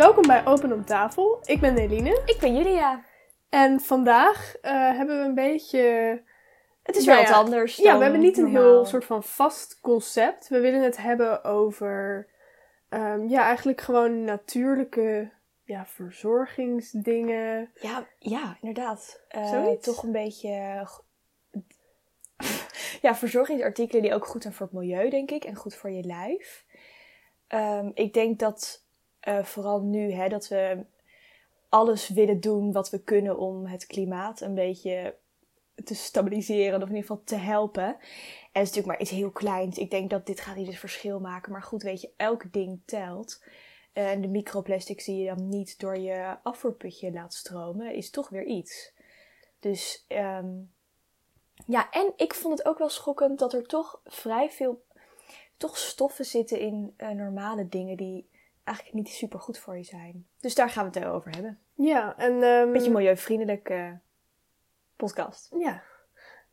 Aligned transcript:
Welkom 0.00 0.26
bij 0.26 0.46
Open 0.46 0.72
om 0.72 0.84
tafel. 0.84 1.40
Ik 1.44 1.60
ben 1.60 1.76
Eline. 1.76 2.22
Ik 2.26 2.36
ben 2.40 2.56
Julia. 2.56 3.04
En 3.48 3.80
vandaag 3.80 4.56
eh, 4.56 4.72
hebben 4.72 5.18
we 5.18 5.24
een 5.24 5.34
beetje... 5.34 5.78
Het 6.82 6.96
is 6.96 7.04
Nou 7.04 7.18
wel 7.18 7.26
ja, 7.26 7.32
wat 7.32 7.44
anders 7.44 7.76
Ja, 7.76 7.84
dan 7.84 7.96
we 7.96 8.02
hebben 8.02 8.20
niet 8.20 8.36
een 8.36 8.42
normaal. 8.42 8.62
heel 8.62 8.84
soort 8.84 9.04
van 9.04 9.22
vast 9.22 9.80
concept. 9.80 10.48
We 10.48 10.60
willen 10.60 10.82
het 10.82 10.96
hebben 10.96 11.44
over... 11.44 12.26
ehm, 12.88 13.28
ja, 13.28 13.44
eigenlijk 13.44 13.80
gewoon 13.80 14.24
natuurlijke 14.24 15.30
ja, 15.64 15.86
verzorgingsdingen. 15.86 17.70
Ja, 17.74 18.06
ja 18.18 18.56
inderdaad. 18.60 19.20
Eh, 19.28 19.48
Zoiets? 19.48 19.86
toch 19.86 20.02
een 20.02 20.12
beetje... 20.12 20.48
ja, 23.02 23.14
verzorgingsartikelen 23.14 24.02
die 24.02 24.14
ook 24.14 24.26
goed 24.26 24.42
zijn 24.42 24.54
voor 24.54 24.66
het 24.66 24.74
milieu, 24.74 25.10
denk 25.10 25.30
ik. 25.30 25.44
En 25.44 25.54
goed 25.54 25.74
voor 25.74 25.90
je 25.90 26.02
lijf. 26.02 26.64
Ehm, 27.46 27.90
ik 27.94 28.14
denk 28.14 28.38
dat 28.38 28.88
eh, 29.20 29.44
vooral 29.44 29.80
nu, 29.80 30.12
hè, 30.12 30.28
dat 30.28 30.48
we 30.48 30.84
alles 31.68 32.08
willen 32.08 32.40
doen 32.40 32.72
wat 32.72 32.90
we 32.90 33.02
kunnen 33.02 33.38
om 33.38 33.66
het 33.66 33.86
klimaat 33.86 34.40
een 34.40 34.54
beetje 34.54 35.16
te 35.84 35.94
stabiliseren. 35.94 36.82
Of 36.82 36.88
in 36.88 36.94
ieder 36.94 37.08
geval 37.08 37.24
te 37.24 37.36
helpen. 37.36 37.84
En 37.84 37.96
het 38.52 38.62
is 38.62 38.68
natuurlijk 38.68 38.86
maar 38.86 39.00
iets 39.00 39.10
heel 39.10 39.30
kleins. 39.30 39.78
Ik 39.78 39.90
denk 39.90 40.10
dat 40.10 40.26
dit 40.26 40.40
gaat 40.40 40.56
niet 40.56 40.66
het 40.66 40.78
verschil 40.78 41.20
maken. 41.20 41.52
Maar 41.52 41.62
goed, 41.62 41.82
weet 41.82 42.00
je, 42.00 42.10
elk 42.16 42.52
ding 42.52 42.80
telt. 42.84 43.42
En 43.92 44.20
de 44.20 44.28
microplastics 44.28 45.04
die 45.04 45.22
je 45.22 45.34
dan 45.34 45.48
niet 45.48 45.80
door 45.80 45.98
je 45.98 46.36
afvoerputje 46.42 47.12
laat 47.12 47.34
stromen, 47.34 47.94
is 47.94 48.10
toch 48.10 48.28
weer 48.28 48.44
iets. 48.44 48.92
Dus 49.60 50.04
ehm, 50.08 50.48
ja, 51.66 51.90
en 51.90 52.12
ik 52.16 52.34
vond 52.34 52.58
het 52.58 52.66
ook 52.66 52.78
wel 52.78 52.88
schokkend 52.88 53.38
dat 53.38 53.52
er 53.52 53.66
toch 53.66 54.00
vrij 54.04 54.50
veel 54.50 54.84
toch 55.56 55.76
stoffen 55.78 56.24
zitten 56.24 56.60
in 56.60 56.94
eh, 56.96 57.08
normale 57.08 57.68
dingen 57.68 57.96
die 57.96 58.29
eigenlijk 58.70 58.96
niet 58.96 59.08
super 59.08 59.40
goed 59.40 59.58
voor 59.58 59.76
je 59.76 59.82
zijn. 59.82 60.26
Dus 60.40 60.54
daar 60.54 60.70
gaan 60.70 60.90
we 60.90 60.98
het 60.98 61.08
over 61.08 61.30
hebben. 61.30 61.58
Ja, 61.74 62.16
en... 62.16 62.42
ehm, 62.42 62.72
Beetje 62.72 62.90
milieuvriendelijke 62.90 63.98
podcast. 64.96 65.54
Ja. 65.58 65.82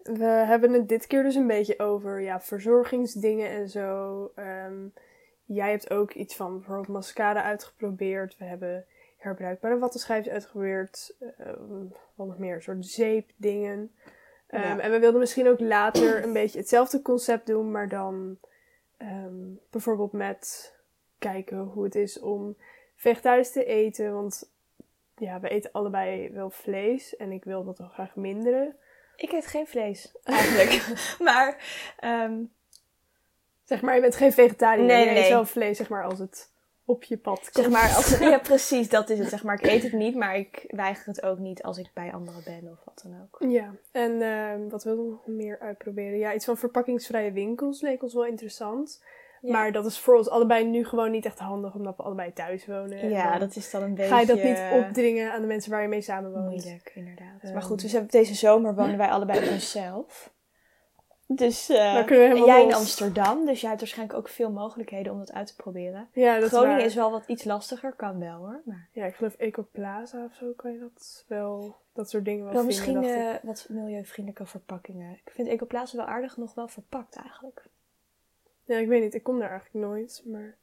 We 0.03 0.25
hebben 0.25 0.73
het 0.73 0.87
dit 0.89 1.07
keer 1.07 1.23
dus 1.23 1.35
een 1.35 1.47
beetje 1.47 1.79
over 1.79 2.21
ja, 2.21 2.41
verzorgingsdingen 2.41 3.49
en 3.49 3.69
zo. 3.69 4.31
Ehm, 4.35 4.85
jij 5.45 5.69
hebt 5.69 5.89
ook 5.91 6.13
iets 6.13 6.35
van 6.35 6.53
bijvoorbeeld 6.57 6.87
mascara 6.87 7.43
uitgeprobeerd. 7.43 8.37
We 8.37 8.45
hebben 8.45 8.85
herbruikbare 9.17 9.77
wattenschijfjes 9.77 10.33
uitgeprobeerd. 10.33 11.15
ehm, 11.37 11.85
wat 12.15 12.27
nog 12.27 12.37
meer, 12.37 12.55
een 12.55 12.61
soort 12.61 12.85
zeepdingen. 12.85 13.91
Ja. 14.49 14.79
En 14.79 14.91
we 14.91 14.99
wilden 14.99 15.19
misschien 15.19 15.47
ook 15.47 15.59
later 15.59 16.23
een 16.23 16.33
beetje 16.33 16.59
hetzelfde 16.59 17.01
concept 17.01 17.47
doen, 17.47 17.71
maar 17.71 17.87
dan 17.89 18.37
bijvoorbeeld 19.69 20.11
met 20.11 20.75
kijken 21.19 21.57
hoe 21.57 21.83
het 21.83 21.95
is 21.95 22.19
om 22.19 22.57
vegetarisch 22.95 23.51
te 23.51 23.65
eten. 23.65 24.13
Want 24.13 24.49
ja, 25.17 25.39
we 25.39 25.49
eten 25.49 25.71
allebei 25.71 26.29
wel 26.29 26.49
vlees 26.49 27.15
en 27.15 27.31
ik 27.31 27.43
wil 27.43 27.63
dat 27.63 27.77
wel 27.77 27.87
graag 27.87 28.15
minderen. 28.15 28.75
Ik 29.15 29.31
eet 29.31 29.47
geen 29.47 29.67
vlees, 29.67 30.11
eigenlijk. 30.23 30.93
maar 31.19 31.57
ehm, 31.99 32.33
Zeg 33.67 33.81
maar, 33.81 33.95
je 33.95 34.01
bent 34.01 34.15
geen 34.15 34.33
vegetariër. 34.33 34.85
Nee, 34.85 35.09
je 35.09 35.19
eet 35.19 35.29
wel 35.29 35.45
vlees, 35.45 35.77
zeg 35.77 35.89
maar, 35.89 36.03
als 36.03 36.19
het 36.19 36.51
op 36.85 37.03
je 37.03 37.17
pad 37.17 37.39
komt. 37.39 37.65
Zeg 37.65 37.69
maar, 37.69 37.95
als, 37.95 38.17
ja, 38.33 38.37
precies, 38.37 38.89
dat 38.89 39.09
is 39.09 39.19
het. 39.19 39.29
Zeg 39.29 39.43
maar, 39.43 39.55
ik 39.55 39.65
eet 39.65 39.83
het 39.83 39.93
niet, 39.93 40.15
maar 40.15 40.37
ik 40.37 40.65
weiger 40.67 41.05
het 41.05 41.23
ook 41.23 41.37
niet 41.37 41.63
als 41.63 41.77
ik 41.77 41.89
bij 41.93 42.13
anderen 42.13 42.41
ben 42.45 42.71
of 42.71 42.79
wat 42.85 43.01
dan 43.03 43.21
ook. 43.21 43.49
Ja, 43.51 43.73
en 43.91 44.21
ehm, 44.21 44.69
wat 44.69 44.83
wilden 44.83 45.05
we 45.05 45.11
nog 45.11 45.27
meer 45.27 45.59
uitproberen? 45.59 46.17
Ja, 46.17 46.33
iets 46.33 46.45
van 46.45 46.57
verpakkingsvrije 46.57 47.31
winkels 47.31 47.81
leek 47.81 48.03
ons 48.03 48.13
wel 48.13 48.25
interessant. 48.25 49.03
Ja. 49.41 49.51
Maar 49.51 49.71
dat 49.71 49.85
is 49.85 49.99
voor 49.99 50.15
ons 50.15 50.29
allebei 50.29 50.65
nu 50.65 50.85
gewoon 50.85 51.11
niet 51.11 51.25
echt 51.25 51.39
handig, 51.39 51.73
omdat 51.73 51.97
we 51.97 52.03
allebei 52.03 52.33
thuis 52.33 52.65
wonen. 52.65 52.99
En 52.99 53.09
Ja, 53.09 53.29
dan 53.31 53.39
dat 53.39 53.55
is 53.55 53.71
dan 53.71 53.83
een 53.83 53.93
beetje... 53.95 54.09
Ga 54.11 54.19
je 54.19 54.25
dat 54.25 54.43
niet 54.43 54.59
opdringen 54.71 55.31
aan 55.31 55.41
de 55.41 55.47
mensen 55.47 55.71
waar 55.71 55.81
je 55.81 55.87
mee 55.87 56.01
samenwoont? 56.01 56.45
Moeilijk, 56.45 56.91
inderdaad. 56.95 57.41
Ehm. 57.41 57.53
maar 57.53 57.61
goed, 57.61 57.81
dus 57.81 57.95
deze 58.07 58.33
zomer 58.33 58.75
wonen 58.75 58.97
wij 59.03 59.09
allebei 59.09 59.45
op 59.45 59.51
onszelf. 59.51 60.35
Dus 61.27 61.69
eh, 61.69 61.93
Dan 61.93 62.05
kunnen 62.05 62.29
we 62.29 62.35
en 62.39 62.45
jij 62.45 62.63
in. 62.63 62.73
Amsterdam, 62.73 63.45
dus 63.45 63.59
jij 63.59 63.69
hebt 63.69 63.81
waarschijnlijk 63.81 64.19
ook 64.19 64.29
veel 64.29 64.51
mogelijkheden 64.51 65.13
om 65.13 65.19
dat 65.19 65.33
uit 65.33 65.47
te 65.47 65.55
proberen. 65.55 66.09
Ja, 66.11 66.39
dat 66.39 66.49
Groningen 66.49 66.85
is, 66.85 66.95
wel 66.95 67.11
wat 67.11 67.23
iets 67.27 67.43
lastiger, 67.43 67.93
kan 67.93 68.19
wel 68.19 68.37
hoor. 68.37 68.61
Maar 68.65 68.87
Ja, 68.91 69.05
ik 69.05 69.15
geloof 69.15 69.33
Ecoplaza 69.33 70.23
of 70.23 70.33
zo 70.33 70.51
kan 70.55 70.71
je 70.71 70.79
dat 70.79 71.25
wel, 71.27 71.75
dat 71.93 72.09
soort 72.09 72.25
dingen 72.25 72.43
wel, 72.43 72.53
vinden, 72.53 72.67
misschien 72.67 73.03
eh, 73.03 73.35
wat 73.41 73.65
milieuvriendelijke 73.69 74.45
verpakkingen. 74.45 75.11
Ik 75.11 75.31
vind 75.33 75.47
Ecoplaza 75.47 75.97
wel 75.97 76.05
aardig 76.05 76.37
nog 76.37 76.53
wel 76.53 76.67
verpakt 76.67 77.15
eigenlijk. 77.15 77.65
Ja, 78.67 78.77
ik 78.77 78.87
weet 78.87 79.01
niet, 79.01 79.13
ik 79.13 79.23
kom 79.23 79.39
daar 79.39 79.49
eigenlijk 79.49 79.85
nooit, 79.85 80.21
maar... 80.25 80.57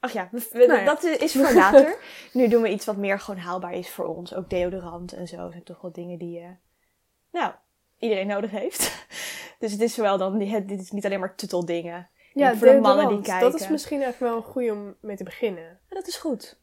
Ach 0.00 0.12
ja, 0.12 0.28
we- 0.32 0.48
we- 0.52 0.66
Nou 0.66 0.78
ja. 0.78 0.84
dat 0.84 1.02
is 1.04 1.32
voor 1.32 1.52
later. 1.52 1.96
nu 2.32 2.48
doen 2.48 2.62
we 2.62 2.68
iets 2.70 2.84
wat 2.86 2.96
meer 2.96 3.20
gewoon 3.20 3.40
haalbaar 3.40 3.72
is 3.72 3.90
voor 3.90 4.04
ons. 4.06 4.34
Ook 4.34 4.50
deodorant 4.50 5.12
en 5.12 5.26
zo 5.28 5.50
zijn 5.50 5.62
toch 5.62 5.80
wel 5.80 5.92
dingen 5.92 6.18
die, 6.18 6.40
eh, 6.40 6.48
nou, 7.32 7.52
iedereen 7.98 8.26
nodig 8.26 8.50
heeft. 8.50 9.06
dus 9.58 9.72
het 9.72 9.80
is 9.80 9.96
wel 9.96 10.18
dan, 10.18 10.38
dit 10.38 10.80
is 10.80 10.90
niet 10.90 11.04
alleen 11.04 11.20
maar 11.20 11.34
tutteldingen. 11.34 12.08
Ja, 12.34 12.54
voor 12.56 12.66
de 12.66 12.80
mannen 12.80 13.08
die 13.08 13.20
kijken. 13.22 13.50
Dat 13.50 13.60
is 13.60 13.68
misschien 13.68 14.02
echt 14.02 14.18
wel 14.18 14.36
een 14.36 14.42
goede 14.42 14.72
om 14.72 14.96
mee 15.00 15.16
te 15.16 15.24
beginnen. 15.24 15.62
Ja, 15.88 15.94
dat 15.96 16.06
is 16.06 16.16
goed. 16.16 16.59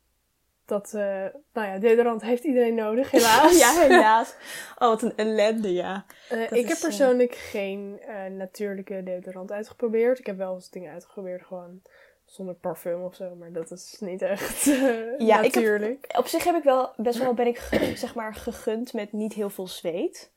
Dat, 0.67 0.93
eh, 0.93 1.25
nou 1.53 1.67
ja, 1.67 1.77
deodorant 1.77 2.21
heeft 2.21 2.43
iedereen 2.43 2.75
nodig, 2.75 3.11
helaas. 3.11 3.57
ja, 3.65 3.79
helaas. 3.79 4.33
Oh, 4.79 4.87
wat 4.87 5.01
een 5.01 5.13
ellende, 5.15 5.73
ja. 5.73 6.05
Eh, 6.29 6.41
ik 6.41 6.67
heb 6.67 6.77
eh, 6.77 6.81
persoonlijk 6.81 7.35
geen 7.35 7.99
natuurlijke 8.37 9.03
deodorant 9.03 9.51
uitgeprobeerd. 9.51 10.19
Ik 10.19 10.25
heb 10.25 10.37
wel 10.37 10.53
eens 10.53 10.69
dingen 10.69 10.93
uitgeprobeerd 10.93 11.45
gewoon 11.45 11.81
zonder 12.25 12.55
parfum 12.55 13.03
of 13.03 13.15
zo, 13.15 13.35
maar 13.35 13.51
dat 13.51 13.71
is 13.71 13.97
niet 13.99 14.21
echt 14.21 14.63
Ja, 14.63 14.75
ik 15.17 15.53
heb- 15.53 15.63
natuurlijk. 15.63 16.13
Op 16.17 16.27
zich 16.27 16.43
heb 16.43 16.55
ik 16.55 16.63
wel, 16.63 16.91
best 16.95 17.19
wel 17.19 17.33
ben 17.33 17.47
ik, 17.47 17.57
zeg 17.95 18.15
maar, 18.15 18.35
gegund 18.35 18.93
met 18.93 19.11
niet 19.11 19.33
heel 19.33 19.49
veel 19.49 19.67
zweet. 19.67 20.31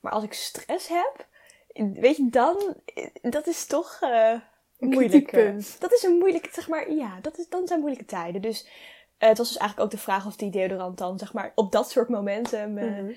Maar 0.00 0.12
als 0.12 0.24
ik 0.24 0.32
stress 0.32 0.88
heb, 0.88 1.26
weet 1.94 2.16
je, 2.16 2.28
dan, 2.30 2.76
dat 3.22 3.46
is 3.46 3.66
toch 3.66 3.98
Een 4.00 4.88
moeilijk. 4.88 5.32
Dat 5.78 5.92
is 5.92 6.02
een 6.02 6.18
moeilijke, 6.18 6.48
zeg 6.52 6.68
maar, 6.68 6.92
ja, 6.92 7.18
dat 7.22 7.38
is, 7.38 7.48
dan 7.48 7.66
zijn 7.66 7.80
moeilijke 7.80 8.06
tijden. 8.06 8.40
Dus 8.42 8.66
eh, 9.20 9.28
het 9.28 9.38
was 9.38 9.48
dus 9.48 9.56
eigenlijk 9.56 9.86
ook 9.90 9.98
de 9.98 10.02
vraag 10.04 10.26
of 10.26 10.36
die 10.36 10.50
deodorant 10.50 10.98
dan, 10.98 11.18
zeg 11.18 11.32
maar, 11.32 11.52
op 11.54 11.72
dat 11.72 11.90
soort 11.90 12.08
momenten 12.08 12.72
me 12.72 12.86
Mhm. 12.90 13.12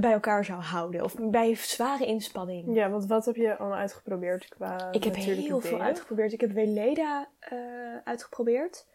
bij 0.00 0.12
elkaar 0.12 0.44
zou 0.44 0.60
houden. 0.60 1.04
Of 1.04 1.14
bij 1.18 1.54
zware 1.54 2.06
inspanning. 2.06 2.74
Ja, 2.74 2.90
want 2.90 3.06
wat 3.06 3.24
heb 3.24 3.36
je 3.36 3.56
allemaal 3.58 3.78
uitgeprobeerd 3.78 4.48
qua 4.48 4.88
Ik 4.92 5.04
heb 5.04 5.14
heel 5.14 5.60
veel 5.60 5.80
uitgeprobeerd. 5.80 6.32
Ik 6.32 6.40
heb 6.40 6.52
Weleda 6.52 7.28
eh, 7.38 7.58
uitgeprobeerd. 8.04 8.86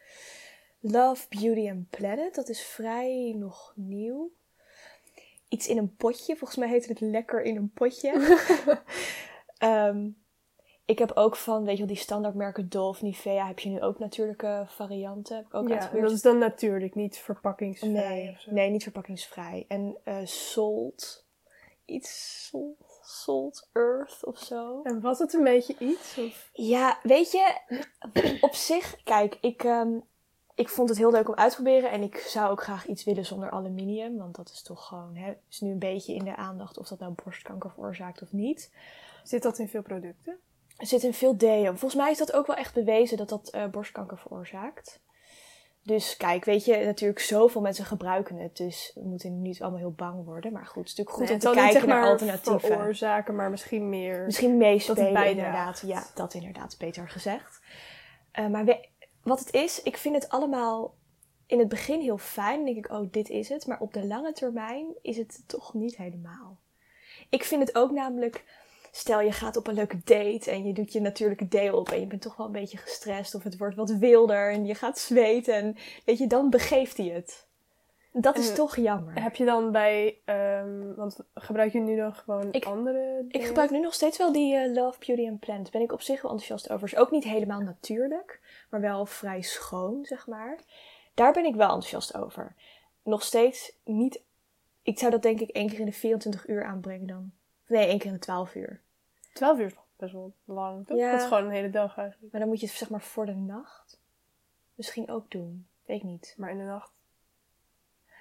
Love, 0.80 1.26
Beauty 1.30 1.70
and 1.70 1.90
Planet. 1.90 2.36
Dat 2.36 2.50
is 2.50 2.62
vrij 2.62 3.34
nog 3.38 3.74
nieuw. 3.76 4.32
Iets 5.50 5.68
in 5.68 5.78
een 5.78 5.96
potje. 5.96 6.36
Volgens 6.36 6.60
mij 6.60 6.70
heette 6.70 6.90
het 6.90 7.00
lekker 7.00 7.42
in 7.42 7.56
een 7.56 7.72
potje. 7.74 8.12
Ehm, 9.58 10.08
ik 10.88 11.00
heb 11.00 11.12
ook 11.14 11.36
van, 11.36 11.64
weet 11.64 11.74
je 11.74 11.78
wel, 11.78 11.94
die 11.94 12.04
standaardmerken 12.04 12.70
Dove, 12.70 13.04
Nivea. 13.04 13.48
Heb 13.48 13.60
je 13.60 13.70
nu 13.70 13.82
ook 13.82 14.00
natuurlijke 14.00 14.64
varianten. 14.68 15.36
Heb 15.36 15.46
ik 15.46 15.54
ook 15.54 15.68
ja, 15.68 15.90
dat 16.02 16.12
is 16.12 16.22
dan 16.22 16.38
natuurlijk, 16.38 16.96
niet 16.96 17.18
verpakkingsvrij 17.18 17.92
nee, 17.92 18.30
of 18.30 18.40
zo. 18.40 18.52
nee, 18.52 18.70
niet 18.70 18.84
verpakkingsvrij. 18.84 19.66
En 19.68 19.98
eh 20.04 20.18
Salt. 20.24 21.26
Iets 21.86 22.46
Salt, 22.48 23.00
Salt 23.02 23.70
Earth 23.74 24.26
of 24.26 24.38
zo. 24.38 24.82
En 24.84 25.02
was 25.02 25.20
het 25.20 25.34
een 25.34 25.44
beetje 25.44 25.76
iets? 25.80 26.18
Of? 26.18 26.50
Ja, 26.54 27.00
weet 27.04 27.32
je, 27.32 27.58
op 28.42 28.54
zich, 28.54 29.04
kijk, 29.04 29.38
ik, 29.42 29.64
ehm, 29.64 30.00
ik 30.56 30.70
vond 30.70 30.90
het 30.90 30.98
heel 30.98 31.12
leuk 31.12 31.28
om 31.28 31.36
uit 31.36 31.50
te 31.50 31.62
proberen. 31.62 31.92
En 31.92 32.02
ik 32.02 32.18
zou 32.18 32.52
ook 32.52 32.64
graag 32.64 32.86
iets 32.86 33.04
willen 33.04 33.26
zonder 33.26 33.52
aluminium. 33.52 34.18
Want 34.18 34.36
dat 34.36 34.50
is 34.50 34.62
toch 34.62 34.88
gewoon, 34.88 35.16
hè, 35.16 35.34
is 35.50 35.60
nu 35.60 35.72
een 35.72 35.80
beetje 35.80 36.14
in 36.14 36.24
de 36.24 36.36
aandacht 36.36 36.78
of 36.78 36.88
dat 36.88 37.00
nou 37.00 37.14
borstkanker 37.24 37.72
veroorzaakt 37.72 38.22
of 38.22 38.32
niet. 38.32 38.72
Zit 39.24 39.44
dat 39.44 39.60
in 39.60 39.68
veel 39.68 39.82
producten? 39.82 40.40
Er 40.78 40.86
zit 40.86 41.04
in 41.04 41.14
veel 41.14 41.38
deum. 41.38 41.78
Volgens 41.78 42.02
mij 42.02 42.12
is 42.12 42.18
dat 42.18 42.34
ook 42.34 42.48
wel 42.48 42.56
echt 42.56 42.74
bewezen 42.74 43.18
dat 43.18 43.30
dat 43.30 43.50
eh, 43.50 43.66
borstkanker 43.66 44.18
veroorzaakt. 44.18 45.00
Dus 45.84 46.18
kijk, 46.18 46.46
weet 46.46 46.66
je, 46.66 46.86
natuurlijk 46.86 47.20
zoveel 47.20 47.62
mensen 47.62 47.86
gebruiken 47.86 48.38
het. 48.38 48.58
Dus 48.58 48.92
we 48.96 49.02
moeten 49.04 49.42
niet 49.42 49.62
allemaal 49.62 49.80
heel 49.80 49.92
bang 49.92 50.26
worden. 50.26 50.52
Maar 50.54 50.66
goed, 50.66 50.90
het 50.90 51.00
is 51.00 51.06
natuurlijk 51.06 51.18
goed 51.18 51.44
Nee, 51.44 51.54
om 51.54 51.56
te 51.56 51.62
kijken 51.62 51.80
zeg 51.80 51.90
naar 52.00 52.10
alternatieven. 52.10 52.62
veroorzaken, 52.62 53.36
maar 53.36 53.50
misschien 53.50 53.90
meer... 53.90 54.26
Misschien 54.26 54.58
meespelen, 54.58 55.28
inderdaad. 55.30 55.84
Ja, 55.86 56.04
dat 56.16 56.34
inderdaad, 56.34 56.76
beter 56.80 57.10
gezegd. 57.10 57.60
Eh, 58.32 58.48
maar 58.48 58.66
we- 58.66 58.88
wat 59.24 59.40
het 59.40 59.54
is, 59.54 59.82
ik 59.84 59.98
vind 59.98 60.16
het 60.16 60.30
allemaal 60.30 60.96
in 61.46 61.60
het 61.60 61.68
begin 61.68 62.00
heel 62.02 62.18
fijn. 62.18 62.56
Dan 62.56 62.66
denk 62.74 62.86
ik, 62.86 62.92
oh, 62.92 63.12
dit 63.12 63.30
is 63.30 63.50
het. 63.50 63.68
Maar 63.68 63.80
op 63.80 63.94
de 63.94 64.06
lange 64.06 64.32
termijn 64.34 64.86
is 65.02 65.18
het 65.18 65.44
toch 65.48 65.74
niet 65.74 65.98
helemaal. 65.98 66.60
Ik 67.30 67.44
vind 67.44 67.68
het 67.68 67.78
ook 67.78 67.92
namelijk, 67.92 68.44
stel 68.98 69.22
je 69.22 69.32
gaat 69.32 69.58
op 69.58 69.68
een 69.68 69.74
leuke 69.74 70.00
date 70.04 70.52
en 70.52 70.66
je 70.66 70.74
doet 70.74 70.94
je 70.94 71.02
natuurlijke 71.02 71.48
deel 71.48 71.78
op 71.78 71.90
en 71.90 72.00
je 72.00 72.06
bent 72.08 72.22
toch 72.22 72.36
wel 72.36 72.46
een 72.46 72.52
beetje 72.52 72.78
gestrest 72.78 73.36
of 73.36 73.44
het 73.44 73.58
wordt 73.58 73.76
wat 73.76 73.90
wilder 73.90 74.52
en 74.52 74.66
je 74.66 74.76
gaat 74.76 75.00
zweten 75.00 75.54
en 75.54 75.76
weet 76.06 76.18
je, 76.18 76.28
dan 76.28 76.50
begeeft 76.50 76.98
hij 76.98 77.06
het. 77.06 77.46
Dat 78.12 78.38
is 78.38 78.50
En 78.50 78.56
toch 78.56 78.76
jammer. 78.76 79.22
Heb 79.22 79.36
je 79.36 79.46
dan 79.46 79.72
bij, 79.72 80.18
ehm, 80.26 80.94
want 80.96 81.18
gebruik 81.34 81.72
je 81.74 81.80
nu 81.80 81.96
dan 81.96 82.14
gewoon 82.14 82.48
Ik- 82.52 82.66
andere 82.66 83.26
Ik 83.30 83.44
gebruik 83.46 83.70
nu 83.70 83.80
nog 83.80 83.94
steeds 83.94 84.18
wel 84.18 84.32
die 84.32 84.56
eh, 84.56 84.74
Love, 84.74 85.00
Beauty 85.06 85.28
and 85.30 85.40
Planet. 85.40 85.72
Ben 85.72 85.82
ik 85.82 85.92
op 85.92 86.02
zich 86.02 86.22
wel 86.22 86.32
enthousiast 86.32 86.70
over. 86.70 86.88
Is 86.88 86.96
ook 86.96 87.12
niet 87.12 87.24
helemaal 87.24 87.62
natuurlijk, 87.62 88.40
maar 88.70 88.82
wel 88.82 89.06
vrij 89.06 89.42
schoon, 89.42 90.06
zeg 90.06 90.28
maar. 90.28 90.60
Daar 91.14 91.34
ben 91.34 91.46
ik 91.46 91.56
wel 91.56 91.68
enthousiast 91.68 92.16
over. 92.16 92.56
Nog 93.04 93.24
steeds 93.24 93.74
niet... 93.84 94.22
Ik 94.82 95.00
zou 95.00 95.12
dat 95.12 95.22
denk 95.22 95.40
ik 95.40 95.50
één 95.50 95.70
keer 95.70 95.80
in 95.80 95.86
de 95.86 95.92
24 95.92 96.48
uur 96.48 96.64
aanbrengen 96.66 97.08
dan. 97.08 97.32
Nee, 97.68 97.88
één 97.88 97.98
keer 97.98 98.08
in 98.08 98.14
de 98.14 98.20
12 98.20 98.56
uur. 98.56 98.82
12 99.38 99.60
uur 99.60 99.66
is 99.66 99.74
nog 99.74 99.86
best 99.98 100.14
wel 100.14 100.34
lang, 100.46 100.88
toch? 100.88 100.98
Ja. 100.98 101.12
Dat 101.12 101.22
is 101.22 101.28
gewoon 101.28 101.44
een 101.44 101.52
hele 101.52 101.70
dag 101.70 101.98
eigenlijk. 101.98 102.32
Maar 102.32 102.42
dan 102.42 102.50
moet 102.50 102.60
je 102.60 102.66
het 102.68 102.76
zeg 102.76 102.90
maar 102.90 103.02
voor 103.02 103.26
de 103.26 103.36
nacht 103.36 104.00
misschien 104.76 105.10
ook 105.10 105.32
doen. 105.32 105.68
Weet 105.86 105.98
ik 105.98 106.04
niet. 106.04 106.34
Maar 106.38 106.50
in 106.52 106.58
de 106.58 106.64
nacht 106.64 106.92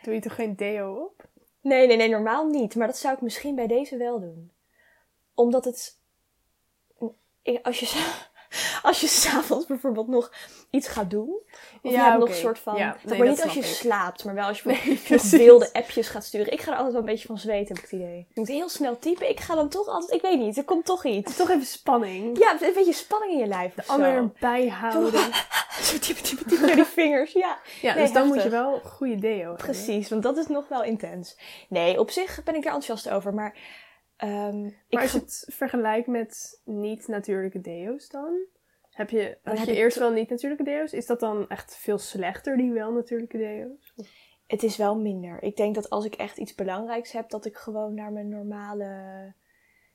doe 0.03 0.15
je 0.15 0.21
toch 0.21 0.35
geen 0.35 0.57
deo 0.57 0.95
op? 1.05 1.29
Nee, 1.61 1.87
nee, 1.87 1.97
nee, 1.97 2.09
normaal 2.09 2.47
niet. 2.49 2.75
Maar 2.75 2.87
dat 2.87 2.97
zou 2.97 3.15
ik 3.15 3.21
misschien 3.21 3.55
bij 3.55 3.67
deze 3.67 3.97
wel 3.97 4.21
doen. 4.21 4.51
Omdat 5.35 5.65
het... 5.65 5.99
ik- 7.43 7.67
Als 7.67 7.81
je, 7.81 7.87
als 8.82 9.00
je 9.00 9.06
s'avonds 9.06 9.67
bijvoorbeeld 9.67 10.08
nog 10.08 10.32
iets 10.70 10.88
gaat 10.88 11.11
doen. 11.11 11.29
Of 11.29 11.79
je 11.82 11.91
Ja, 11.91 12.05
hebt 12.05 12.19
nog 12.19 12.29
een 12.29 12.35
soort 12.35 12.58
van... 12.58 12.76
Ja, 12.76 12.97
nee, 13.05 13.19
maar 13.19 13.29
niet 13.29 13.43
als 13.43 13.53
je 13.53 13.58
ik. 13.61 13.64
slaapt, 13.67 14.25
maar 14.25 14.35
wel 14.35 14.47
als 14.47 14.61
je 14.62 14.69
Nee, 14.69 14.76
bijvoorbeeld 14.76 15.08
precies. 15.20 15.38
wilde 15.38 15.73
appjes 15.73 16.08
gaat 16.08 16.25
sturen. 16.25 16.53
Ik 16.53 16.61
ga 16.61 16.67
er 16.70 16.76
altijd 16.76 16.93
wel 16.93 17.03
een 17.03 17.08
beetje 17.08 17.26
van 17.26 17.38
zweten, 17.38 17.75
heb 17.75 17.85
ik 17.85 17.91
het 17.91 18.00
idee. 18.00 18.17
Je 18.17 18.41
moet 18.41 18.49
heel 18.49 18.69
snel 18.69 18.99
typen. 18.99 19.29
Ik 19.31 19.41
ga 19.41 19.55
dan 19.55 19.69
toch 19.69 19.87
altijd... 19.87 20.12
Ik 20.12 20.23
weet 20.23 20.38
niet, 20.38 20.56
er 20.56 20.64
komt 20.64 20.85
toch 20.85 21.05
iets. 21.05 21.37
Toch 21.37 21.50
even 21.50 21.67
spanning. 21.67 22.38
Ja, 22.38 22.53
een 22.61 22.75
beetje 22.75 22.93
spanning 22.93 23.32
in 23.32 23.38
je 23.38 23.47
lijf. 23.47 23.73
of 23.79 23.88
Ander 23.88 24.08
erbij 24.14 24.69
houden. 24.69 25.20
Zo 25.82 25.99
typen, 25.99 26.23
typen, 26.23 26.47
typen 26.47 26.67
door 26.67 26.76
die 26.76 26.85
vingers. 26.85 27.32
Ja, 27.32 27.58
Ja, 27.82 27.94
Nee, 27.94 28.03
dus 28.05 28.12
dan 28.12 28.26
moet 28.26 28.43
je 28.43 28.49
wel 28.49 28.81
goede 28.85 29.14
deo 29.17 29.38
hebben. 29.38 29.56
Precies, 29.56 30.08
want 30.08 30.23
dat 30.23 30.37
is 30.37 30.47
nog 30.47 30.69
wel 30.69 30.82
intens. 30.82 31.37
Nee, 31.69 32.00
op 32.00 32.11
zich 32.11 32.41
ben 32.44 32.55
ik 32.55 32.62
daar 32.62 32.75
enthousiast 32.75 33.14
over, 33.14 33.35
maar... 33.35 33.56
ehm, 34.17 34.63
Maar 34.63 34.73
ik 34.89 35.01
als 35.01 35.13
je 35.13 35.19
het 35.19 35.47
vergelijkt 35.53 36.07
met 36.07 36.61
niet-natuurlijke 36.65 37.61
deo's 37.61 38.09
dan? 38.09 38.37
Heb 38.91 39.11
je, 39.11 39.39
had 39.43 39.59
heb 39.59 39.67
je 39.67 39.75
eerst 39.75 39.99
wel 39.99 40.11
niet-natuurlijke 40.11 40.65
deo's? 40.65 40.93
Is 40.93 41.07
dat 41.07 41.21
dan 41.21 41.49
echt 41.49 41.77
veel 41.77 41.99
slechter, 41.99 42.57
die 42.57 42.73
wel 42.73 42.93
natuurlijke 42.93 43.39
deo's? 43.39 43.95
Het 44.47 44.63
is 44.63 44.77
wel 44.77 44.97
minder. 44.99 45.43
Ik 45.43 45.57
denk 45.57 45.75
dat 45.75 45.91
als 45.91 46.05
ik 46.05 46.15
echt 46.15 46.37
iets 46.39 46.55
belangrijks 46.55 47.13
heb, 47.13 47.31
dat 47.31 47.45
ik 47.45 47.57
gewoon 47.57 47.95
naar 47.95 48.13
mijn 48.13 48.29
normale... 48.29 49.35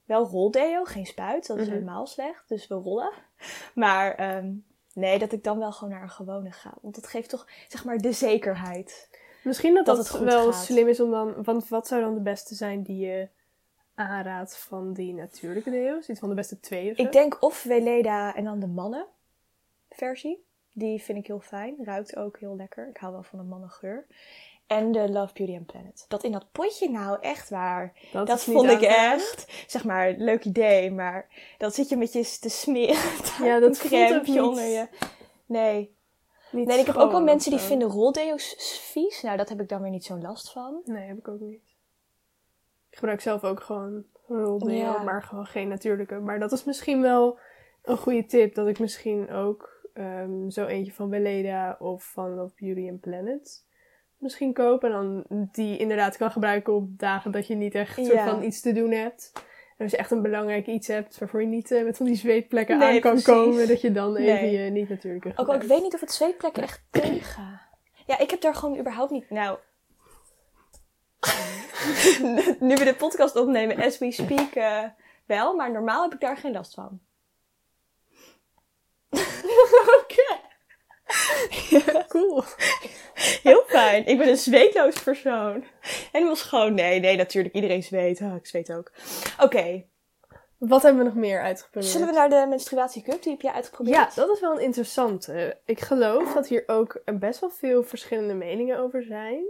Wel 0.06 0.26
roldeo, 0.26 0.84
geen 0.84 1.06
spuit, 1.06 1.48
dat 1.48 1.58
is 1.58 1.64
Mhm. 1.66 1.74
helemaal 1.74 2.08
slecht, 2.08 2.50
dus 2.50 2.68
we 2.68 2.76
rollen. 2.76 3.12
Maar 3.76 4.16
ehm, 4.16 4.54
nee, 4.94 5.20
dat 5.20 5.32
ik 5.32 5.44
dan 5.44 5.58
wel 5.60 5.72
gewoon 5.72 5.94
naar 5.94 6.02
een 6.04 6.10
gewone 6.10 6.52
ga. 6.52 6.78
Want 6.82 6.96
dat 6.96 7.08
geeft 7.08 7.30
toch, 7.30 7.48
zeg 7.68 7.86
maar, 7.86 7.98
de 7.98 8.12
zekerheid. 8.12 9.10
Misschien 9.44 9.74
dat 9.74 9.86
Dat 9.86 9.96
dat, 9.96 10.08
het 10.08 10.16
goed 10.16 10.26
wel 10.28 10.52
gaat. 10.52 10.64
slim 10.64 10.88
is 10.88 11.00
om 11.00 11.12
dan... 11.12 11.44
Want 11.44 11.68
wat 11.68 11.88
zou 11.88 12.02
dan 12.02 12.14
de 12.14 12.22
beste 12.22 12.56
zijn 12.56 12.84
die 12.84 12.98
je 13.06 13.30
aanraadt 14.08 14.58
van 14.58 14.94
die 14.94 15.14
natuurlijke 15.14 15.70
deo's? 15.70 16.08
Iets 16.08 16.20
van 16.20 16.30
de 16.30 16.36
beste 16.36 16.60
twee 16.60 16.92
of 16.92 16.98
zo? 16.98 17.04
Ik 17.04 17.12
denk 17.12 17.38
of 17.40 17.64
Weleda 17.64 18.36
en 18.36 18.44
dan 18.44 18.60
de 18.60 18.68
mannen 18.68 19.06
versie. 19.90 20.44
Die 20.74 21.02
vind 21.02 21.18
ik 21.18 21.28
heel 21.28 21.40
fijn. 21.40 21.76
Ruikt 21.84 22.16
ook 22.16 22.40
heel 22.40 22.56
lekker. 22.56 22.88
Ik 22.90 22.98
hou 22.98 23.14
wel 23.14 23.24
van 23.24 23.40
een 23.40 23.48
mannengeur. 23.48 24.06
En 24.68 24.92
de 24.92 25.10
Love, 25.10 25.34
Beauty 25.34 25.56
and 25.56 25.66
Planet. 25.66 26.06
Dat 26.08 26.24
in 26.24 26.32
dat 26.32 26.52
potje 26.52 26.90
nou, 26.90 27.18
echt 27.22 27.50
waar. 27.50 27.94
Dat, 28.12 28.44
vond 28.44 28.70
ik 28.70 28.82
echt, 28.82 29.64
zeg 29.68 29.84
maar, 29.84 30.14
leuk 30.18 30.46
idee. 30.46 30.92
Maar 30.92 31.28
dat 31.58 31.76
zit 31.76 31.90
je 31.90 31.98
met 31.98 32.14
je 32.14 32.38
te 32.40 32.50
smeren. 32.50 32.96
Ja, 33.48 33.60
dat 33.60 33.78
voelt 33.78 34.28
niet- 34.28 34.40
onder 34.40 34.64
je. 34.64 34.88
Nee. 35.46 35.96
Niet 36.52 36.68
Nee, 36.68 36.80
ik 36.80 36.86
heb 36.86 36.96
ook 36.96 37.12
wel 37.12 37.24
mensen 37.24 37.52
die 37.52 37.60
vinden 37.60 37.88
roldeo's 37.88 38.56
vies. 38.92 39.22
Nou, 39.22 39.38
dat 39.38 39.50
heb 39.50 39.62
ik 39.62 39.70
dan 39.70 39.82
weer 39.82 39.92
niet 39.92 40.06
zo'n 40.06 40.22
last 40.22 40.52
van. 40.52 40.82
Nee, 40.86 41.08
heb 41.08 41.18
ik 41.18 41.28
ook 41.28 41.40
niet. 41.40 41.62
Ik 42.92 42.98
gebruik 42.98 43.22
zelf 43.22 43.44
ook 43.44 43.60
gewoon 43.60 44.04
roldeo, 44.28 44.74
Ja. 44.76 45.04
maar 45.04 45.24
gewoon 45.24 45.46
geen 45.46 45.68
natuurlijke. 45.68 46.16
Maar 46.20 46.40
dat 46.40 46.52
is 46.52 46.64
misschien 46.64 47.02
wel 47.02 47.40
een 47.84 47.98
goede 47.98 48.26
tip. 48.26 48.56
Dat 48.56 48.68
ik 48.68 48.80
misschien 48.80 49.32
ook 49.32 49.70
ehm, 49.94 50.50
zo 50.50 50.66
eentje 50.66 50.92
van 50.94 51.10
Weleda 51.10 51.76
of 51.80 52.04
van 52.04 52.36
Love 52.36 52.54
Beauty 52.56 52.90
and 52.90 53.00
Planet 53.02 53.66
misschien 54.18 54.54
koop. 54.54 54.84
En 54.84 54.92
dan 54.92 55.26
die 55.52 55.78
inderdaad 55.78 56.18
kan 56.18 56.32
gebruiken 56.32 56.74
op 56.74 57.00
dagen 57.00 57.32
dat 57.32 57.48
je 57.48 57.56
niet 57.56 57.76
echt 57.76 57.96
soort 57.96 58.08
Ja. 58.12 58.30
van 58.30 58.44
iets 58.44 58.62
te 58.62 58.72
doen 58.74 58.92
hebt. 58.92 59.32
En 59.78 59.88
als 59.88 59.92
je 59.92 59.98
echt 59.98 60.12
een 60.12 60.22
belangrijk 60.22 60.68
iets 60.68 60.88
hebt 60.88 61.18
waarvoor 61.20 61.42
je 61.42 61.48
niet 61.48 61.72
eh, 61.72 61.84
met 61.84 61.98
van 61.98 62.06
die 62.06 62.16
zweetplekken 62.16 62.78
Nee, 62.78 62.88
aan 62.94 63.00
kan 63.00 63.12
precies. 63.12 63.26
komen. 63.34 63.68
Dat 63.68 63.82
je 63.82 63.92
dan 63.92 64.16
even 64.16 64.34
Nee. 64.42 64.52
je 64.64 64.70
niet 64.72 64.90
natuurlijke 64.90 65.28
Ook 65.30 65.36
al, 65.38 65.44
ik 65.44 65.50
gebruikt. 65.50 65.68
weet 65.74 65.84
niet 65.84 65.94
of 65.94 66.00
het 66.00 66.12
zweetplekken 66.12 66.64
echt 66.64 66.84
tegen. 66.90 67.60
Ja, 68.06 68.20
ik 68.20 68.30
heb 68.30 68.42
daar 68.42 68.56
gewoon 68.56 68.80
überhaupt 68.80 69.12
niet. 69.12 69.30
Nou. 69.30 69.58
nu 72.68 72.76
we 72.76 72.84
de 72.84 72.96
podcast 72.98 73.36
opnemen, 73.36 73.80
as 73.80 73.98
we 73.98 74.12
speak, 74.12 74.56
eh, 74.56 74.84
wel, 75.26 75.56
maar 75.56 75.72
normaal 75.72 76.04
heb 76.04 76.14
ik 76.14 76.20
daar 76.20 76.38
geen 76.38 76.52
last 76.52 76.74
van. 76.74 77.00
Oké. 80.02 80.40
Cool. 82.08 82.44
Heel 83.44 83.64
fijn. 83.68 84.06
Ik 84.06 84.18
ben 84.18 84.28
een 84.28 84.38
zweetloos 84.38 85.04
persoon. 85.04 85.64
Helemaal 86.12 86.36
schoon. 86.36 86.74
Nee, 86.74 87.00
nee, 87.00 87.18
natuurlijk. 87.18 87.56
Iedereen 87.56 87.84
zweet. 87.84 88.22
Oh, 88.22 88.36
ik 88.36 88.46
zweet 88.46 88.74
ook. 88.74 88.92
Oké. 89.40 89.86
Wat 90.58 90.82
hebben 90.82 91.02
we 91.04 91.08
nog 91.08 91.18
meer 91.18 91.42
uitgeprobeerd? 91.42 91.92
Zullen 91.92 92.08
we 92.08 92.14
naar 92.14 92.30
de 92.30 92.46
menstruatiecup? 92.50 93.24
Die 93.24 93.32
heb 93.32 93.42
jij 93.42 93.52
uitgeprobeerd? 93.52 93.96
Ja, 93.96 94.10
dat 94.16 94.30
is 94.30 94.40
wel 94.40 94.52
een 94.52 94.64
interessante. 94.64 95.58
Ik 95.66 95.80
geloof 95.80 96.34
dat 96.34 96.48
hier 96.48 96.64
ook 96.68 97.02
best 97.20 97.40
wel 97.40 97.50
veel 97.50 97.84
verschillende 97.84 98.34
meningen 98.34 98.80
over 98.80 99.04
zijn. 99.04 99.44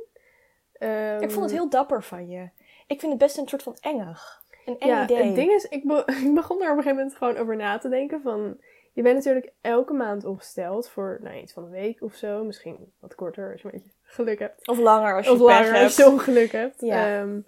Ehm, 0.82 1.22
Ik 1.22 1.32
vond 1.32 1.46
het 1.46 1.54
heel 1.54 1.70
dapper 1.70 2.04
van 2.04 2.30
je. 2.30 2.50
Ik 2.88 3.00
vind 3.00 3.12
het 3.12 3.18
best 3.22 3.38
een 3.38 3.48
soort 3.48 3.64
van 3.64 3.76
engig. 3.80 4.44
Een 4.66 4.80
eng 4.80 4.88
Ja, 4.88 5.04
idee. 5.04 5.24
het 5.26 5.36
ding 5.36 5.52
is, 5.52 5.64
ik, 5.66 5.88
be- 5.88 6.04
ik 6.28 6.34
begon 6.34 6.62
er 6.62 6.72
op 6.72 6.78
een 6.78 6.84
gegeven 6.84 6.96
moment 6.96 7.16
gewoon 7.16 7.38
over 7.38 7.56
na 7.56 7.78
te 7.78 7.90
denken 7.90 8.22
van... 8.22 8.58
Je 8.94 9.02
bent 9.02 9.16
natuurlijk 9.16 9.52
elke 9.62 9.94
maand 9.94 10.26
opgesteld 10.26 10.90
voor 10.90 11.20
nou, 11.22 11.36
iets 11.38 11.54
van 11.54 11.64
een 11.64 11.70
week 11.70 12.02
of 12.02 12.14
zo. 12.16 12.44
Misschien 12.44 12.94
wat 13.00 13.16
korter 13.16 13.52
als 13.52 13.62
je 13.62 13.68
een 13.68 13.74
beetje 13.74 13.92
geluk 14.02 14.40
hebt. 14.40 14.68
Of 14.68 14.78
langer 14.80 15.16
als 15.16 15.26
je 15.26 15.32
Of 15.32 15.40
langer 15.40 15.72
hebt. 15.74 15.84
als 15.84 15.96
je 15.96 16.06
ongeluk 16.10 16.52
hebt. 16.52 16.82
Ja. 16.92 17.20
Ehm, 17.20 17.40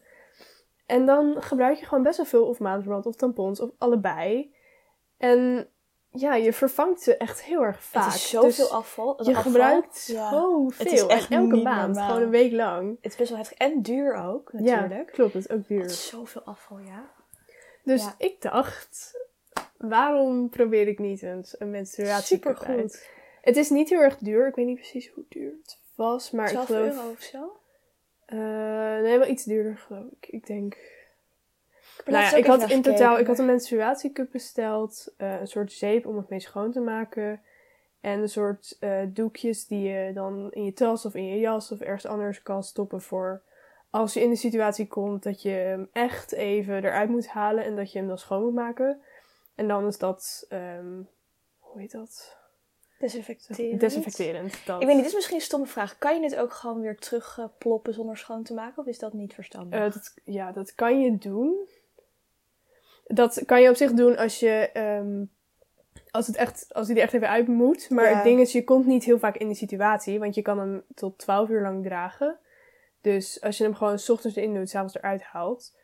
en 0.86 1.06
dan 1.06 1.42
gebruik 1.42 1.78
je 1.78 1.86
gewoon 1.86 2.04
best 2.04 2.18
wel 2.18 2.26
veel 2.26 2.48
of 2.48 2.60
maandverband 2.60 3.06
of 3.06 3.16
tampons 3.16 3.60
of 3.60 3.70
allebei. 3.78 4.54
En 5.18 5.68
ja, 6.14 6.36
je 6.36 6.54
vervangt 6.54 7.02
ze 7.02 7.18
echt 7.18 7.44
heel 7.44 7.64
erg 7.64 7.84
vaak. 7.84 8.06
Het 8.06 8.14
is 8.14 8.30
zoveel 8.30 8.50
Dus 8.50 8.70
afval. 8.70 9.24
Je 9.24 9.30
afval. 9.30 9.42
gebruikt 9.42 10.06
Ja. 10.08 10.30
zoveel. 10.32 10.72
Het 10.86 10.92
is 10.92 11.06
echt 11.06 11.30
en 11.32 11.38
elke 11.38 11.56
maand, 11.56 11.98
gewoon 11.98 12.22
een 12.22 12.30
week 12.30 12.52
lang. 12.52 12.98
Het 13.02 13.12
is 13.12 13.18
best 13.18 13.30
wel 13.30 13.38
heftig. 13.40 13.58
En 13.58 13.82
duur 13.82 14.14
ook, 14.16 14.50
Ja, 14.58 14.60
natuurlijk. 14.80 15.12
klopt. 15.12 15.34
Het 15.34 15.46
is 15.46 15.52
ook 15.56 15.68
duur. 15.68 15.82
Het 15.82 15.92
is 15.92 16.08
zoveel 16.08 16.42
afval, 16.42 16.80
ja. 16.80 17.12
Dus 17.84 18.04
Ja. 18.04 18.16
ik 18.18 18.42
dacht, 18.42 19.20
waarom 19.78 20.50
probeer 20.50 20.88
ik 20.88 21.00
niet 21.00 21.22
eens 21.22 21.56
een 21.60 21.70
menstruatiecup 21.72 22.58
Supergoed. 22.58 23.08
Het 23.42 23.58
is 23.58 23.70
niet 23.70 23.90
heel 23.90 24.02
erg 24.02 24.18
duur. 24.18 24.48
Ik 24.48 24.56
weet 24.56 24.66
niet 24.66 24.76
precies 24.80 25.10
hoe 25.10 25.24
duur 25.30 25.52
het 25.62 25.80
was. 25.96 26.32
Maar 26.32 26.48
12 26.48 26.70
ik 26.70 26.76
geloof... 26.76 26.96
euro 26.96 27.10
of 27.10 27.22
zo? 27.22 27.58
Eh, 28.26 28.38
nee, 29.02 29.18
wel 29.18 29.28
iets 29.28 29.44
duurder 29.44 29.78
geloof 29.78 30.06
ik. 30.20 30.28
Ik 30.30 30.46
denk... 30.48 30.78
Ik, 32.00 32.06
Nou 32.06 32.24
ja, 32.24 32.36
ik 32.36 32.46
had 32.46 32.70
in 32.70 32.82
totaal 32.82 33.20
ik 33.20 33.28
had 33.28 33.40
een 33.40 33.46
menstruatiecup 33.46 34.32
besteld. 34.32 35.14
eh, 35.18 35.40
een 35.40 35.48
soort 35.48 35.72
zeep 35.72 36.06
om 36.06 36.18
het 36.18 36.30
mee 36.30 36.40
schoon 36.40 36.72
te 36.72 36.80
maken. 36.80 37.42
En 38.02 38.20
een 38.20 38.30
soort 38.30 38.78
eh, 38.80 39.02
doekjes 39.08 39.68
die 39.68 39.88
je 39.88 40.14
dan 40.14 40.52
in 40.52 40.64
je 40.64 40.74
tas 40.74 41.06
of 41.06 41.16
in 41.16 41.28
je 41.28 41.40
jas 41.40 41.72
of 41.72 41.80
ergens 41.80 42.06
anders 42.06 42.44
kan 42.44 42.64
stoppen 42.64 43.02
voor 43.02 43.42
als 43.94 44.14
je 44.14 44.22
in 44.22 44.30
de 44.30 44.36
situatie 44.36 44.88
komt 44.88 45.24
dat 45.24 45.42
je 45.42 45.50
hem 45.50 45.90
echt 45.92 46.32
even 46.32 46.76
eruit 46.76 47.10
moet 47.10 47.28
halen 47.28 47.64
en 47.64 47.76
dat 47.76 47.92
je 47.92 47.98
hem 47.98 48.08
dan 48.08 48.18
schoon 48.18 48.44
moet 48.44 48.54
maken. 48.54 49.02
En 49.56 49.68
dan 49.68 49.88
is 49.88 49.98
dat, 49.98 50.46
ehm, 50.50 51.02
hoe 51.60 51.82
heet 51.82 51.92
dat? 51.92 52.38
Desinfecterend. 53.00 53.80
Desinfecterend. 53.80 54.66
Dat. 54.66 54.82
Ik 54.82 54.88
weet 54.88 54.96
niet, 54.96 55.04
dit 55.04 55.06
is 55.06 55.14
misschien 55.14 55.36
een 55.36 55.42
stomme 55.42 55.66
vraag. 55.66 55.98
Kan 55.98 56.16
je 56.16 56.24
het 56.24 56.36
ook 56.36 56.54
gewoon 56.54 56.82
weer 56.82 56.98
terugploppen 56.98 57.94
zonder 57.94 58.18
schoon 58.18 58.44
te 58.44 58.54
maken? 58.54 58.78
Of 58.78 58.86
is 58.86 59.00
dat 59.00 59.14
niet 59.14 59.34
verstandig? 59.34 59.80
Eh, 59.80 59.94
dat, 59.94 60.14
ja, 60.24 60.52
dat 60.52 60.76
kan 60.76 61.02
je 61.02 61.18
doen. 61.18 61.68
Dat 63.04 63.44
kan 63.46 63.62
je 63.62 63.70
op 63.70 63.76
zich 63.76 63.92
doen 63.94 64.18
als 64.18 64.40
je. 64.40 64.70
ehm, 64.74 65.24
als, 66.12 66.28
het 66.28 66.36
echt, 66.36 66.66
als 66.74 66.88
hij 66.88 66.96
er 66.96 67.02
echt 67.04 67.14
even 67.14 67.30
uit 67.30 67.48
moet. 67.48 67.90
Maar 67.90 68.10
Ja. 68.10 68.16
het 68.16 68.24
ding 68.24 68.40
is, 68.40 68.52
je 68.52 68.64
komt 68.64 68.86
niet 68.86 69.04
heel 69.04 69.20
vaak 69.20 69.36
in 69.38 69.48
die 69.48 69.56
situatie. 69.56 70.20
Want 70.20 70.36
je 70.36 70.42
kan 70.42 70.60
hem 70.60 70.84
tot 70.96 71.18
12 71.18 71.50
uur 71.50 71.62
lang 71.62 71.84
dragen. 71.84 72.38
Dus 73.02 73.42
als 73.42 73.58
je 73.58 73.64
hem 73.64 73.76
gewoon 73.76 74.00
s 74.00 74.10
ochtends 74.10 74.38
erin 74.38 74.54
doet, 74.54 74.70
s'avonds 74.70 74.96
eruit 74.96 75.24
haalt. 75.24 75.78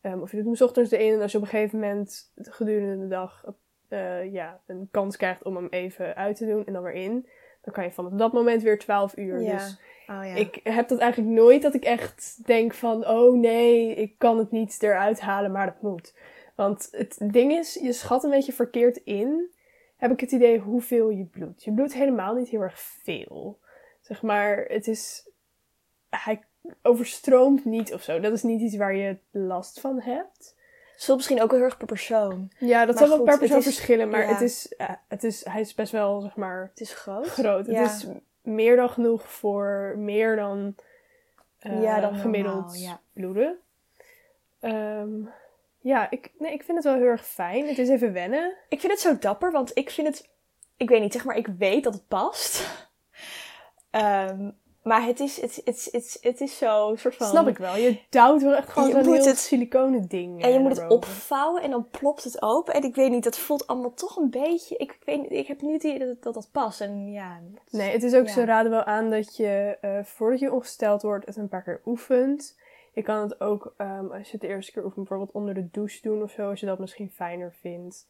ehm, 0.00 0.20
of 0.20 0.30
je 0.30 0.36
doet 0.36 0.46
hem 0.46 0.54
s 0.54 0.60
ochtends 0.60 0.90
erin. 0.90 1.12
En 1.14 1.20
als 1.20 1.32
je 1.32 1.38
op 1.38 1.44
een 1.44 1.50
gegeven 1.50 1.78
moment 1.78 2.32
gedurende 2.36 2.98
de 3.02 3.08
dag 3.08 3.44
eh, 3.88 4.32
ja, 4.32 4.60
een 4.66 4.88
kans 4.90 5.16
krijgt 5.16 5.42
om 5.42 5.56
hem 5.56 5.66
even 5.70 6.16
uit 6.16 6.36
te 6.36 6.46
doen. 6.46 6.66
En 6.66 6.72
dan 6.72 6.82
weer 6.82 6.92
in. 6.92 7.28
Dan 7.62 7.74
kan 7.74 7.84
je 7.84 7.90
vanaf 7.92 8.12
dat 8.12 8.32
moment 8.32 8.62
weer 8.62 8.78
12 8.78 9.16
uur. 9.16 9.40
Ja. 9.40 9.52
Dus 9.52 9.80
oh, 10.08 10.24
ja. 10.24 10.34
ik 10.34 10.60
heb 10.62 10.88
dat 10.88 10.98
eigenlijk 10.98 11.32
nooit 11.34 11.62
dat 11.62 11.74
ik 11.74 11.84
echt 11.84 12.46
denk 12.46 12.74
van, 12.74 13.06
oh 13.06 13.38
nee, 13.38 13.94
ik 13.94 14.14
kan 14.18 14.38
het 14.38 14.50
niet 14.50 14.82
eruit 14.82 15.20
halen, 15.20 15.52
maar 15.52 15.66
dat 15.66 15.82
moet. 15.82 16.14
Want 16.56 16.88
het 16.90 17.16
ding 17.20 17.52
is, 17.52 17.74
je 17.74 17.92
schat 17.92 18.24
een 18.24 18.30
beetje 18.30 18.52
verkeerd 18.52 18.96
in, 18.96 19.54
heb 19.96 20.10
ik 20.10 20.20
het 20.20 20.32
idee 20.32 20.58
hoeveel 20.58 21.10
je 21.10 21.24
bloedt. 21.24 21.64
Je 21.64 21.72
bloedt 21.72 21.94
helemaal 21.94 22.34
niet 22.34 22.48
heel 22.48 22.60
erg 22.60 22.78
veel. 22.78 23.58
Zeg 24.00 24.22
maar, 24.22 24.64
het 24.68 24.86
is, 24.86 25.28
hij, 26.10 26.42
overstroomt 26.82 27.64
niet 27.64 27.94
of 27.94 28.02
zo. 28.02 28.20
Dat 28.20 28.32
is 28.32 28.42
niet 28.42 28.60
iets 28.60 28.76
waar 28.76 28.94
je 28.94 29.16
last 29.30 29.80
van 29.80 30.00
hebt. 30.00 30.54
Is 30.96 31.06
misschien 31.08 31.42
ook 31.42 31.50
heel 31.50 31.60
erg 31.60 31.76
per 31.76 31.86
persoon. 31.86 32.50
Ja, 32.58 32.86
dat 32.86 32.98
zal 32.98 33.08
wel 33.08 33.22
per 33.22 33.38
persoon 33.38 33.58
is- 33.58 33.64
verschillen, 33.64 34.08
maar 34.08 34.22
ja. 34.22 34.28
het 34.32 34.40
is, 34.40 34.74
eh, 34.76 34.90
het 35.08 35.24
is, 35.24 35.44
hij 35.44 35.60
is 35.60 35.74
best 35.74 35.92
wel, 35.92 36.20
zeg 36.20 36.36
maar, 36.36 36.60
Het 36.70 36.80
is 36.80 36.94
groot. 36.94 37.26
groot. 37.26 37.66
Ja. 37.66 37.82
Het 37.82 37.90
is 37.90 38.06
meer 38.42 38.76
dan 38.76 38.88
genoeg 38.90 39.32
voor 39.32 39.94
meer 39.96 40.36
dan, 40.36 40.74
eh, 41.58 41.82
Ja, 41.82 42.00
dan 42.00 42.14
gemiddeld 42.14 42.72
normaal, 42.78 43.00
bloeden. 43.12 43.58
Ehm, 44.60 45.10
ja, 45.86 46.10
ik, 46.10 46.30
nee, 46.38 46.52
ik 46.52 46.62
vind 46.62 46.76
het 46.76 46.86
wel 46.86 46.94
heel 46.94 47.06
erg 47.06 47.26
fijn. 47.26 47.66
Het 47.66 47.78
is 47.78 47.88
even 47.88 48.12
wennen. 48.12 48.54
Ik 48.68 48.80
vind 48.80 48.92
het 48.92 49.00
zo 49.00 49.18
dapper, 49.18 49.52
want 49.52 49.70
ik 49.74 49.90
vind 49.90 50.06
het... 50.06 50.28
Ik 50.76 50.88
weet 50.88 51.00
niet, 51.00 51.12
zeg 51.12 51.24
maar, 51.24 51.36
ik 51.36 51.46
weet 51.58 51.84
dat 51.84 51.94
het 51.94 52.08
past. 52.08 52.62
Ehm, 53.90 54.50
maar 54.82 55.04
het 55.04 55.20
is, 55.20 55.40
het, 55.40 55.60
het, 55.64 55.88
het, 55.92 56.18
het 56.20 56.40
is 56.40 56.58
zo 56.58 56.94
soort 56.96 57.16
van... 57.16 57.26
Snap 57.26 57.48
ik 57.48 57.58
wel. 57.58 57.76
Je 57.76 57.98
duwt 58.08 58.42
wel 58.42 58.54
echt 58.54 58.68
gewoon 58.68 58.88
Je 58.88 58.94
zo'n 58.94 59.04
moet 59.04 59.14
heel 59.16 59.26
het- 59.26 59.38
siliconen 59.38 60.08
ding. 60.08 60.42
En 60.42 60.50
je 60.50 60.56
eh, 60.56 60.62
moet 60.62 60.76
het 60.76 60.90
opvouwen 60.90 61.62
en 61.62 61.70
dan 61.70 61.88
plopt 61.90 62.24
het 62.24 62.42
open. 62.42 62.74
En 62.74 62.82
ik 62.82 62.94
weet 62.94 63.10
niet, 63.10 63.24
dat 63.24 63.38
voelt 63.38 63.66
allemaal 63.66 63.94
toch 63.94 64.16
een 64.16 64.30
beetje... 64.30 64.76
Ik, 64.76 64.98
weet, 65.04 65.20
niet, 65.20 65.30
ik 65.30 65.46
heb 65.46 65.60
niet 65.60 65.82
het 65.82 65.92
idee 65.92 66.06
dat, 66.06 66.22
dat 66.22 66.34
dat 66.34 66.48
past. 66.52 66.80
En 66.80 67.12
ja... 67.12 67.40
Nee, 67.70 67.90
het 67.90 68.02
is 68.02 68.14
ook, 68.14 68.26
Ja. 68.26 68.32
ze 68.32 68.44
raden 68.44 68.70
wel 68.70 68.84
aan 68.84 69.10
dat 69.10 69.36
je 69.36 69.78
eh, 69.80 70.04
voordat 70.04 70.40
je 70.40 70.52
ongesteld 70.52 71.02
wordt 71.02 71.26
het 71.26 71.36
een 71.36 71.48
paar 71.48 71.62
keer 71.62 71.80
oefent. 71.86 72.56
Je 72.96 73.02
kan 73.02 73.20
het 73.22 73.40
ook, 73.40 73.74
ehm, 73.76 74.06
als 74.06 74.26
je 74.26 74.32
het 74.32 74.40
de 74.40 74.46
eerste 74.46 74.72
keer 74.72 74.84
oefent, 74.84 75.08
bijvoorbeeld 75.08 75.36
onder 75.36 75.54
de 75.54 75.68
douche 75.70 76.02
doen 76.02 76.22
of 76.22 76.30
zo, 76.30 76.48
als 76.50 76.60
je 76.60 76.66
dat 76.66 76.78
misschien 76.78 77.10
fijner 77.10 77.52
vindt. 77.52 78.08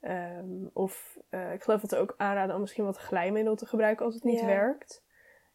Ehm, 0.00 0.66
of 0.72 1.18
eh, 1.28 1.52
ik 1.52 1.62
geloof 1.62 1.80
dat 1.80 1.90
ze 1.90 1.96
ook 1.96 2.14
aanraden 2.16 2.54
om 2.54 2.60
misschien 2.60 2.84
wat 2.84 2.96
glijmiddel 2.98 3.56
te 3.56 3.66
gebruiken 3.66 4.04
als 4.04 4.14
het 4.14 4.24
niet 4.24 4.40
Ja. 4.40 4.46
werkt. 4.46 5.02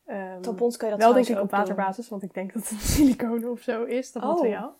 Ehm, 0.05 0.41
Tampons 0.41 0.77
kan 0.77 0.89
je 0.89 0.95
dat 0.95 1.03
wel 1.03 1.13
denk 1.13 1.27
ik 1.27 1.39
op 1.41 1.49
doen. 1.49 1.59
waterbasis, 1.59 2.09
want 2.09 2.23
ik 2.23 2.33
denk 2.33 2.53
dat 2.53 2.69
het 2.69 2.79
siliconen 2.95 3.49
of 3.51 3.61
zo 3.61 3.83
is, 3.83 4.11
dat 4.11 4.23
Oh. 4.23 4.29
materiaal. 4.29 4.77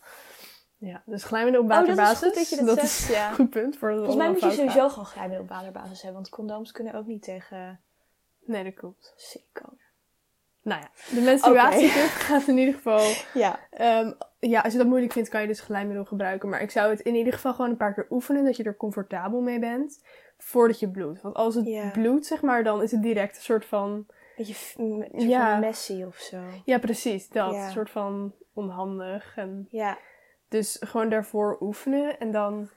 Ja, 0.76 1.02
dus 1.06 1.24
glijmiddel 1.24 1.62
op 1.62 1.70
Oh, 1.70 1.74
dat 1.78 1.88
is 1.88 1.94
waterbasis. 1.94 2.26
goed 2.26 2.34
dat 2.34 2.48
je 2.48 2.64
dat 2.64 2.82
is 2.82 3.06
zegt, 3.06 3.18
ja. 3.18 3.28
een 3.28 3.34
goed 3.40 3.50
punt. 3.50 3.76
Voor 3.76 3.92
Volgens 3.94 4.16
mij 4.16 4.30
moet 4.30 4.40
je 4.40 4.50
sowieso 4.50 4.88
gewoon 4.88 5.06
glijmiddel 5.06 5.42
op 5.42 5.48
waterbasis 5.48 6.02
hebben. 6.02 6.20
Want 6.20 6.34
condooms 6.34 6.72
kunnen 6.72 6.94
ook 6.94 7.06
niet 7.06 7.22
tegen 7.22 7.80
Nee, 8.44 8.64
dat 8.64 8.74
klopt. 8.74 9.12
siliconen. 9.16 9.86
Nou 10.68 10.80
ja, 10.80 10.90
de 11.14 11.20
menstruatiecup 11.20 12.08
gaat 12.10 12.46
in 12.48 12.58
ieder 12.58 12.74
geval 12.74 13.00
Ja. 13.42 13.60
Ehm, 13.70 14.12
ja, 14.38 14.60
als 14.60 14.72
je 14.72 14.78
dat 14.78 14.86
moeilijk 14.86 15.12
vindt, 15.12 15.28
kan 15.28 15.40
je 15.40 15.46
dus 15.46 15.60
glijmiddel 15.60 16.04
gebruiken. 16.04 16.48
Maar 16.48 16.62
ik 16.62 16.70
zou 16.70 16.90
het 16.90 17.00
in 17.00 17.14
ieder 17.14 17.32
geval 17.32 17.54
gewoon 17.54 17.70
een 17.70 17.76
paar 17.76 17.94
keer 17.94 18.06
oefenen, 18.10 18.44
dat 18.44 18.56
je 18.56 18.62
er 18.62 18.76
comfortabel 18.76 19.40
mee 19.40 19.58
bent, 19.58 20.04
voordat 20.38 20.78
je 20.80 20.90
bloedt. 20.90 21.20
Want 21.22 21.34
als 21.34 21.54
het 21.54 21.66
Ja. 21.66 21.90
bloedt, 21.90 22.26
zeg 22.26 22.42
maar, 22.42 22.64
dan 22.64 22.82
is 22.82 22.90
het 22.90 23.02
direct 23.02 23.36
een 23.36 23.42
soort 23.42 23.64
van... 23.64 24.06
Beetje 24.36 24.54
soort 24.54 25.22
Ja. 25.22 25.50
van 25.50 25.60
messy 25.60 26.02
of 26.02 26.16
zo. 26.16 26.38
Ja, 26.64 26.78
precies, 26.78 27.28
dat. 27.28 27.52
Ja. 27.54 27.64
Een 27.66 27.70
soort 27.72 27.90
van 27.90 28.34
onhandig. 28.54 29.32
En 29.36 29.66
Ja. 29.70 29.98
dus 30.48 30.76
gewoon 30.80 31.08
daarvoor 31.08 31.56
oefenen. 31.60 32.18
En 32.18 32.30
dan, 32.32 32.70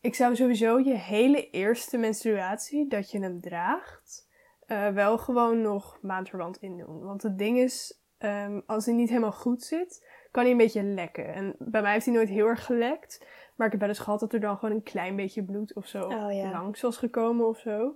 ik 0.00 0.14
zou 0.14 0.36
sowieso 0.36 0.78
je 0.78 0.94
hele 0.94 1.50
eerste 1.50 1.96
menstruatie, 1.96 2.88
dat 2.88 3.10
je 3.10 3.18
hem 3.20 3.40
draagt, 3.40 4.27
eh, 4.68 4.88
wel 4.88 5.18
gewoon 5.18 5.60
nog 5.60 5.98
maandverband 6.02 6.56
in 6.56 6.76
doen. 6.76 7.00
Want 7.04 7.22
het 7.22 7.38
ding 7.38 7.58
is, 7.58 8.00
ehm, 8.18 8.60
als 8.66 8.84
hij 8.86 8.94
niet 8.94 9.08
helemaal 9.08 9.32
goed 9.32 9.62
zit, 9.62 10.06
kan 10.30 10.42
hij 10.42 10.52
een 10.52 10.58
beetje 10.58 10.82
lekken. 10.82 11.34
En 11.34 11.54
bij 11.58 11.82
mij 11.82 11.92
heeft 11.92 12.04
hij 12.04 12.14
nooit 12.14 12.28
heel 12.28 12.46
erg 12.46 12.64
gelekt. 12.64 13.26
Maar 13.56 13.66
ik 13.66 13.72
heb 13.72 13.80
wel 13.80 13.90
eens 13.90 13.98
gehad 13.98 14.20
dat 14.20 14.32
er 14.32 14.40
dan 14.40 14.58
gewoon 14.58 14.74
een 14.74 14.82
klein 14.82 15.16
beetje 15.16 15.42
bloed 15.44 15.74
of 15.74 15.86
zo 15.86 16.02
Oh, 16.04 16.32
ja. 16.32 16.50
langs 16.50 16.80
was 16.80 16.96
gekomen 16.96 17.46
of 17.48 17.58
zo. 17.58 17.94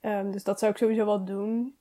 Ehm, 0.00 0.30
dus 0.30 0.44
dat 0.44 0.58
zou 0.58 0.72
ik 0.72 0.78
sowieso 0.78 1.04
wel 1.04 1.24
doen. 1.24 1.76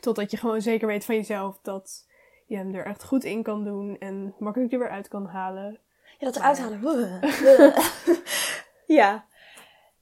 Totdat 0.00 0.30
je 0.30 0.36
gewoon 0.36 0.62
zeker 0.62 0.86
weet 0.86 1.04
van 1.04 1.14
jezelf 1.14 1.58
dat 1.62 2.08
je 2.46 2.56
hem 2.56 2.74
er 2.74 2.84
echt 2.86 3.04
goed 3.04 3.24
in 3.24 3.42
kan 3.42 3.64
doen 3.64 3.98
en 3.98 4.34
makkelijk 4.38 4.72
er 4.72 4.78
weer 4.78 4.90
uit 4.90 5.08
kan 5.08 5.26
halen. 5.26 5.78
Ja, 6.18 6.30
dat 6.30 6.38
Maar- 6.38 6.58
eruit 6.58 6.82
halen. 6.82 7.20
ja. 9.00 9.24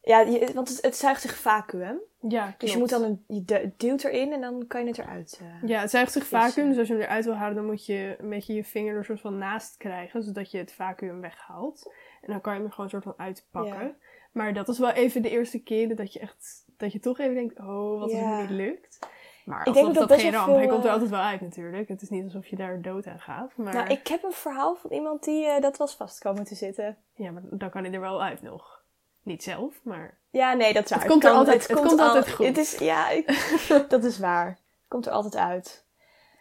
Ja, 0.02 0.20
je- 0.20 0.50
want 0.54 0.68
het, 0.68 0.82
het 0.82 0.96
zuigt 0.96 1.20
zich 1.20 1.34
vacuüm. 1.36 1.98
Ja, 2.28 2.54
Dus 2.58 2.72
je 2.72 2.78
moet 2.78 2.88
dan 2.88 3.02
een, 3.02 3.24
je 3.28 3.44
du- 3.44 3.72
duwt 3.76 4.04
erin 4.04 4.32
en 4.32 4.40
dan 4.40 4.66
kan 4.66 4.80
je 4.80 4.86
het 4.86 4.98
eruit. 4.98 5.40
eh. 5.42 5.68
Ja, 5.68 5.80
het 5.80 5.90
zuigt 5.90 6.12
zich 6.12 6.26
vacuüm. 6.26 6.68
Dus 6.68 6.78
als 6.78 6.88
je 6.88 6.92
hem 6.94 7.02
eruit 7.02 7.24
wil 7.24 7.34
halen, 7.34 7.54
dan 7.56 7.66
moet 7.66 7.86
je 7.86 8.16
een 8.18 8.28
beetje 8.28 8.54
je 8.54 8.64
vinger 8.64 8.96
er 8.96 9.04
soort 9.04 9.20
van 9.20 9.38
naast 9.38 9.76
krijgen. 9.76 10.22
Zodat 10.22 10.50
je 10.50 10.58
het 10.58 10.72
vacuüm 10.72 11.20
weghaalt. 11.20 11.92
En 12.20 12.32
dan 12.32 12.40
kan 12.40 12.52
je 12.52 12.58
hem 12.58 12.68
er 12.68 12.74
gewoon 12.74 12.90
soort 12.90 13.02
van 13.04 13.14
uitpakken. 13.16 13.84
Ja. 13.84 13.94
Maar 14.32 14.54
dat 14.54 14.68
is 14.68 14.78
wel 14.78 14.90
even 14.90 15.22
de 15.22 15.30
eerste 15.30 15.62
keren 15.62 15.96
dat 15.96 16.12
je 16.12 16.18
echt... 16.20 16.64
Dat 16.76 16.92
je 16.92 16.98
toch 16.98 17.18
even 17.18 17.34
denkt, 17.34 17.58
oh, 17.58 17.90
wat 17.98 18.02
als 18.02 18.12
Ja. 18.12 18.38
het 18.38 18.48
niet 18.50 18.58
lukt. 18.58 18.98
Maar 19.44 19.66
Ik 19.66 19.72
denk 19.74 19.86
dat 19.86 19.94
dat, 19.94 20.08
best 20.08 20.20
geen 20.20 20.32
ramp. 20.32 20.54
Hij 20.56 20.66
komt 20.66 20.80
er 20.80 20.86
eh, 20.86 20.92
altijd 20.92 21.10
wel 21.10 21.20
uit 21.20 21.40
natuurlijk. 21.40 21.88
Het 21.88 22.02
is 22.02 22.08
niet 22.08 22.24
alsof 22.24 22.46
je 22.46 22.56
daar 22.56 22.80
dood 22.82 23.06
aan 23.06 23.20
gaat. 23.20 23.56
Maar, 23.56 23.74
Nou, 23.74 23.88
ik 23.88 24.06
heb 24.08 24.22
een 24.22 24.32
verhaal 24.32 24.74
van 24.76 24.90
iemand 24.90 25.24
die 25.24 25.46
eh, 25.46 25.60
dat 25.60 25.76
was 25.76 25.94
vast 25.96 26.18
komen 26.18 26.44
te 26.44 26.54
zitten. 26.54 26.96
ja, 27.14 27.30
maar 27.30 27.42
dan 27.50 27.70
kan 27.70 27.84
hij 27.84 27.92
er 27.92 28.00
wel 28.00 28.22
uit 28.22 28.42
nog. 28.42 28.81
Niet 29.22 29.42
zelf, 29.42 29.80
maar... 29.82 30.18
Ja, 30.30 30.52
nee, 30.52 30.72
dat 30.72 30.84
is 30.84 30.90
waar. 30.90 30.98
Het 30.98 31.08
komt 31.10 31.24
er 31.24 31.30
altijd- 31.30 31.68
het 31.68 31.76
komt 31.76 32.00
al- 32.00 32.06
altijd 32.06 32.30
goed. 32.32 32.46
Het 32.46 32.56
is, 32.58 32.78
ja, 32.78 33.08
ik- 33.10 33.54
dat 33.88 34.04
is 34.04 34.18
waar. 34.18 34.46
Het 34.46 34.88
komt 34.88 35.06
er 35.06 35.12
altijd 35.12 35.36
uit. 35.36 35.84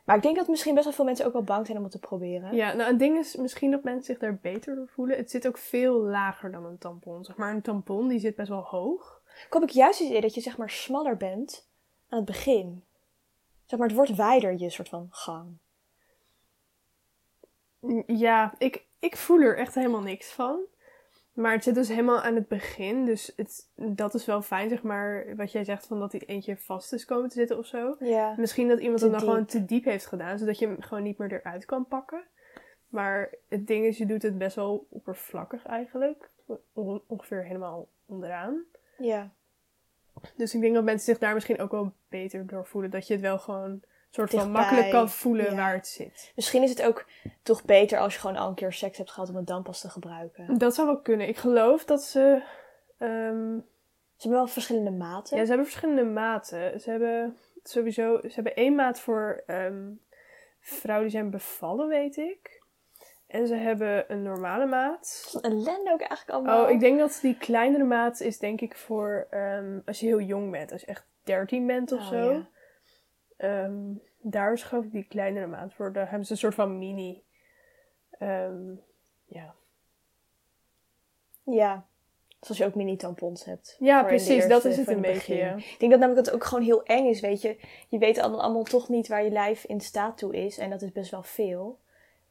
Maar 0.06 0.16
ik 0.16 0.22
denk 0.22 0.36
dat 0.36 0.48
misschien 0.48 0.74
best 0.74 0.86
wel 0.86 0.94
veel 0.96 1.06
mensen 1.06 1.26
ook 1.26 1.34
wel 1.34 1.44
bang 1.44 1.66
zijn 1.66 1.78
om 1.78 1.84
het 1.84 1.92
te 1.92 2.00
proberen. 2.00 2.56
Ja, 2.56 2.74
nou, 2.74 2.90
het 2.90 3.00
ding 3.00 3.18
is 3.18 3.36
misschien 3.36 3.72
dat 3.72 3.84
mensen 3.84 4.04
zich 4.04 4.18
daar 4.18 4.36
beter 4.42 4.76
door 4.76 4.88
voelen. 4.88 5.18
Het 5.18 5.32
zit 5.32 5.48
ook 5.48 5.58
veel 5.58 5.94
lager 5.96 6.52
dan 6.52 6.66
een 6.66 6.78
tampon. 6.78 7.24
Zeg 7.24 7.36
maar, 7.36 7.54
een 7.54 7.62
tampon 7.62 8.08
die 8.08 8.20
zit 8.20 8.36
best 8.36 8.50
wel 8.50 8.62
hoog. 8.64 9.22
Ik 9.48 9.54
heb 9.54 9.64
ik 9.64 9.70
juist 9.70 10.00
het 10.00 10.08
idee 10.08 10.22
dat 10.22 10.34
je 10.36 10.42
zeg 10.42 10.58
maar 10.58 10.70
smaller 10.70 11.18
bent 11.18 11.68
aan 12.10 12.18
het 12.18 12.28
begin. 12.28 12.84
Zeg 13.66 13.80
maar, 13.80 13.88
het 13.88 13.98
wordt 13.98 14.16
wijder, 14.16 14.58
je 14.58 14.70
soort 14.70 14.90
van 14.90 15.08
gang. 15.10 15.58
Ja, 18.08 18.54
ik, 18.58 18.86
ik 19.00 19.18
voel 19.18 19.40
er 19.42 19.58
echt 19.58 19.76
helemaal 19.76 20.02
niks 20.02 20.32
van. 20.32 20.60
Maar 21.34 21.52
het 21.54 21.64
zit 21.64 21.76
dus 21.76 21.88
helemaal 21.88 22.22
aan 22.22 22.36
het 22.36 22.48
begin. 22.48 23.06
Dus 23.06 23.34
het, 23.36 23.70
dat 23.76 24.14
is 24.14 24.26
wel 24.26 24.42
fijn, 24.42 24.70
zeg 24.70 24.84
maar, 24.84 25.36
wat 25.36 25.52
jij 25.52 25.64
zegt 25.64 25.88
van 25.88 26.00
dat 26.00 26.12
hij 26.12 26.24
eentje 26.26 26.58
vast 26.58 26.94
is 26.94 27.06
komen 27.06 27.30
te 27.30 27.36
zitten 27.36 27.58
of 27.58 27.66
zo. 27.66 27.96
Ja. 28.00 28.34
Misschien 28.38 28.68
dat 28.68 28.80
iemand 28.80 29.02
het 29.02 29.12
dan 29.12 29.20
diep. 29.20 29.30
gewoon 29.30 29.46
te 29.46 29.66
diep 29.66 29.84
heeft 29.86 30.06
gedaan, 30.06 30.38
zodat 30.38 30.60
je 30.60 30.68
hem 30.68 30.82
gewoon 30.82 31.04
niet 31.04 31.18
meer 31.18 31.32
eruit 31.32 31.66
kan 31.66 31.86
pakken. 31.86 32.24
Maar 32.88 33.30
het 33.50 33.68
ding 33.68 33.86
is, 33.86 33.98
je 33.98 34.06
doet 34.06 34.22
het 34.22 34.38
best 34.38 34.56
wel 34.56 34.88
oppervlakkig 34.90 35.66
eigenlijk. 35.66 36.30
On- 36.74 37.02
ongeveer 37.08 37.44
helemaal 37.46 37.88
onderaan. 38.06 38.64
Ja. 38.98 39.32
Dus 40.36 40.56
ik 40.56 40.62
denk 40.62 40.74
dat 40.74 40.84
mensen 40.84 41.06
zich 41.06 41.18
daar 41.18 41.34
misschien 41.34 41.60
ook 41.60 41.72
wel 41.72 41.94
beter 42.10 42.48
door 42.48 42.66
voelen. 42.66 42.92
Dat 42.92 43.08
je 43.08 43.14
het 43.14 43.22
wel 43.22 43.40
gewoon 43.40 43.82
soort 44.16 44.30
van 44.30 44.40
Dichtbij, 44.40 44.62
makkelijk 44.62 44.90
kan 44.90 45.10
voelen 45.10 45.46
ja. 45.46 45.56
waar 45.56 45.74
het 45.74 45.88
zit. 45.88 46.32
Misschien 46.36 46.64
is 46.64 46.70
het 46.70 46.84
ook 46.84 47.06
toch 47.44 47.64
beter 47.66 48.00
als 48.00 48.14
je 48.14 48.20
gewoon 48.20 48.36
al 48.38 48.48
een 48.48 48.56
keer 48.56 48.74
seks 48.74 48.98
hebt 48.98 49.12
gehad 49.12 49.30
om 49.30 49.36
het 49.36 49.48
dan 49.48 49.64
pas 49.64 49.82
te 49.82 49.90
gebruiken. 49.90 50.58
Dat 50.58 50.76
zou 50.76 50.88
wel 50.88 51.00
kunnen. 51.02 51.28
Ik 51.28 51.38
geloof 51.38 51.86
dat 51.86 52.04
ze... 52.04 52.42
ehm, 52.98 53.56
Ze 54.16 54.28
hebben 54.28 54.40
wel 54.40 54.48
verschillende 54.48 54.92
maten. 54.92 55.38
ja, 55.38 55.42
ze 55.44 55.48
hebben 55.50 55.68
verschillende 55.68 56.04
maten. 56.06 56.80
Ze 56.80 56.90
hebben 56.90 57.38
sowieso... 57.64 58.20
Ze 58.22 58.32
hebben 58.34 58.56
één 58.56 58.76
maat 58.76 59.00
voor 59.00 59.44
ehm, 59.48 59.90
vrouwen 60.60 61.08
die 61.08 61.18
zijn 61.18 61.30
bevallen, 61.30 61.88
weet 61.88 62.18
ik. 62.18 62.60
En 63.28 63.48
ze 63.48 63.56
hebben 63.56 64.06
een 64.08 64.24
normale 64.24 64.66
maat. 64.66 65.30
Wat 65.34 65.44
een 65.46 65.52
ellende 65.52 65.92
ook 65.92 66.00
eigenlijk 66.02 66.30
allemaal. 66.30 66.64
Oh, 66.64 66.70
ik 66.70 66.80
denk 66.80 67.00
dat 67.00 67.20
die 67.22 67.38
kleinere 67.38 67.84
maat 67.84 68.20
is 68.20 68.38
denk 68.40 68.62
ik 68.62 68.76
voor 68.76 69.28
ehm, 69.30 69.80
als 69.86 70.00
je 70.00 70.06
heel 70.06 70.20
jong 70.22 70.52
bent. 70.52 70.72
Als 70.72 70.82
je 70.82 70.88
echt 70.88 71.06
13 71.24 71.68
bent 71.68 71.92
of 71.92 72.00
Oh, 72.00 72.08
zo. 72.08 72.32
ja. 72.32 72.48
Ehm, 73.42 73.94
daar 74.22 74.54
is 74.54 74.64
geloof 74.64 74.86
ik 74.86 74.92
die 74.92 75.04
kleinere 75.04 75.48
maat 75.48 75.74
voor. 75.74 75.94
Daar 75.94 76.10
hebben 76.10 76.26
ze 76.26 76.32
een 76.32 76.38
soort 76.38 76.56
van 76.56 76.78
mini. 76.78 77.24
ehm, 78.10 78.74
ja. 79.26 79.56
Ja. 81.44 81.86
Zoals 82.40 82.58
je 82.58 82.66
ook 82.66 82.76
mini-tampons 82.76 83.46
hebt. 83.46 83.76
ja, 83.80 84.04
precies. 84.04 84.48
dat 84.48 84.66
is 84.66 84.78
het 84.78 84.88
een 84.88 85.02
beetje. 85.02 85.36
ja. 85.36 85.56
Ik 85.56 85.76
denk 85.80 85.92
dat 85.92 86.00
namelijk 86.00 86.26
het 86.26 86.36
ook 86.36 86.44
gewoon 86.44 86.64
heel 86.64 86.84
eng 86.84 87.08
is, 87.08 87.20
weet 87.20 87.42
je. 87.42 87.60
Je 87.88 87.98
weet 87.98 88.18
allemaal 88.18 88.64
toch 88.64 88.90
niet 88.90 89.08
waar 89.08 89.24
je 89.24 89.32
lijf 89.32 89.64
in 89.64 89.82
staat 89.82 90.18
toe 90.18 90.36
is. 90.36 90.58
En 90.58 90.70
dat 90.70 90.82
is 90.82 90.92
best 90.92 91.12
wel 91.12 91.24
veel. 91.24 91.80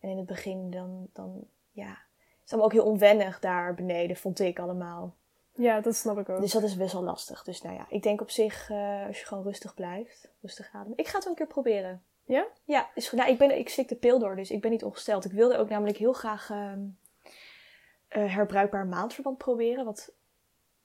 En 0.01 0.09
in 0.09 0.17
het 0.17 0.27
begin 0.27 0.71
dan, 0.71 1.09
dan 1.13 1.45
ja... 1.71 1.89
Het 1.89 2.45
is 2.45 2.53
allemaal 2.53 2.67
ook 2.67 2.85
heel 2.85 2.93
onwennig 2.93 3.41
daar 3.41 3.75
beneden, 3.75 4.17
vond 4.17 4.41
ik 4.41 4.59
allemaal. 4.59 5.15
Ja, 5.61 5.81
dat 5.81 5.95
snap 5.97 6.19
ik 6.19 6.29
ook. 6.29 6.41
Dus 6.41 6.53
dat 6.53 6.63
is 6.63 6.77
best 6.77 6.93
wel 6.93 7.03
lastig. 7.03 7.43
Dus 7.43 7.63
nou 7.63 7.75
ja, 7.75 7.87
ik 7.89 8.03
denk 8.03 8.21
op 8.21 8.31
zich, 8.31 8.71
eh, 8.71 9.07
als 9.07 9.21
je 9.21 9.27
gewoon 9.27 9.45
rustig 9.45 9.75
blijft, 9.75 10.29
rustig 10.43 10.71
ademen. 10.73 10.99
Ik 10.99 11.07
ga 11.07 11.15
het 11.15 11.23
wel 11.25 11.33
een 11.33 11.39
keer 11.39 11.47
proberen. 11.47 12.03
Ja? 12.25 12.47
Ja, 12.65 12.91
is 12.95 13.09
goed. 13.09 13.19
Nou, 13.19 13.31
ik, 13.31 13.39
ben, 13.39 13.59
ik 13.59 13.69
slik 13.69 13.89
de 13.89 13.95
pil 13.95 14.19
door, 14.19 14.37
dus 14.37 14.51
ik 14.51 14.61
ben 14.61 14.71
niet 14.71 14.85
ongesteld. 14.85 15.25
Ik 15.25 15.33
wilde 15.33 15.57
ook 15.59 15.69
namelijk 15.69 15.97
heel 15.99 16.13
graag 16.13 16.51
ehm, 16.51 16.81
eh, 18.09 18.35
herbruikbaar 18.35 18.87
maandverband 18.87 19.39
proberen. 19.39 19.85
Wat 19.85 20.13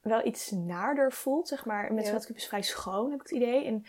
wel 0.01 0.25
iets 0.25 0.51
naarder 0.51 1.12
voelt, 1.12 1.48
zeg 1.48 1.65
maar. 1.65 1.94
Met 1.94 2.08
Ja. 2.08 2.20
is 2.34 2.48
vrij 2.48 2.62
schoon, 2.62 3.12
heb 3.12 3.22
ik 3.22 3.27
het 3.27 3.36
idee. 3.38 3.65
En 3.65 3.86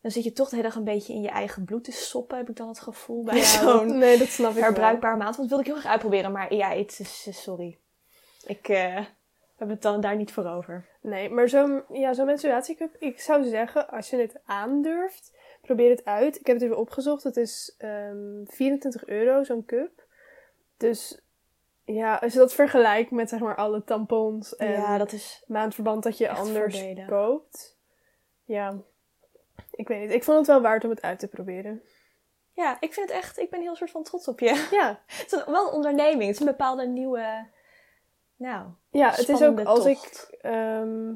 dan 0.00 0.10
zit 0.10 0.24
je 0.24 0.32
toch 0.32 0.48
de 0.48 0.56
hele 0.56 0.68
dag 0.68 0.76
een 0.76 0.84
beetje 0.84 1.12
in 1.12 1.20
je 1.22 1.28
eigen 1.28 1.64
bloed 1.64 1.84
te 1.84 1.92
soppen, 1.92 2.36
heb 2.36 2.48
ik 2.48 2.56
dan 2.56 2.68
het 2.68 2.80
gevoel. 2.80 3.24
Bij 3.24 3.36
Ja, 3.36 3.42
zo'n 3.44 3.88
dat- 3.88 3.96
nee, 4.04 4.18
dat 4.18 4.28
snap 4.28 4.52
ik 4.56 4.62
herbruikbaar 4.62 5.16
maand. 5.16 5.36
Want 5.36 5.48
wilde 5.48 5.62
ik 5.64 5.68
heel 5.70 5.78
graag 5.80 5.92
uitproberen. 5.92 6.32
Maar 6.32 6.54
ja, 6.54 6.70
het 6.70 6.98
is, 7.00 7.42
sorry. 7.42 7.78
Ik 8.46 8.68
eh, 9.62 9.68
heb 9.68 9.76
het 9.76 9.82
dan 9.82 10.00
daar 10.00 10.16
niet 10.16 10.32
voor 10.32 10.46
over. 10.46 10.88
Nee, 11.00 11.30
maar 11.30 11.48
zo'n 11.48 11.82
ja, 11.88 12.12
zo'n 12.12 12.26
menstruatiecup, 12.26 12.96
ik 12.98 13.20
zou 13.20 13.44
zeggen, 13.44 13.88
als 13.88 14.10
je 14.10 14.16
het 14.16 14.40
aandurft, 14.44 15.32
probeer 15.60 15.90
het 15.90 16.04
uit. 16.04 16.40
Ik 16.40 16.46
heb 16.46 16.56
het 16.56 16.64
even 16.64 16.78
opgezocht. 16.78 17.22
Het 17.22 17.36
is 17.36 17.74
ehm 17.78 18.44
24 18.44 19.06
euro, 19.06 19.44
zo'n 19.44 19.64
cup. 19.64 20.06
Dus 20.76 21.22
ja, 21.84 22.14
als 22.14 22.32
je 22.32 22.38
dat 22.38 22.54
vergelijkt 22.54 23.10
met 23.10 23.28
zeg 23.28 23.40
maar 23.40 23.56
alle 23.56 23.84
tampons 23.84 24.56
en 24.56 24.70
ja, 24.70 24.98
dat 24.98 25.12
is 25.12 25.44
maandverband 25.46 26.02
dat 26.02 26.18
je 26.18 26.30
anders 26.30 26.84
koopt. 27.06 27.78
Ja, 28.44 28.76
ik 29.70 29.88
weet 29.88 30.00
niet. 30.00 30.12
Ik 30.12 30.24
vond 30.24 30.38
het 30.38 30.46
wel 30.46 30.60
waard 30.60 30.84
om 30.84 30.90
het 30.90 31.02
uit 31.02 31.18
te 31.18 31.28
proberen. 31.28 31.82
Ja, 32.52 32.76
ik 32.80 32.92
vind 32.92 33.08
het 33.08 33.18
echt, 33.18 33.38
ik 33.38 33.50
ben 33.50 33.60
heel 33.60 33.76
soort 33.76 33.90
van 33.90 34.02
trots 34.02 34.28
op 34.28 34.40
je. 34.40 34.68
Ja, 34.70 35.00
Het 35.20 35.32
is 35.32 35.44
wel 35.44 35.66
een 35.66 35.74
onderneming. 35.74 36.22
Het 36.22 36.34
is 36.34 36.40
een 36.40 36.46
bepaalde 36.46 36.86
nieuwe, 36.86 37.46
nou, 38.42 38.66
ja 38.90 39.10
het 39.10 39.28
is 39.28 39.42
ook 39.42 39.60
als 39.60 39.86
ik, 39.86 40.36
ehm, 40.42 41.12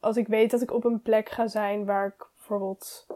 als 0.00 0.16
ik 0.16 0.26
weet 0.26 0.50
dat 0.50 0.62
ik 0.62 0.72
op 0.72 0.84
een 0.84 1.02
plek 1.02 1.28
ga 1.28 1.46
zijn 1.46 1.84
waar 1.84 2.06
ik 2.06 2.26
bijvoorbeeld 2.36 3.06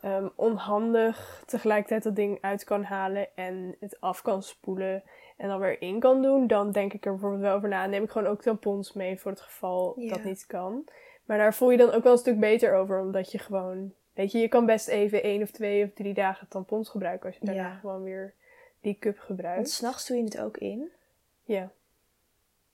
ehm, 0.00 0.28
onhandig 0.34 1.42
tegelijkertijd 1.46 2.02
dat 2.02 2.16
ding 2.16 2.38
uit 2.40 2.64
kan 2.64 2.82
halen 2.84 3.28
en 3.36 3.76
het 3.80 4.00
af 4.00 4.22
kan 4.22 4.42
spoelen 4.42 5.02
en 5.36 5.48
dan 5.48 5.58
weer 5.60 5.80
in 5.82 6.00
kan 6.00 6.22
doen, 6.22 6.46
dan 6.46 6.72
denk 6.72 6.92
ik 6.92 7.04
er 7.06 7.10
bijvoorbeeld 7.12 7.42
wel 7.42 7.54
over 7.56 7.68
na. 7.68 7.80
Dan 7.82 7.90
neem 7.90 8.02
ik 8.02 8.10
gewoon 8.10 8.28
ook 8.28 8.42
tampons 8.42 8.92
mee 8.92 9.20
voor 9.20 9.30
het 9.30 9.40
geval 9.40 9.94
Ja. 10.00 10.08
dat 10.14 10.24
niet 10.24 10.46
kan. 10.46 10.84
Maar 11.24 11.38
daar 11.38 11.54
voel 11.54 11.70
je 11.70 11.76
dan 11.76 11.92
ook 11.92 12.02
wel 12.02 12.12
een 12.12 12.18
stuk 12.18 12.40
beter 12.40 12.74
over, 12.74 13.00
omdat 13.00 13.32
je 13.32 13.38
gewoon, 13.38 13.92
weet 14.14 14.32
je, 14.32 14.38
je 14.38 14.48
kan 14.48 14.66
best 14.66 14.88
even 14.88 15.22
één 15.22 15.42
of 15.42 15.50
twee 15.50 15.84
of 15.84 15.90
drie 15.94 16.14
dagen 16.14 16.48
tampons 16.48 16.88
gebruiken 16.88 17.26
als 17.26 17.38
je 17.38 17.46
daarna 17.46 17.68
Ja. 17.68 17.74
gewoon 17.74 18.02
weer 18.02 18.34
die 18.80 18.98
cup 18.98 19.14
want 19.16 19.26
gebruikt. 19.26 19.70
s'nachts 19.70 20.06
doe 20.06 20.16
je 20.16 20.24
het 20.24 20.40
ook 20.40 20.56
in. 20.56 20.90
Ja, 21.44 21.70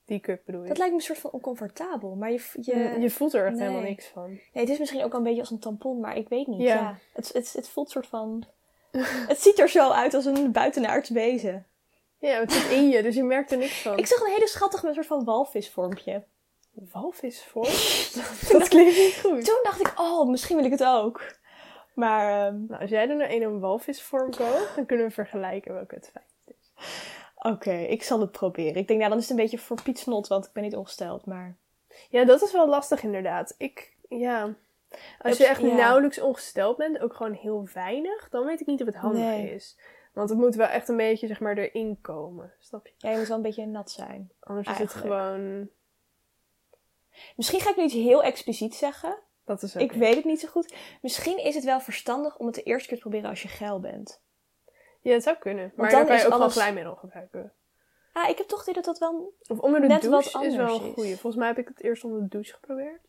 die 0.05 0.19
cup 0.19 0.41
bedoel 0.45 0.61
je. 0.61 0.67
Dat 0.67 0.77
lijkt 0.77 0.93
me 0.93 0.99
een 0.99 1.05
soort 1.05 1.19
van 1.19 1.31
oncomfortabel, 1.31 2.15
maar 2.15 2.31
je, 2.31 2.41
je, 2.61 2.77
je, 2.77 2.99
je 2.99 3.09
voelt 3.09 3.33
er 3.33 3.45
echt 3.45 3.55
nee. 3.55 3.67
helemaal 3.67 3.89
niks 3.89 4.07
van. 4.07 4.27
nee, 4.27 4.63
het 4.63 4.69
is 4.69 4.79
misschien 4.79 5.03
ook 5.03 5.13
een 5.13 5.23
beetje 5.23 5.39
als 5.39 5.51
een 5.51 5.59
tampon, 5.59 5.99
maar 5.99 6.17
ik 6.17 6.29
weet 6.29 6.47
niet. 6.47 6.61
Ja. 6.61 6.73
Ja. 6.73 6.97
Het, 7.13 7.33
het, 7.33 7.53
het 7.53 7.69
voelt 7.69 7.89
soort 7.89 8.07
van, 8.07 8.43
het 9.27 9.41
ziet 9.41 9.59
er 9.59 9.69
zo 9.69 9.89
uit 9.89 10.13
als 10.13 10.25
een 10.25 10.51
buitenaards 10.51 11.09
wezen. 11.09 11.65
Ja, 12.17 12.39
het 12.39 12.51
zit 12.51 12.71
in 12.71 12.89
je, 12.89 13.01
dus 13.01 13.15
je 13.15 13.23
merkt 13.23 13.51
er 13.51 13.57
niks 13.57 13.81
van. 13.81 13.97
Ik 13.97 14.05
zag 14.05 14.19
een 14.19 14.31
hele 14.31 14.49
een 14.83 14.93
soort 14.93 15.05
van 15.05 15.23
walvisvormpje. 15.23 16.23
walvisvorm? 16.71 17.69
dat 18.51 18.67
klinkt 18.67 18.97
niet 18.97 19.19
goed. 19.23 19.45
Toen 19.45 19.59
dacht 19.63 19.79
ik, 19.79 19.93
oh, 19.99 20.29
misschien 20.29 20.55
wil 20.55 20.65
ik 20.65 20.71
het 20.71 20.83
ook. 20.83 21.21
Maar, 21.93 22.47
ehm, 22.47 22.65
Nou, 22.67 22.81
als 22.81 22.89
jij 22.89 23.09
er 23.09 23.15
nou 23.15 23.33
een 23.33 23.41
een 23.41 23.59
walvisvorm 23.59 24.31
koopt, 24.31 24.75
dan 24.75 24.85
kunnen 24.85 25.05
we 25.05 25.11
vergelijken 25.11 25.73
welke 25.73 25.95
het 25.95 26.09
fijn 26.13 26.25
is. 26.45 26.71
Oké, 27.43 27.73
ik 27.73 28.03
zal 28.03 28.19
het 28.19 28.31
proberen. 28.31 28.75
Ik 28.75 28.87
denk, 28.87 28.99
nou, 28.99 29.09
dan 29.11 29.19
is 29.19 29.29
het 29.29 29.37
een 29.37 29.43
beetje 29.43 29.57
voor 29.57 29.81
Piet 29.81 29.99
Snot, 29.99 30.27
want 30.27 30.45
ik 30.45 30.51
ben 30.51 30.63
niet 30.63 30.75
ongesteld, 30.75 31.25
maar... 31.25 31.55
Ja, 32.09 32.25
dat 32.25 32.41
is 32.41 32.51
wel 32.51 32.67
lastig 32.69 33.03
inderdaad. 33.03 33.55
Ik, 33.57 33.93
ja... 34.09 34.53
Als 35.21 35.37
je 35.37 35.47
echt 35.47 35.61
ja. 35.61 35.75
nauwelijks 35.75 36.19
ongesteld 36.21 36.77
bent, 36.77 36.99
ook 36.99 37.13
gewoon 37.13 37.33
heel 37.33 37.67
weinig, 37.73 38.29
dan 38.29 38.45
weet 38.45 38.61
ik 38.61 38.67
niet 38.67 38.79
of 38.81 38.87
het 38.87 38.95
handig 38.95 39.21
Nee. 39.21 39.53
is. 39.53 39.77
Want 40.13 40.29
het 40.29 40.37
moet 40.37 40.55
wel 40.55 40.67
echt 40.67 40.87
een 40.87 40.97
beetje, 40.97 41.27
zeg 41.27 41.39
maar, 41.39 41.57
erin 41.57 41.97
komen. 42.01 42.53
Snap 42.59 42.87
je? 42.87 42.93
Ja, 42.97 43.09
je 43.09 43.17
moet 43.17 43.27
wel 43.27 43.37
een 43.37 43.43
beetje 43.43 43.65
nat 43.65 43.91
zijn. 43.91 44.31
Anders 44.39 44.67
is 44.67 44.77
het 44.77 44.93
gewoon... 44.93 45.69
Misschien 47.35 47.59
ga 47.59 47.69
ik 47.69 47.75
nu 47.75 47.83
iets 47.83 47.93
heel 47.93 48.23
expliciet 48.23 48.75
zeggen. 48.75 49.17
Dat 49.45 49.61
is 49.61 49.75
Ik 49.75 49.89
oké. 49.89 49.99
weet 49.99 50.15
het 50.15 50.25
niet 50.25 50.39
zo 50.39 50.47
goed. 50.47 50.73
Misschien 51.01 51.37
is 51.37 51.55
het 51.55 51.63
wel 51.63 51.79
verstandig 51.79 52.37
om 52.37 52.45
het 52.45 52.55
de 52.55 52.63
eerste 52.63 52.87
keer 52.87 52.97
te 52.97 53.03
proberen 53.03 53.29
als 53.29 53.41
je 53.41 53.47
geil 53.47 53.79
bent. 53.79 54.21
Ja, 55.03 55.13
het 55.13 55.23
zou 55.23 55.37
kunnen. 55.37 55.71
Maar 55.75 55.89
dan 55.89 55.99
dan, 55.99 56.07
kan 56.07 56.17
je 56.17 56.25
ook 56.25 56.31
alles- 56.31 56.53
glijmiddel 56.53 56.95
gebruiken. 56.95 57.53
Ah, 58.13 58.29
ik 58.29 58.37
heb 58.37 58.47
toch 58.47 58.65
het 58.65 58.75
dat 58.75 58.85
dat 58.85 58.97
wel... 58.99 59.33
Of 59.47 59.59
onder 59.59 59.81
de 59.81 59.87
Net 59.87 60.05
wat 60.05 60.23
douche 60.23 60.45
is 60.47 60.55
wel 60.55 60.75
een 60.79 60.87
is. 60.87 60.93
goeie. 60.93 61.11
Volgens 61.13 61.35
mij 61.35 61.47
heb 61.47 61.57
ik 61.57 61.67
het 61.67 61.81
eerst 61.81 62.03
onder 62.03 62.21
de 62.21 62.27
douche 62.27 62.53
geprobeerd. 62.53 63.01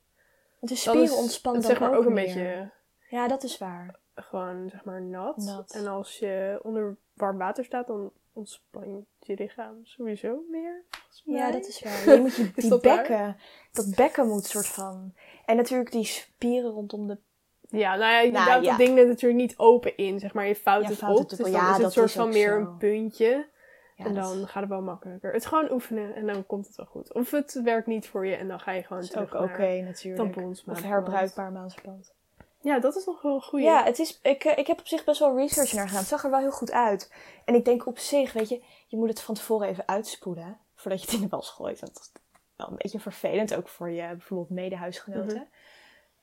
De 0.60 0.76
spieren 0.76 1.16
ontspannen 1.16 1.62
dan 1.62 1.70
zeg 1.70 1.80
maar 1.80 1.96
ook, 1.98 2.04
een 2.04 2.12
meer. 2.12 2.24
beetje 2.24 2.70
Ja, 3.08 3.28
dat 3.28 3.42
is 3.42 3.58
waar. 3.58 3.98
gewoon 4.14 4.68
zeg 4.70 4.84
maar 4.84 5.02
nat. 5.02 5.36
Nat. 5.36 5.72
En 5.74 5.86
als 5.86 6.18
je 6.18 6.60
onder 6.62 6.96
warm 7.14 7.38
water 7.38 7.64
staat, 7.64 7.86
dan 7.86 8.12
ontspan 8.32 9.06
je 9.18 9.34
lichaam 9.34 9.80
sowieso 9.82 10.44
meer. 10.50 10.84
Ja, 11.24 11.50
dat 11.50 11.66
is 11.66 11.82
waar. 11.82 12.08
Je 12.14 12.20
moet 12.20 12.36
die 12.54 12.68
dat 12.68 12.84
waar? 12.84 12.96
bekken... 12.96 13.36
Dat 13.72 13.94
bekken 13.96 14.26
moet 14.28 14.44
soort 14.44 14.66
van... 14.66 15.14
En 15.44 15.56
natuurlijk 15.56 15.90
die 15.92 16.04
spieren 16.04 16.70
rondom 16.70 17.06
de... 17.06 17.18
Ja, 17.68 17.96
nou 17.96 18.12
ja, 18.12 18.20
je 18.20 18.30
Nou, 18.30 18.52
duwt 18.52 18.64
ja. 18.64 18.70
dat 18.70 18.86
ding 18.86 18.98
er 18.98 19.06
natuurlijk 19.06 19.40
niet 19.40 19.58
open 19.58 19.96
in, 19.96 20.18
zeg 20.18 20.34
maar. 20.34 20.46
Je 20.46 20.60
Ja, 20.64 20.80
het 20.88 21.02
op, 21.02 21.18
het 21.18 21.38
dus 21.38 21.48
Ja, 21.50 21.70
dan 21.70 21.78
is 21.78 21.84
het 21.84 21.92
soort 21.92 22.12
van 22.12 22.28
meer 22.28 22.50
zo. 22.50 22.56
een 22.56 22.76
puntje. 22.76 23.52
En 23.96 24.14
dan 24.14 24.46
gaat 24.46 24.62
het 24.62 24.68
wel 24.68 24.82
makkelijker. 24.82 25.32
Het 25.32 25.46
gewoon 25.46 25.72
oefenen 25.72 26.14
en 26.14 26.26
dan 26.26 26.46
komt 26.46 26.66
het 26.66 26.76
wel 26.76 26.86
goed. 26.86 27.12
Of 27.12 27.30
het 27.30 27.60
werkt 27.64 27.86
niet 27.86 28.08
voor 28.08 28.26
je 28.26 28.34
en 28.34 28.48
dan 28.48 28.60
ga 28.60 28.72
je 28.72 28.82
gewoon 28.82 29.02
is 29.02 29.16
ook 29.16 29.28
terug 29.28 29.42
oké 29.42 29.66
naar 29.66 29.82
natuurlijk. 29.82 30.32
tampons. 30.32 30.64
Of 30.66 30.82
herbruikbaar 30.82 31.52
maandverband. 31.52 32.12
Ja, 32.60 32.78
dat 32.78 32.96
is 32.96 33.04
nog 33.04 33.22
wel 33.22 33.34
een 33.34 33.42
goeie. 33.42 33.64
Ja, 33.64 33.84
het 33.84 33.98
is, 33.98 34.20
ik, 34.22 34.44
eh, 34.44 34.58
ik 34.58 34.66
heb 34.66 34.78
op 34.78 34.86
zich 34.86 35.04
best 35.04 35.18
wel 35.20 35.36
research 35.36 35.72
naar 35.72 35.86
gedaan. 35.86 36.00
Het 36.00 36.08
zag 36.10 36.24
er 36.24 36.30
wel 36.30 36.38
heel 36.40 36.50
goed 36.50 36.72
uit. 36.72 37.12
En 37.44 37.54
ik 37.54 37.64
denk 37.64 37.86
op 37.86 37.98
zich, 37.98 38.32
weet 38.32 38.48
je, 38.48 38.62
je 38.86 38.96
moet 38.96 39.08
het 39.08 39.20
van 39.20 39.34
tevoren 39.34 39.68
even 39.68 39.88
uitspoelen. 39.88 40.58
Voordat 40.74 41.00
je 41.00 41.06
het 41.06 41.14
in 41.16 41.22
de 41.22 41.36
was 41.36 41.50
gooit. 41.50 41.80
Dat 41.80 41.90
is 41.90 42.12
wel 42.56 42.68
een 42.68 42.76
beetje 42.76 43.00
vervelend, 43.00 43.54
ook 43.54 43.68
voor 43.68 43.90
je 43.90 44.06
bijvoorbeeld 44.08 44.50
medehuisgenoten. 44.50 45.36
Mhm. 45.36 45.44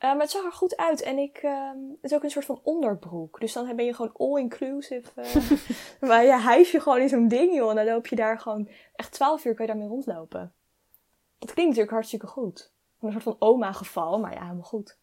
Maar 0.02 0.20
het 0.20 0.32
zag 0.32 0.44
er 0.44 0.52
goed 0.52 0.78
uit. 0.78 1.02
En 1.02 1.18
ik, 1.18 1.38
ehm, 1.38 1.78
het 2.02 2.12
is 2.12 2.14
ook 2.14 2.24
een 2.24 2.30
soort 2.30 2.46
van 2.46 2.60
onderbroek. 2.64 3.40
Dus 3.40 3.54
dan 3.54 3.76
ben 3.76 3.86
je 3.86 3.94
gewoon 3.94 4.12
all-inclusive. 4.18 5.10
eh 5.16 5.36
maar 6.10 6.24
je 6.24 6.40
hijs 6.40 6.72
je 6.72 6.80
gewoon 6.80 7.00
in 7.00 7.10
zo'n 7.10 7.28
ding, 7.28 7.56
joh. 7.56 7.70
En 7.70 7.76
dan 7.76 7.86
loop 7.86 8.08
je 8.08 8.16
daar 8.16 8.40
gewoon... 8.40 8.70
Echt 8.96 9.12
twaalf 9.12 9.46
uur 9.46 9.54
kan 9.54 9.66
je 9.66 9.72
daarmee 9.72 9.90
rondlopen. 9.90 10.54
Dat 11.40 11.54
klinkt 11.54 11.70
natuurlijk 11.70 11.92
hartstikke 11.92 12.28
goed. 12.28 12.72
Een 13.02 13.12
soort 13.12 13.24
van 13.24 13.36
oma-geval, 13.40 14.20
maar 14.20 14.34
ja, 14.34 14.42
helemaal 14.42 14.64
goed. 14.64 14.98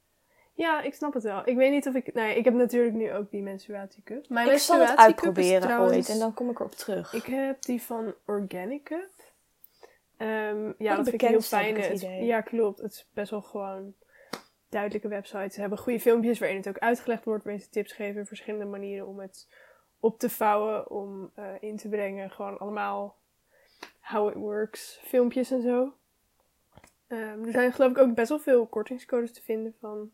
Ja, 0.55 0.81
ik 0.81 0.95
snap 0.95 1.15
het 1.15 1.23
wel. 1.23 1.43
Ik 1.45 1.57
weet 1.57 1.71
niet 1.73 1.87
of 1.89 1.95
ik... 1.95 2.15
Nou 2.15 2.29
ja, 2.29 2.35
ik 2.35 2.45
heb 2.45 2.55
natuurlijk 2.55 2.95
nu 2.95 3.13
ook 3.13 3.31
die 3.31 3.43
menstruatiecup. 3.43 4.29
Mijn 4.29 4.51
ik 4.51 4.59
zal 4.59 4.81
het 4.81 4.97
uitproberen 4.97 5.61
trouwens- 5.61 5.95
ooit. 5.95 6.09
En 6.09 6.19
dan 6.19 6.35
kom 6.35 6.51
ik 6.51 6.59
erop 6.59 6.75
terug. 6.75 7.13
Ik 7.13 7.25
heb 7.25 7.63
die 7.63 7.83
van 7.83 8.15
Organic 8.27 8.83
Cup. 8.85 9.11
Ehm, 10.17 10.73
ja, 10.79 10.97
dat 10.97 11.09
vind 11.09 11.23
ik 11.23 11.29
heel 11.29 11.41
fijn. 11.41 11.81
het 11.81 12.01
ja, 12.21 12.41
klopt. 12.41 12.81
Het 12.81 12.93
is 12.93 13.07
best 13.13 13.31
wel 13.31 13.43
gewoon 13.43 13.95
duidelijke 14.69 15.09
websites. 15.09 15.55
Ze 15.55 15.61
hebben 15.61 15.79
goede 15.79 16.01
filmpjes 16.01 16.39
waarin 16.39 16.57
het 16.57 16.69
ook 16.69 16.79
uitgelegd 16.79 17.25
wordt. 17.25 17.45
Waarin 17.45 17.63
ze 17.63 17.71
tips 17.71 17.93
geven. 17.93 18.27
Verschillende 18.27 18.65
manieren 18.65 19.07
om 19.07 19.19
het 19.19 19.49
op 20.01 20.19
te 20.19 20.31
vouwen. 20.31 20.91
Om 20.91 21.31
eh, 21.35 21.45
in 21.61 21.77
te 21.77 21.89
brengen. 21.89 22.31
Gewoon 22.31 22.59
allemaal 22.59 23.17
how 24.01 24.29
it 24.29 24.35
works 24.35 25.01
filmpjes 25.03 25.51
en 25.51 25.63
zo. 25.63 25.93
Ehm, 27.07 27.45
er 27.45 27.53
zijn 27.53 27.73
geloof 27.73 27.91
ik 27.91 27.99
ook 27.99 28.15
best 28.15 28.29
wel 28.29 28.39
veel 28.39 28.67
kortingscodes 28.67 29.33
te 29.33 29.43
vinden 29.43 29.75
van 29.81 30.13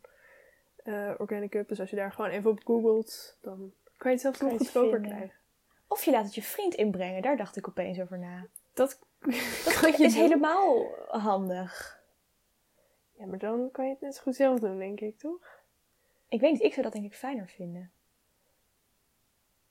eh 0.75 1.11
Organic 1.17 1.49
Cup. 1.49 1.67
Dus 1.67 1.79
als 1.79 1.89
je 1.89 1.95
daar 1.95 2.11
gewoon 2.11 2.31
even 2.31 2.51
op 2.51 2.59
googelt, 2.63 3.37
dan 3.41 3.73
kan 3.97 4.11
je 4.11 4.17
het 4.17 4.21
zelfs 4.21 4.39
nog 4.39 4.51
goedkoper 4.51 4.99
krijgen. 4.99 5.31
Of 5.87 6.03
je 6.03 6.11
laat 6.11 6.23
het 6.23 6.35
je 6.35 6.41
vriend 6.41 6.73
inbrengen. 6.73 7.21
Daar 7.21 7.37
dacht 7.37 7.55
ik 7.55 7.67
opeens 7.67 7.99
over 7.99 8.19
na. 8.19 8.47
Dat, 8.73 8.99
Dat 9.81 9.97
je 9.97 10.03
is 10.03 10.15
helemaal 10.15 10.87
handig. 11.07 12.03
Ja, 13.19 13.25
maar 13.25 13.39
dan 13.39 13.69
kan 13.71 13.85
je 13.85 13.91
het 13.91 14.01
net 14.01 14.15
zo 14.15 14.21
goed 14.21 14.35
zelf 14.35 14.59
doen, 14.59 14.77
denk 14.77 14.99
ik, 14.99 15.19
toch? 15.19 15.39
Ik 16.29 16.39
weet 16.41 16.51
niet, 16.51 16.61
ik 16.61 16.71
zou 16.71 16.83
dat 16.83 16.93
denk 16.93 17.05
ik 17.05 17.15
fijner 17.15 17.47
vinden. 17.47 17.91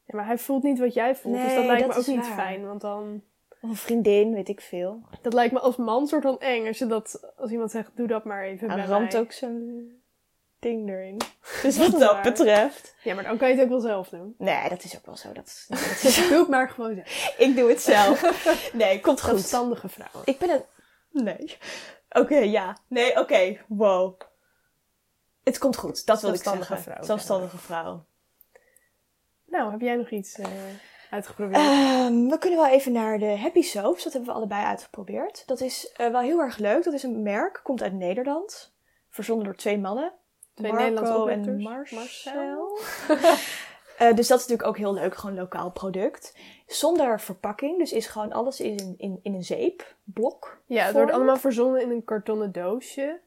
Ja, 0.04 0.16
maar 0.16 0.26
hij 0.26 0.38
voelt 0.38 0.62
niet 0.62 0.78
wat 0.78 0.94
jij 0.94 1.16
voelt, 1.16 1.34
dus 1.34 1.44
Nee, 1.46 1.54
dat 1.56 1.64
lijkt 1.64 1.80
dat 1.86 1.94
me 1.94 2.00
ook 2.00 2.06
niet 2.16 2.26
waar. 2.28 2.36
fijn. 2.36 2.66
Want 2.66 2.80
dan... 2.80 3.22
Of 3.60 3.70
een 3.70 3.76
vriendin, 3.76 4.32
weet 4.34 4.48
ik 4.48 4.60
veel. 4.60 5.00
Dat 5.22 5.32
lijkt 5.32 5.52
me 5.52 5.60
als 5.60 5.76
man 5.76 6.06
soort 6.06 6.22
van 6.22 6.40
eng. 6.40 6.66
Als, 6.66 6.78
je 6.78 6.86
dat, 6.86 7.32
als 7.36 7.50
iemand 7.50 7.70
zegt, 7.70 7.90
doe 7.96 8.06
dat 8.06 8.24
maar 8.24 8.42
even 8.44 8.68
Hij 8.70 8.76
bij 8.76 8.86
ramt 8.86 9.12
mij. 9.12 9.20
ook 9.20 9.32
zo'n 9.32 10.02
ding 10.58 10.88
erin. 10.88 11.16
Dus 11.62 11.76
wat 11.78 12.00
dat 12.00 12.22
betreft. 12.22 12.94
Ja, 13.02 13.14
maar 13.14 13.24
dan 13.24 13.36
kan 13.36 13.48
je 13.48 13.54
het 13.54 13.62
ook 13.62 13.68
wel 13.68 13.80
zelf 13.80 14.08
doen. 14.08 14.34
Nee, 14.38 14.68
dat 14.68 14.84
is 14.84 14.96
ook 14.96 15.06
wel 15.06 15.16
zo. 15.16 15.32
Dat 15.32 15.46
is, 15.46 15.66
dat 15.68 15.78
is- 15.78 16.00
Dus 16.02 16.28
doe 16.28 16.38
het 16.38 16.48
maar 16.48 16.68
gewoon 16.70 16.94
zelf. 16.94 17.34
ik 17.38 17.56
doe 17.56 17.68
het 17.68 17.80
zelf. 17.80 18.22
Nee, 18.72 19.00
komt 19.00 19.20
goed. 19.20 19.30
Zelfstandige 19.30 19.88
vrouwen. 19.88 20.22
Ik 20.24 20.38
ben 20.38 20.50
een... 20.50 20.62
Nee. 21.24 21.56
Oké, 22.14 22.36
ja. 22.38 22.76
Nee, 22.88 23.18
oké. 23.18 23.60
Wow. 23.68 24.20
Het 25.42 25.58
komt 25.58 25.76
goed, 25.76 26.06
dat 26.06 26.20
wil 26.20 26.32
ik 26.32 26.42
zeggen. 26.42 26.78
vrouw, 26.78 27.02
Zelfstandige 27.02 27.58
vrouw. 27.58 28.04
Nou, 29.46 29.70
heb 29.70 29.80
jij 29.80 29.94
nog 29.96 30.10
iets 30.10 30.38
eh, 30.38 30.48
uitgeprobeerd? 31.10 31.56
Ehm, 31.56 32.26
we 32.26 32.38
kunnen 32.38 32.58
wel 32.58 32.68
even 32.68 32.92
naar 32.92 33.18
de 33.18 33.38
Happy 33.38 33.62
Soaps. 33.62 34.04
Dat 34.04 34.12
hebben 34.12 34.30
we 34.30 34.36
allebei 34.36 34.64
uitgeprobeerd. 34.64 35.42
Dat 35.46 35.60
is 35.60 35.92
eh, 35.92 36.10
wel 36.10 36.20
heel 36.20 36.40
erg 36.40 36.56
leuk. 36.56 36.84
Dat 36.84 36.92
is 36.92 37.02
een 37.02 37.22
merk. 37.22 37.60
Komt 37.62 37.82
uit 37.82 37.92
Nederland. 37.92 38.74
Verzonnen 39.08 39.44
door 39.44 39.56
twee 39.56 39.78
mannen. 39.78 40.12
Twee 40.54 40.72
Marco 40.72 40.84
Nederlandse 40.86 41.30
en 41.32 41.40
oprichters. 41.40 41.92
Marcel. 41.92 42.78
Eh, 43.98 44.14
dus 44.14 44.28
dat 44.28 44.38
is 44.38 44.46
natuurlijk 44.46 44.68
ook 44.68 44.76
heel 44.76 44.94
leuk. 44.94 45.14
Gewoon 45.14 45.36
lokaal 45.36 45.70
product. 45.70 46.34
Zonder 46.66 47.20
verpakking. 47.20 47.78
Dus 47.78 47.92
is 47.92 48.06
gewoon 48.06 48.32
alles 48.32 48.60
in, 48.60 48.78
een- 48.80 48.94
in, 48.98 49.18
in 49.22 49.34
een 49.34 49.42
zeepblok. 49.42 50.60
Ja, 50.66 50.84
het 50.84 50.94
wordt 50.94 51.12
allemaal 51.12 51.36
verzonnen 51.36 51.82
in 51.82 51.90
een 51.90 52.04
kartonnen 52.04 52.52
doosje. 52.52 53.20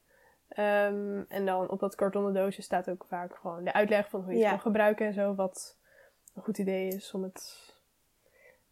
Ehm, 0.48 1.22
en 1.28 1.46
dan 1.46 1.70
op 1.70 1.80
dat 1.80 1.96
kartonnen 1.96 2.34
doosje 2.34 2.62
staat 2.62 2.90
ook 2.90 3.06
vaak 3.08 3.36
gewoon 3.36 3.64
de 3.64 3.74
uitleg 3.74 4.10
van 4.10 4.22
hoe 4.24 4.32
je 4.34 4.38
Ja. 4.38 4.44
het 4.44 4.52
kan 4.54 4.60
gebruiken 4.62 5.06
en 5.06 5.14
zo. 5.14 5.36
Wat 5.36 5.78
een 6.36 6.42
goed 6.44 6.58
idee 6.58 6.88
is 6.88 7.12
om 7.12 7.24
het 7.24 7.74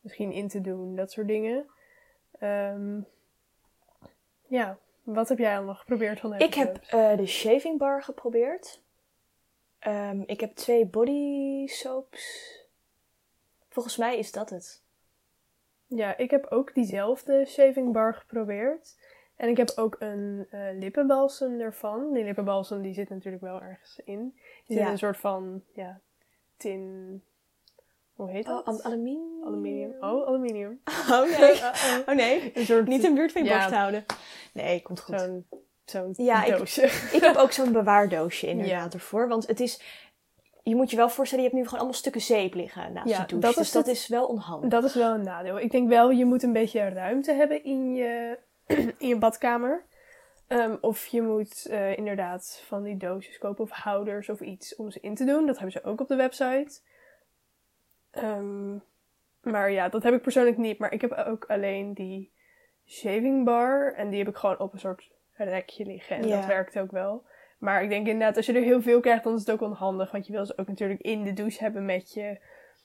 misschien 0.02 0.32
in 0.32 0.48
te 0.48 0.62
doen, 0.62 0.96
dat 0.96 1.12
soort 1.12 1.28
dingen. 1.28 1.70
Ehm, 2.40 3.00
ja, 4.48 4.78
wat 5.04 5.30
heb 5.30 5.38
jij 5.38 5.58
al 5.58 5.64
nog 5.64 5.80
geprobeerd 5.80 6.20
van 6.20 6.30
de 6.30 6.38
Ik 6.38 6.54
heb 6.54 6.78
eh, 6.90 7.18
de 7.18 7.26
shaving 7.26 7.78
bar 7.78 8.04
geprobeerd. 8.04 8.82
Ehm, 9.80 10.22
ik 10.26 10.40
heb 10.40 10.56
twee 10.56 10.86
body 10.86 11.68
soaps. 11.68 12.54
Volgens 13.76 13.98
mij 13.98 14.18
is 14.18 14.32
dat 14.32 14.50
het. 14.50 14.84
Ja, 15.88 16.18
ik 16.18 16.32
heb 16.32 16.46
ook 16.50 16.74
diezelfde 16.74 17.46
shaving 17.48 17.94
bar 17.94 18.14
geprobeerd. 18.14 18.96
En 19.36 19.50
ik 19.50 19.58
heb 19.58 19.72
ook 19.76 19.96
een 20.00 20.48
eh 20.50 20.60
lippenbalsem 20.80 21.60
ervan. 21.60 22.14
Die 22.14 22.24
lippenbalsem 22.24 22.82
die 22.82 22.94
zit 22.94 23.10
natuurlijk 23.10 23.44
wel 23.44 23.62
ergens 23.62 24.00
in. 24.06 24.34
Die 24.36 24.64
zit 24.66 24.78
Ja. 24.78 24.86
in 24.86 24.92
een 24.92 24.98
soort 24.98 25.18
van, 25.18 25.64
ja, 25.74 26.00
tin... 26.58 27.24
Hoe 28.14 28.30
heet 28.30 28.46
dat? 28.46 28.60
Oh, 28.62 28.68
al- 28.68 28.82
aluminium. 28.84 29.44
aluminium. 29.46 29.92
Oh, 30.00 30.28
aluminium. 30.28 30.82
Oh 31.12 31.40
nee. 31.40 31.62
Oh 32.08 32.16
nee. 32.16 32.52
Een 32.58 32.66
soort... 32.66 32.88
Niet 32.88 33.04
in 33.04 33.14
buurt 33.16 33.32
van 33.32 33.44
je 33.44 33.50
Ja. 33.50 33.58
borst 33.60 33.74
houden. 33.76 34.06
Nee, 34.54 34.82
komt 34.82 35.00
goed. 35.00 35.20
Zo'n 35.20 35.46
zo'n 35.86 36.14
Ja, 36.18 36.44
ik- 36.44 36.58
doosje. 36.58 36.84
Ik 37.16 37.22
heb 37.22 37.36
ook 37.36 37.52
zo'n 37.60 37.72
bewaardoosje 37.72 38.48
inderdaad 38.48 38.94
ervoor. 38.94 39.28
Want 39.28 39.48
het 39.48 39.60
is... 39.60 39.82
Je 40.68 40.76
moet 40.76 40.90
je 40.92 40.96
wel 40.98 41.10
voorstellen, 41.10 41.44
je 41.44 41.50
hebt 41.50 41.60
nu 41.62 41.66
gewoon 41.68 41.80
allemaal 41.80 42.00
stukken 42.00 42.22
zeep 42.22 42.54
liggen 42.54 42.94
naast 42.94 43.10
Ja, 43.10 43.22
je 43.22 43.26
douche. 43.28 43.40
dat 43.48 43.56
dus 43.56 43.66
is 43.66 43.72
dat 43.72 43.86
het- 43.86 43.96
is 43.96 44.08
wel 44.08 44.26
onhandig. 44.26 44.70
Dat 44.70 44.84
is 44.84 44.96
wel 44.96 45.14
een 45.14 45.24
nadeel. 45.24 45.60
Ik 45.60 45.72
denk 45.72 45.90
wel, 45.90 46.12
je 46.12 46.26
moet 46.26 46.44
een 46.44 46.54
beetje 46.54 46.90
ruimte 46.90 47.34
hebben 47.34 47.64
in 47.64 47.96
je, 47.96 48.38
in 48.98 49.08
je 49.08 49.18
badkamer. 49.18 49.84
Ehm, 50.48 50.76
of 50.82 51.06
je 51.06 51.22
moet 51.22 51.66
eh, 51.66 51.98
inderdaad 51.98 52.64
van 52.68 52.84
die 52.84 52.98
doosjes 52.98 53.38
kopen 53.38 53.64
of 53.64 53.70
houders 53.70 54.30
of 54.30 54.40
iets 54.42 54.76
om 54.76 54.92
ze 54.92 55.00
in 55.02 55.16
te 55.16 55.26
doen. 55.26 55.46
Dat 55.46 55.56
hebben 55.56 55.72
ze 55.82 55.84
ook 55.84 56.02
op 56.02 56.08
de 56.08 56.16
website. 56.16 56.80
Ehm, 58.12 58.74
maar 59.42 59.72
ja, 59.72 59.90
dat 59.90 60.04
heb 60.04 60.14
ik 60.14 60.22
persoonlijk 60.22 60.58
niet. 60.58 60.78
Maar 60.80 60.92
ik 60.94 61.02
heb 61.02 61.12
ook 61.12 61.46
alleen 61.48 61.94
die 61.94 62.32
shaving 62.88 63.46
bar. 63.46 63.94
En 63.94 64.10
die 64.10 64.20
heb 64.20 64.28
ik 64.28 64.36
gewoon 64.36 64.60
op 64.60 64.74
een 64.74 64.80
soort 64.80 65.10
rekje 65.34 65.86
liggen. 65.86 66.16
En 66.18 66.28
Ja. 66.28 66.38
dat 66.38 66.46
werkt 66.46 66.80
ook 66.80 66.92
wel. 66.92 67.24
Maar 67.66 67.84
ik 67.84 67.90
denk 67.90 68.08
inderdaad, 68.08 68.38
als 68.38 68.46
je 68.46 68.54
er 68.54 68.62
heel 68.62 68.82
veel 68.82 69.00
krijgt, 69.00 69.24
dan 69.24 69.34
is 69.34 69.40
het 69.40 69.52
ook 69.52 69.62
onhandig. 69.62 70.12
Want 70.12 70.28
je 70.28 70.34
wil 70.34 70.46
ze 70.46 70.58
ook 70.58 70.68
natuurlijk 70.68 71.02
in 71.02 71.24
de 71.24 71.34
douche 71.34 71.64
hebben 71.64 71.86
met 71.86 72.14
je 72.14 72.38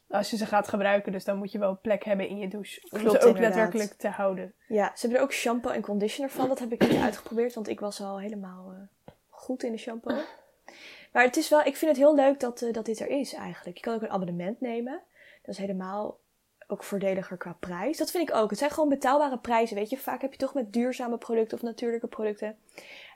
als 0.09 0.31
je 0.31 0.37
ze 0.37 0.47
gaat 0.47 0.69
gebruiken. 0.69 1.13
Dus 1.13 1.25
dan 1.25 1.37
moet 1.37 1.53
je 1.53 1.59
wel 1.59 1.79
plek 1.83 2.05
hebben 2.05 2.29
in 2.29 2.39
je 2.39 2.49
douche. 2.49 2.81
Om 2.91 2.99
Klopt, 2.99 3.23
ze 3.23 3.29
ook 3.29 3.35
inderdaad. 3.35 3.53
daadwerkelijk 3.53 3.93
te 3.93 4.09
houden. 4.09 4.55
Ja, 4.67 4.93
ze 4.95 5.01
hebben 5.01 5.19
er 5.19 5.25
ook 5.25 5.33
shampoo 5.33 5.71
en 5.71 5.81
conditioner 5.83 6.31
van. 6.31 6.49
Dat 6.49 6.59
heb 6.59 6.73
ik 6.73 6.89
niet 6.89 7.01
uitgeprobeerd, 7.01 7.55
want 7.55 7.69
ik 7.69 7.81
was 7.81 8.01
al 8.01 8.21
helemaal 8.21 8.73
eh, 8.73 9.13
goed 9.29 9.63
in 9.63 9.73
de 9.73 9.79
shampoo. 9.79 10.15
Maar 11.13 11.25
het 11.25 11.37
is 11.37 11.49
wel, 11.49 11.61
ik 11.61 11.77
vind 11.77 11.91
het 11.91 12.01
heel 12.01 12.15
leuk 12.15 12.41
dat, 12.41 12.63
eh, 12.63 12.73
dat 12.73 12.85
dit 12.85 13.01
er 13.01 13.09
is 13.09 13.35
eigenlijk. 13.35 13.77
Je 13.77 13.83
kan 13.83 13.95
ook 13.95 14.03
een 14.03 14.11
abonnement 14.11 14.61
nemen. 14.61 15.01
Dat 15.43 15.55
is 15.55 15.61
helemaal 15.61 16.19
ook 16.67 16.85
voordeliger 16.85 17.37
qua 17.37 17.57
prijs. 17.61 17.97
Dat 17.97 18.11
vind 18.11 18.29
ik 18.29 18.35
ook. 18.35 18.51
Het 18.51 18.59
zijn 18.59 18.71
gewoon 18.71 18.89
betaalbare 18.89 19.39
prijzen, 19.39 19.77
weet 19.77 19.91
je. 19.91 19.99
Vaak 19.99 20.21
heb 20.21 20.33
je 20.33 20.39
toch 20.39 20.55
met 20.55 20.73
duurzame 20.73 21.19
producten 21.19 21.57
of 21.57 21.63
natuurlijke 21.63 22.07
producten. 22.07 22.57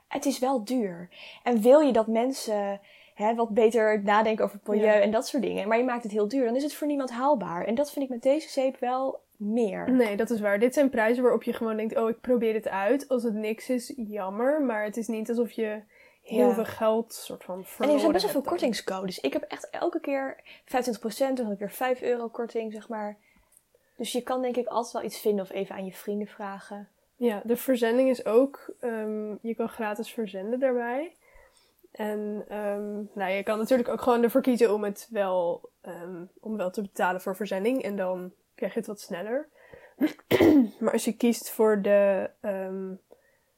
Het 0.07 0.25
is 0.25 0.39
wel 0.39 0.63
duur. 0.63 1.09
En 1.43 1.61
wil 1.61 1.79
je 1.79 1.91
dat 1.93 2.07
mensen 2.07 2.79
hè, 3.15 3.35
wat 3.35 3.49
beter 3.49 4.03
nadenken 4.03 4.43
over 4.45 4.57
het 4.57 4.67
milieu 4.67 4.85
Ja. 4.85 4.99
en 4.99 5.11
dat 5.11 5.27
soort 5.27 5.43
dingen. 5.43 5.67
Maar 5.67 5.77
je 5.77 5.83
maakt 5.83 6.03
het 6.03 6.11
heel 6.11 6.27
duur, 6.27 6.45
dan 6.45 6.55
is 6.55 6.63
het 6.63 6.73
voor 6.73 6.87
niemand 6.87 7.11
haalbaar. 7.11 7.65
En 7.65 7.75
dat 7.75 7.91
vind 7.91 8.05
ik 8.05 8.11
met 8.11 8.21
deze 8.21 8.49
zeep 8.49 8.79
wel 8.79 9.19
meer. 9.37 9.91
Nee, 9.91 10.15
dat 10.17 10.29
is 10.29 10.39
waar. 10.39 10.59
Dit 10.59 10.73
zijn 10.73 10.89
prijzen 10.89 11.23
waarop 11.23 11.43
je 11.43 11.53
gewoon 11.53 11.77
denkt: 11.77 11.97
oh, 11.97 12.09
ik 12.09 12.21
probeer 12.21 12.53
het 12.53 12.67
uit. 12.67 13.09
Als 13.09 13.23
het 13.23 13.33
niks 13.33 13.69
is, 13.69 13.93
jammer. 13.95 14.61
Maar 14.61 14.83
het 14.83 14.97
is 14.97 15.07
niet 15.07 15.29
alsof 15.29 15.51
je 15.51 15.81
heel 16.23 16.47
Ja. 16.47 16.53
veel 16.53 16.65
geld 16.65 17.13
soort 17.13 17.43
van 17.43 17.65
En 17.79 17.89
er 17.89 17.99
zijn 17.99 18.11
best 18.11 18.23
wel 18.23 18.31
veel 18.33 18.41
kortingscodes. 18.41 19.19
Ik 19.19 19.33
heb 19.33 19.41
echt 19.41 19.69
elke 19.69 19.99
keer 19.99 20.37
25%, 20.65 21.37
dan 21.37 21.45
heb 21.45 21.53
ik 21.53 21.59
weer 21.59 21.71
5 21.71 22.01
euro 22.01 22.27
korting, 22.27 22.73
zeg 22.73 22.89
maar. 22.89 23.17
Dus 23.97 24.11
je 24.11 24.21
kan 24.21 24.41
denk 24.41 24.55
ik 24.57 24.67
altijd 24.67 24.93
wel 24.93 25.03
iets 25.03 25.19
vinden 25.19 25.45
of 25.45 25.51
even 25.51 25.75
aan 25.75 25.85
je 25.85 25.93
vrienden 25.93 26.27
vragen. 26.27 26.87
Ja, 27.15 27.41
de 27.43 27.57
verzending 27.57 28.09
is 28.09 28.25
ook, 28.25 28.73
ehm, 28.79 29.35
je 29.41 29.55
kan 29.55 29.69
gratis 29.69 30.13
verzenden 30.13 30.59
daarbij. 30.59 31.15
En 31.91 32.45
ehm, 32.47 32.93
nou, 33.13 33.31
je 33.31 33.43
kan 33.43 33.57
natuurlijk 33.57 33.89
ook 33.89 34.01
gewoon 34.01 34.23
ervoor 34.23 34.41
kiezen 34.41 34.73
om 34.73 34.83
het 34.83 35.07
wel, 35.09 35.69
ehm, 35.81 36.25
om 36.39 36.57
wel 36.57 36.71
te 36.71 36.81
betalen 36.81 37.21
voor 37.21 37.35
verzending. 37.35 37.81
En 37.83 37.95
dan 37.95 38.33
krijg 38.55 38.73
je 38.73 38.79
het 38.79 38.87
wat 38.87 38.99
sneller. 38.99 39.49
maar 40.79 40.91
als 40.91 41.05
je 41.05 41.17
kiest 41.17 41.49
voor 41.49 41.81
de 41.81 42.29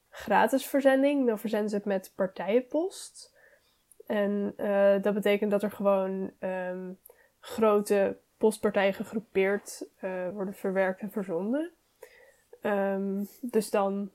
gratis 0.10 0.66
verzending, 0.66 1.28
dan 1.28 1.40
verzenden 1.40 1.70
ze 1.70 1.76
het 1.76 1.86
met 1.86 2.12
partijenpost. 2.16 3.36
En 4.06 4.54
eh, 4.58 5.02
dat 5.02 5.14
betekent 5.14 5.52
dat 5.52 5.64
er 5.64 5.72
gewoon 5.72 6.32
grote 7.40 8.18
postpartijen 8.38 8.94
gegroepeerd 8.94 9.88
eh, 9.96 10.30
worden 10.30 10.54
verwerkt 10.54 11.02
en 11.02 11.12
verzonden. 11.12 11.72
Ehm, 12.72 13.24
dus 13.42 13.70
dan 13.70 14.12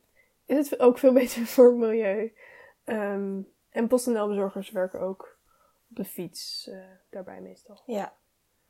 is 0.46 0.70
het 0.70 0.80
ook 0.80 0.98
veel 0.98 1.12
beter 1.22 1.46
voor 1.46 1.66
het 1.66 1.76
milieu. 1.76 2.32
Ehm, 2.84 3.40
en 3.70 3.86
PostNL-bezorgers 3.88 4.70
werken 4.70 5.00
ook 5.00 5.38
op 5.90 5.96
de 5.96 6.04
fiets 6.04 6.68
eh, 6.68 6.76
daarbij 7.10 7.40
meestal. 7.40 7.82
Ja. 7.86 8.12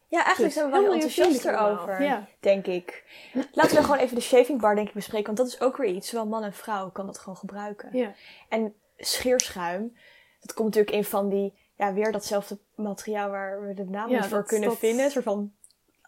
Ja, 0.08 0.24
eigenlijk 0.24 0.54
Dus 0.54 0.62
zijn 0.62 0.66
we 0.66 0.72
wel 0.72 0.80
heel 0.80 0.92
heel 0.92 1.02
enthousiast 1.02 1.28
milieuvriendelijk 1.44 1.76
erover, 1.78 1.94
allemaal. 1.96 2.18
Ja. 2.18 2.26
denk 2.40 2.66
ik. 2.66 3.04
Laten 3.52 3.76
we 3.76 3.82
gewoon 3.82 3.98
even 3.98 4.14
de 4.14 4.20
shaving 4.22 4.60
bar 4.60 4.74
denk 4.74 4.88
ik 4.88 4.94
bespreken, 4.94 5.26
want 5.26 5.38
dat 5.38 5.46
is 5.46 5.60
ook 5.60 5.76
weer 5.76 5.88
iets. 5.94 6.08
Zowel 6.08 6.26
man 6.26 6.42
en 6.42 6.52
vrouw 6.52 6.90
kan 6.90 7.06
dat 7.06 7.18
gewoon 7.18 7.36
gebruiken. 7.36 7.88
Ja. 7.96 8.12
En 8.48 8.74
scheerschuim, 8.96 9.96
dat 10.40 10.52
komt 10.54 10.68
natuurlijk 10.68 10.96
in 10.96 11.04
van 11.04 11.28
die, 11.28 11.54
ja, 11.76 11.92
weer 11.92 12.12
datzelfde 12.12 12.58
materiaal 12.74 13.30
waar 13.30 13.66
we 13.66 13.74
de 13.74 13.84
naam 13.84 14.10
Ja, 14.10 14.22
voor 14.22 14.38
dat- 14.38 14.46
kunnen 14.48 14.68
dat- 14.68 14.78
vinden. 14.78 15.04
Een 15.04 15.10
soort 15.10 15.24
van, 15.24 15.52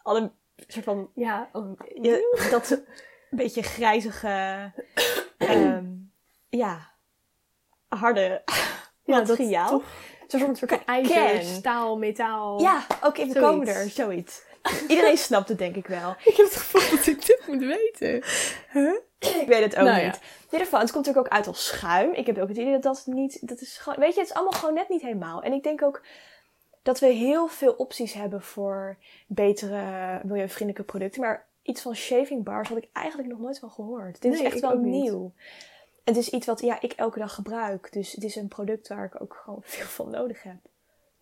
alle, 0.03 0.31
soort 0.67 0.85
van 0.85 1.11
Ja, 1.15 1.49
oh, 1.53 1.73
Ja, 2.03 2.19
dat 2.51 2.83
beetje 3.37 3.63
grijzige, 3.63 4.73
ehm, 5.39 5.85
ja, 6.49 6.91
harde 7.89 8.43
ja, 9.05 9.19
materiaal. 9.19 9.69
toch 9.69 9.85
Zo'n 10.27 10.57
soort 10.57 10.71
van 10.71 10.85
ijzer, 10.87 11.43
staal, 11.43 11.99
metaal. 11.99 12.61
Ja, 12.61 12.87
oké, 13.03 13.27
we 13.27 13.33
Zoiets. 13.33 13.41
komen 13.41 13.67
er, 13.67 13.89
zoiets. 13.89 14.43
Iedereen 14.89 15.17
snapt 15.19 15.49
het 15.49 15.59
denk 15.59 15.77
ik 15.77 15.87
wel. 15.87 16.11
Ik 16.25 16.37
heb 16.37 16.47
het 16.47 16.57
gevoel 16.57 16.97
dat 16.97 17.07
ik 17.07 17.27
dit 17.27 17.43
moet 17.47 17.61
weten. 17.61 18.17
Ik 19.19 19.45
weet 19.47 19.63
het 19.63 19.77
ook 19.77 19.85
Nou 19.85 20.01
ja. 20.01 20.07
niet. 20.07 20.15
In 20.15 20.51
ieder 20.51 20.67
geval, 20.67 20.81
het 20.81 20.93
komt 20.93 21.07
natuurlijk 21.07 21.27
ook 21.27 21.39
uit 21.39 21.47
als 21.47 21.67
schuim. 21.67 22.13
Ik 22.13 22.27
heb 22.27 22.39
ook 22.39 22.49
het 22.49 22.57
idee 22.57 22.73
dat 22.73 22.83
dat 22.83 23.03
niet, 23.07 23.49
dat 23.49 23.61
is 23.61 23.79
gewoon, 23.79 23.99
weet 23.99 24.15
je, 24.15 24.21
het 24.21 24.29
is 24.29 24.35
allemaal 24.35 24.61
gewoon 24.61 24.75
net 24.75 24.89
niet 24.89 25.03
helemaal. 25.03 25.43
En 25.43 25.53
ik 25.53 25.63
denk 25.63 25.83
ook 25.83 26.03
dat 26.83 27.01
we 27.01 27.07
heel 27.07 27.47
veel 27.47 27.73
opties 27.73 28.13
hebben 28.13 28.43
voor 28.43 28.97
betere 29.27 30.21
milieuvriendelijke 30.25 30.93
producten. 30.93 31.21
Maar 31.21 31.47
iets 31.65 31.83
van 31.83 31.95
shaving 31.95 32.45
bars 32.45 32.69
had 32.69 32.79
ik 32.79 32.89
eigenlijk 32.93 33.29
nog 33.29 33.39
nooit 33.39 33.59
van 33.59 33.71
gehoord. 33.71 34.23
Dit 34.23 34.33
is 34.33 34.41
echt 34.41 34.61
wel 34.61 34.79
niet. 34.79 35.03
nieuw. 35.03 35.33
Het 36.05 36.17
is 36.17 36.31
iets 36.31 36.47
wat 36.47 36.61
ja, 36.61 36.81
ik 36.81 36.93
elke 36.93 37.19
dag 37.19 37.35
gebruik. 37.35 37.93
Dus 37.93 38.13
het 38.13 38.25
is 38.25 38.37
een 38.37 38.49
product 38.49 38.89
waar 38.89 39.05
ik 39.05 39.21
ook 39.23 39.41
gewoon 39.45 39.61
veel 39.75 39.87
van 39.87 40.11
nodig 40.11 40.43
heb. 40.43 40.57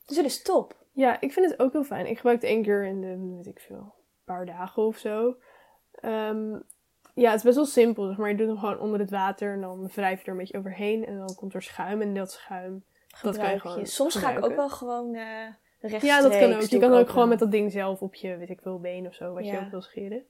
Dus 0.04 0.16
het 0.16 0.26
is 0.26 0.42
top. 0.42 0.76
Ja, 0.92 1.20
ik 1.20 1.32
vind 1.32 1.50
het 1.50 1.60
ook 1.60 1.72
heel 1.72 1.84
fijn. 1.84 2.06
Ik 2.06 2.16
gebruik 2.16 2.40
het 2.40 2.50
één 2.50 2.62
keer 2.62 2.84
in 2.84 3.00
de, 3.00 3.34
weet 3.36 3.46
ik 3.46 3.60
veel, 3.60 3.94
paar 4.24 4.46
dagen 4.46 4.82
of 4.82 4.96
zo. 4.96 5.36
Ehm, 5.92 6.58
ja, 7.14 7.30
het 7.30 7.38
is 7.38 7.42
best 7.42 7.56
wel 7.56 7.64
simpel, 7.64 8.06
zeg 8.06 8.16
maar. 8.16 8.30
Je 8.30 8.36
doet 8.36 8.46
hem 8.46 8.58
gewoon 8.58 8.78
onder 8.78 9.00
het 9.00 9.10
water 9.10 9.52
en 9.52 9.60
dan 9.60 9.90
wrijf 9.94 10.18
je 10.18 10.24
er 10.24 10.32
een 10.32 10.38
beetje 10.38 10.58
overheen. 10.58 11.06
En 11.06 11.18
dan 11.18 11.34
komt 11.34 11.54
er 11.54 11.62
schuim 11.62 12.00
en 12.00 12.14
dat 12.14 12.32
schuim, 12.32 12.84
dat 13.22 13.36
kan 13.36 13.50
je 13.50 13.60
gewoon. 13.60 13.86
Soms 13.86 14.14
ga 14.14 14.36
ik 14.36 14.44
ook 14.44 14.54
wel 14.54 14.70
gewoon 14.70 15.14
eh 15.14 15.46
rechtstreeks. 15.88 16.14
Ja, 16.16 16.20
dat 16.28 16.38
kan 16.38 16.52
ook. 16.54 16.62
Je 16.62 16.78
kan 16.78 16.92
ook 16.92 17.08
gewoon 17.08 17.28
met 17.28 17.38
dat 17.38 17.50
ding 17.50 17.72
zelf 17.72 18.00
op 18.02 18.14
je, 18.14 18.36
weet 18.36 18.50
ik 18.50 18.60
veel, 18.62 18.80
been 18.80 19.06
of 19.06 19.14
zo, 19.14 19.32
wat 19.32 19.46
je 19.46 19.58
ook 19.58 19.70
wil 19.70 19.82
scheren. 19.82 20.22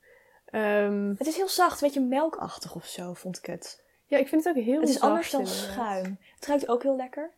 Ehm, 0.44 1.08
Het 1.18 1.26
is 1.26 1.36
heel 1.36 1.48
zacht, 1.48 1.80
een 1.82 1.86
beetje 1.88 2.04
melkachtig 2.04 2.74
of 2.74 2.84
zo, 2.86 3.12
vond 3.12 3.38
ik 3.38 3.46
het. 3.46 3.82
ja, 4.06 4.18
ik 4.18 4.28
vind 4.28 4.44
het 4.44 4.56
ook 4.56 4.62
heel 4.64 4.80
Het 4.80 4.88
is 4.88 4.94
zacht, 4.94 5.06
anders 5.08 5.30
dan 5.30 5.40
inderdaad. 5.40 5.70
schuim. 5.72 6.18
Het 6.34 6.46
ruikt 6.46 6.68
ook 6.68 6.82
heel 6.82 6.96
lekker. 6.96 7.30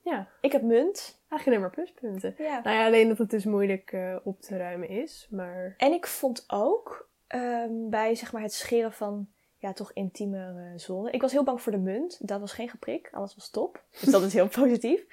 Ja, 0.00 0.28
Ik 0.40 0.52
heb 0.52 0.62
munt. 0.62 1.20
eigenlijk 1.28 1.46
alleen 1.46 1.60
maar 1.60 1.70
pluspunten. 1.70 2.34
Ja. 2.38 2.60
Nou 2.62 2.76
ja, 2.76 2.86
alleen 2.86 3.08
dat 3.08 3.18
het 3.18 3.30
dus 3.30 3.44
moeilijk 3.44 3.92
eh, 3.92 4.16
op 4.22 4.40
te 4.40 4.56
ruimen 4.56 4.88
is, 4.88 5.26
maar... 5.30 5.74
En 5.76 5.92
ik 5.92 6.06
vond 6.06 6.44
ook 6.46 7.08
ehm, 7.26 7.70
bij 7.90 8.14
zeg 8.14 8.32
maar, 8.32 8.42
het 8.42 8.52
scheren 8.52 8.92
van 8.92 9.28
ja, 9.58 9.72
toch 9.72 9.92
intieme 9.92 10.72
zone. 10.76 11.10
Ik 11.10 11.20
was 11.20 11.32
heel 11.32 11.42
bang 11.44 11.60
voor 11.62 11.72
de 11.72 11.78
munt. 11.78 12.28
Dat 12.28 12.40
was 12.40 12.52
geen 12.52 12.68
geprik. 12.68 13.08
Alles 13.12 13.34
was 13.34 13.50
top. 13.50 13.82
Dus 14.00 14.10
dat 14.12 14.22
is 14.22 14.32
heel 14.32 14.48
positief. 14.62 15.04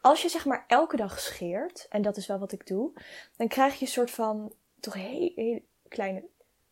Als 0.00 0.22
je 0.22 0.28
zeg 0.28 0.44
maar 0.44 0.64
elke 0.66 0.96
dag 0.96 1.20
scheert, 1.20 1.86
en 1.90 2.02
dat 2.02 2.16
is 2.16 2.26
wel 2.26 2.38
wat 2.38 2.52
ik 2.52 2.66
doe, 2.66 2.92
dan 3.36 3.48
krijg 3.48 3.74
je 3.78 3.84
een 3.84 3.90
soort 3.92 4.10
van 4.10 4.52
toch 4.80 4.94
heel, 4.94 5.32
heel 5.34 5.60
kleine 5.88 6.22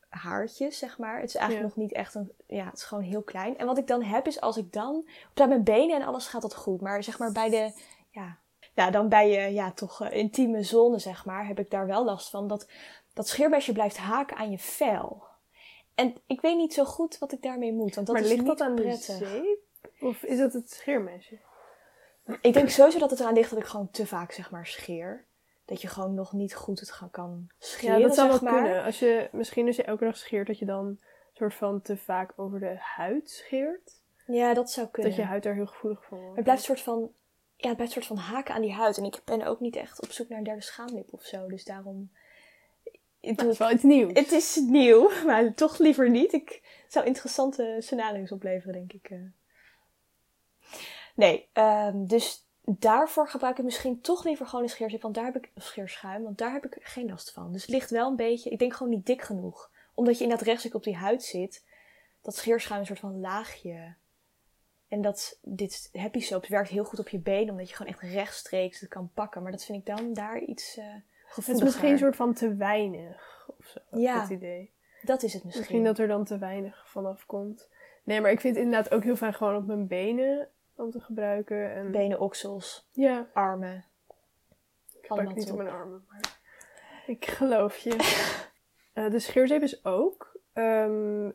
haartjes, 0.09 0.79
zeg 0.79 0.99
maar. 0.99 1.21
Het 1.21 1.29
is 1.29 1.35
eigenlijk 1.35 1.69
Ja. 1.69 1.75
nog 1.77 1.87
niet 1.87 1.97
echt 1.97 2.14
een, 2.14 2.33
ja, 2.47 2.64
het 2.64 2.77
is 2.77 2.83
gewoon 2.85 3.05
heel 3.05 3.23
klein. 3.23 3.59
En 3.59 3.67
wat 3.67 3.79
ik 3.79 3.87
dan 3.87 4.03
heb 4.03 4.27
is 4.27 4.41
als 4.41 4.57
ik 4.57 4.73
dan, 4.73 5.09
bij 5.35 5.49
mijn 5.49 5.64
benen 5.64 6.01
en 6.01 6.07
alles 6.07 6.27
gaat 6.27 6.43
dat 6.43 6.55
goed, 6.55 6.81
maar 6.81 7.03
zeg 7.03 7.19
maar 7.19 7.33
bij 7.33 7.49
de, 7.51 7.73
ja, 8.11 8.38
ja 8.75 8.91
dan 8.91 9.09
bij 9.09 9.31
je, 9.31 9.53
ja, 9.53 9.73
toch 9.73 10.01
eh, 10.03 10.19
intieme 10.19 10.62
zone, 10.62 10.99
zeg 10.99 11.25
maar, 11.25 11.47
heb 11.47 11.59
ik 11.59 11.71
daar 11.71 11.87
wel 11.87 12.05
last 12.05 12.31
van. 12.31 12.49
Dat, 12.49 12.69
dat 13.14 13.29
scheermesje 13.29 13.73
blijft 13.73 13.97
haken 13.97 14.37
aan 14.37 14.51
je 14.51 14.59
vel. 14.59 15.23
En 15.95 16.14
ik 16.27 16.41
weet 16.41 16.57
niet 16.57 16.75
zo 16.75 16.85
goed 16.85 17.19
wat 17.19 17.33
ik 17.33 17.43
daarmee 17.43 17.73
moet, 17.73 17.95
want 17.95 18.07
dat 18.07 18.17
maar 18.17 18.25
is 18.25 18.31
ligt 18.31 18.41
niet 18.43 18.59
dat 18.59 18.61
aan 18.69 18.75
prettig. 18.75 19.19
de 19.19 19.27
zeep? 19.27 19.59
Of 20.01 20.23
is 20.23 20.38
dat 20.38 20.53
het 20.53 20.71
scheermesje? 20.71 21.38
Ik 22.41 22.53
denk 22.53 22.69
sowieso 22.69 22.99
dat 22.99 23.11
het 23.11 23.21
eraan 23.21 23.35
ligt 23.35 23.51
dat 23.51 23.59
ik 23.59 23.64
gewoon 23.64 23.91
te 23.91 24.07
vaak, 24.07 24.33
zeg 24.33 24.51
maar, 24.51 24.67
scheer. 24.67 25.25
Dat 25.64 25.83
je 25.83 25.88
gewoon 25.88 26.14
nog 26.14 26.33
niet 26.33 26.55
goed 26.55 26.81
het 26.81 27.01
kan 27.11 27.49
scheren, 27.59 27.99
Ja, 27.99 28.07
dat 28.07 28.14
zou 28.14 28.31
zeg 28.31 28.41
wel 28.41 28.53
maar. 28.53 28.62
kunnen. 28.62 28.85
Als 28.85 28.99
je, 28.99 29.29
misschien 29.33 29.67
als 29.67 29.77
je 29.77 29.83
elke 29.83 30.05
dag 30.05 30.17
scheert, 30.17 30.47
dat 30.47 30.59
je 30.59 30.64
dan 30.64 30.99
soort 31.33 31.55
van 31.55 31.83
te 31.83 31.97
vaak 31.97 32.33
over 32.37 32.61
de 32.61 32.77
huid 32.79 33.31
scheert. 33.31 34.01
Ja, 34.27 34.55
dat 34.55 34.71
zou 34.71 34.88
kunnen. 34.88 35.11
Dat 35.11 35.21
je 35.21 35.27
huid 35.27 35.43
daar 35.43 35.55
heel 35.55 35.67
gevoelig 35.67 36.05
voor 36.05 36.19
wordt. 36.19 36.35
Het 36.35 36.45
blijft 36.45 36.61
een 36.61 36.77
soort 36.77 36.81
van 36.81 37.11
ja, 37.57 37.67
het 37.67 37.77
blijft 37.77 37.93
soort 37.93 38.07
van 38.07 38.17
haken 38.17 38.55
aan 38.55 38.61
die 38.61 38.73
huid. 38.73 38.99
En 38.99 39.05
ik 39.05 39.21
ben 39.25 39.47
ook 39.47 39.61
niet 39.61 39.77
echt 39.77 40.03
op 40.03 40.11
zoek 40.11 40.29
naar 40.29 40.38
een 40.38 40.45
derde 40.45 40.62
schaamlip 40.62 41.07
of 41.11 41.23
zo. 41.23 41.47
Dus 41.49 41.64
daarom... 41.64 42.11
Ik 43.21 43.38
doe 43.38 43.49
is 43.51 43.59
wel 43.59 43.71
iets 43.71 43.83
nieuws. 43.83 44.12
Het 44.12 44.33
is 44.33 44.57
nieuw, 44.57 45.11
maar 45.27 45.55
toch 45.55 45.79
liever 45.79 46.11
niet. 46.11 46.33
Ik 46.33 46.61
het 46.83 46.93
zou 46.93 47.07
interessante 47.07 47.77
scenario's 47.79 48.33
opleveren, 48.33 48.73
denk 48.73 48.93
ik. 48.93 49.11
Nee, 51.18 51.48
ehm, 51.52 52.07
dus 52.07 52.46
daarvoor 52.64 53.28
gebruik 53.28 53.59
ik 53.59 53.64
misschien 53.64 54.00
toch 54.00 54.24
liever 54.24 54.46
gewoon 54.46 54.64
een 54.64 54.70
scheerzip, 54.70 55.02
want 55.02 55.14
daar 55.14 55.24
heb 55.24 55.37
ik 55.37 55.50
scheerschuim, 55.54 56.22
want 56.22 56.38
daar 56.38 56.52
heb 56.52 56.64
ik 56.64 56.76
geen 56.81 57.09
last 57.09 57.33
van. 57.33 57.52
Dus 57.52 57.62
het 57.62 57.70
ligt 57.70 57.90
wel 57.90 58.09
een 58.09 58.16
beetje, 58.16 58.50
ik 58.50 58.59
denk 58.59 58.74
gewoon 58.74 58.92
niet 58.92 59.07
dik 59.07 59.22
genoeg, 59.22 59.70
omdat 59.94 60.16
je 60.16 60.22
inderdaad 60.22 60.46
rechtstreeks 60.46 60.76
op 60.76 60.85
die 60.85 60.96
huid 60.96 61.22
zit. 61.22 61.64
Dat 62.22 62.37
scheerschuim 62.37 62.81
een 62.81 62.87
soort 62.87 62.98
van 62.98 63.20
laagje. 63.20 63.94
En 64.88 65.00
dat 65.00 65.38
dit 65.42 65.88
happy 65.92 66.20
soaps 66.20 66.48
werkt 66.48 66.68
heel 66.68 66.85
goed 66.85 66.98
op 66.98 67.09
je 67.09 67.18
benen, 67.18 67.50
omdat 67.50 67.68
je 67.68 67.76
gewoon 67.76 67.92
echt 67.92 68.02
rechtstreeks 68.02 68.81
het 68.81 68.88
kan 68.88 69.11
pakken. 69.14 69.42
Maar 69.42 69.52
dat 69.52 69.64
vind 69.64 69.78
ik 69.78 69.96
dan 69.96 70.12
daar 70.12 70.40
iets 70.40 70.76
eh 70.76 70.85
het 70.85 71.02
is 71.28 71.35
gevoeliger. 71.35 71.64
misschien 71.64 71.90
een 71.90 71.98
soort 71.98 72.16
van 72.16 72.35
te 72.35 72.54
weinig 72.54 73.48
of 73.59 73.66
zo. 73.66 73.98
Ja. 73.98 74.20
Dat 74.20 74.31
idee. 74.31 74.72
Dat 75.02 75.22
is 75.22 75.33
het 75.33 75.44
misschien. 75.44 75.62
Misschien 75.62 75.85
dat 75.85 75.98
er 75.98 76.09
dan 76.09 76.24
te 76.24 76.38
weinig 76.38 76.88
vanaf 76.88 77.26
komt. 77.26 77.68
Nee, 78.04 78.20
maar 78.20 78.31
ik 78.31 78.40
vind 78.40 78.54
het 78.54 78.64
inderdaad 78.64 78.92
ook 78.92 79.02
heel 79.02 79.16
fijn 79.16 79.35
gewoon 79.35 79.57
op 79.57 79.66
mijn 79.66 79.87
benen 79.87 80.48
om 80.79 80.91
te 80.91 81.01
gebruiken. 81.01 81.73
En 81.75 81.91
Benen, 81.91 82.21
oksels, 82.21 82.88
ja, 82.93 83.27
armen. 83.33 83.85
ik 85.01 85.07
gebruik 85.07 85.29
het 85.29 85.37
niet 85.37 85.51
op 85.51 85.57
mijn 85.57 85.69
armen, 85.71 86.05
maar 86.09 86.38
ik 87.07 87.27
geloof 87.27 87.77
je. 87.77 87.97
Eh, 88.93 89.11
de 89.11 89.19
scheerzeep 89.19 89.62
is 89.62 89.85
ook. 89.85 90.33
ehm, 90.53 91.31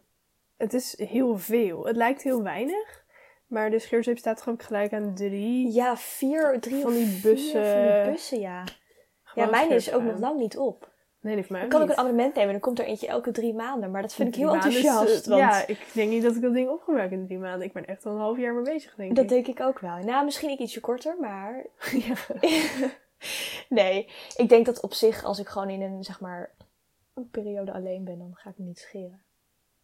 het 0.58 0.74
is 0.74 0.98
heel 0.98 1.38
veel. 1.38 1.86
Het 1.86 1.96
lijkt 1.96 2.22
heel 2.22 2.44
weinig. 2.44 3.04
Maar 3.48 3.70
de 3.70 3.80
scheerzeep 3.80 4.18
staat 4.18 4.42
gewoon 4.42 4.62
gelijk 4.62 4.94
aan 4.94 5.14
drie. 5.16 5.72
Ja, 5.74 5.98
vier, 5.98 6.60
drie 6.60 6.82
Van 6.82 6.94
die 6.94 7.20
bussen. 7.22 7.66
van 7.72 8.04
die 8.04 8.12
bussen, 8.12 8.40
ja. 8.40 8.64
Ja, 9.36 9.46
mijn 9.50 9.72
is 9.72 9.94
ook 9.94 10.02
nog 10.02 10.20
lang 10.20 10.40
niet 10.40 10.58
op. 10.58 10.93
Nee, 11.24 11.46
Dan 11.48 11.68
kan 11.68 11.82
ik 11.82 11.90
een 11.90 11.98
abonnement 11.98 12.34
nemen 12.36 12.46
en 12.46 12.52
dan 12.52 12.60
komt 12.60 12.80
er 12.80 12.86
eentje 12.86 13.08
elke 13.08 13.32
drie 13.32 13.54
maanden. 13.54 13.92
Maar 13.92 14.02
dat 14.02 14.14
vind 14.14 14.28
ik 14.28 14.36
heel 14.36 14.48
is, 14.48 14.54
enthousiast. 14.54 15.24
eh, 15.24 15.30
want 15.30 15.42
Ja, 15.42 15.68
ik 15.68 15.88
denk 15.94 16.10
niet 16.10 16.24
dat 16.24 16.36
ik 16.36 16.42
dat 16.42 16.54
ding 16.54 16.70
opgebruik 16.70 17.12
in 17.12 17.26
drie 17.26 17.38
maanden. 17.38 17.68
Ik 17.68 17.74
ben 17.74 17.86
echt 17.86 18.06
al 18.06 18.12
een 18.12 18.20
half 18.20 18.38
jaar 18.38 18.54
mee 18.54 18.64
bezig, 18.64 18.96
denk 18.96 19.16
dat 19.16 19.24
ik. 19.24 19.30
denk 19.30 19.48
ik 19.48 19.60
ook 19.60 19.80
wel. 19.80 19.98
Nou, 19.98 20.26
misschien 20.26 20.50
ik 20.50 20.60
ietsje 20.60 20.80
korter, 20.80 21.16
maar... 21.20 21.66
nee, 23.70 24.10
ik 24.36 24.50
denk 24.50 24.66
dat 24.66 24.82
op 24.82 24.94
zich, 24.94 25.24
als 25.24 25.40
ik 25.40 25.48
gewoon 25.48 25.70
in 25.70 25.82
een, 25.82 26.04
zeg 26.04 26.20
maar, 26.20 26.52
een 27.14 27.30
periode 27.30 27.72
alleen 27.74 28.04
ben, 28.04 28.18
dan 28.18 28.32
ga 28.36 28.50
ik 28.50 28.58
me 28.58 28.66
niet 28.66 28.80
scheren. 28.80 29.22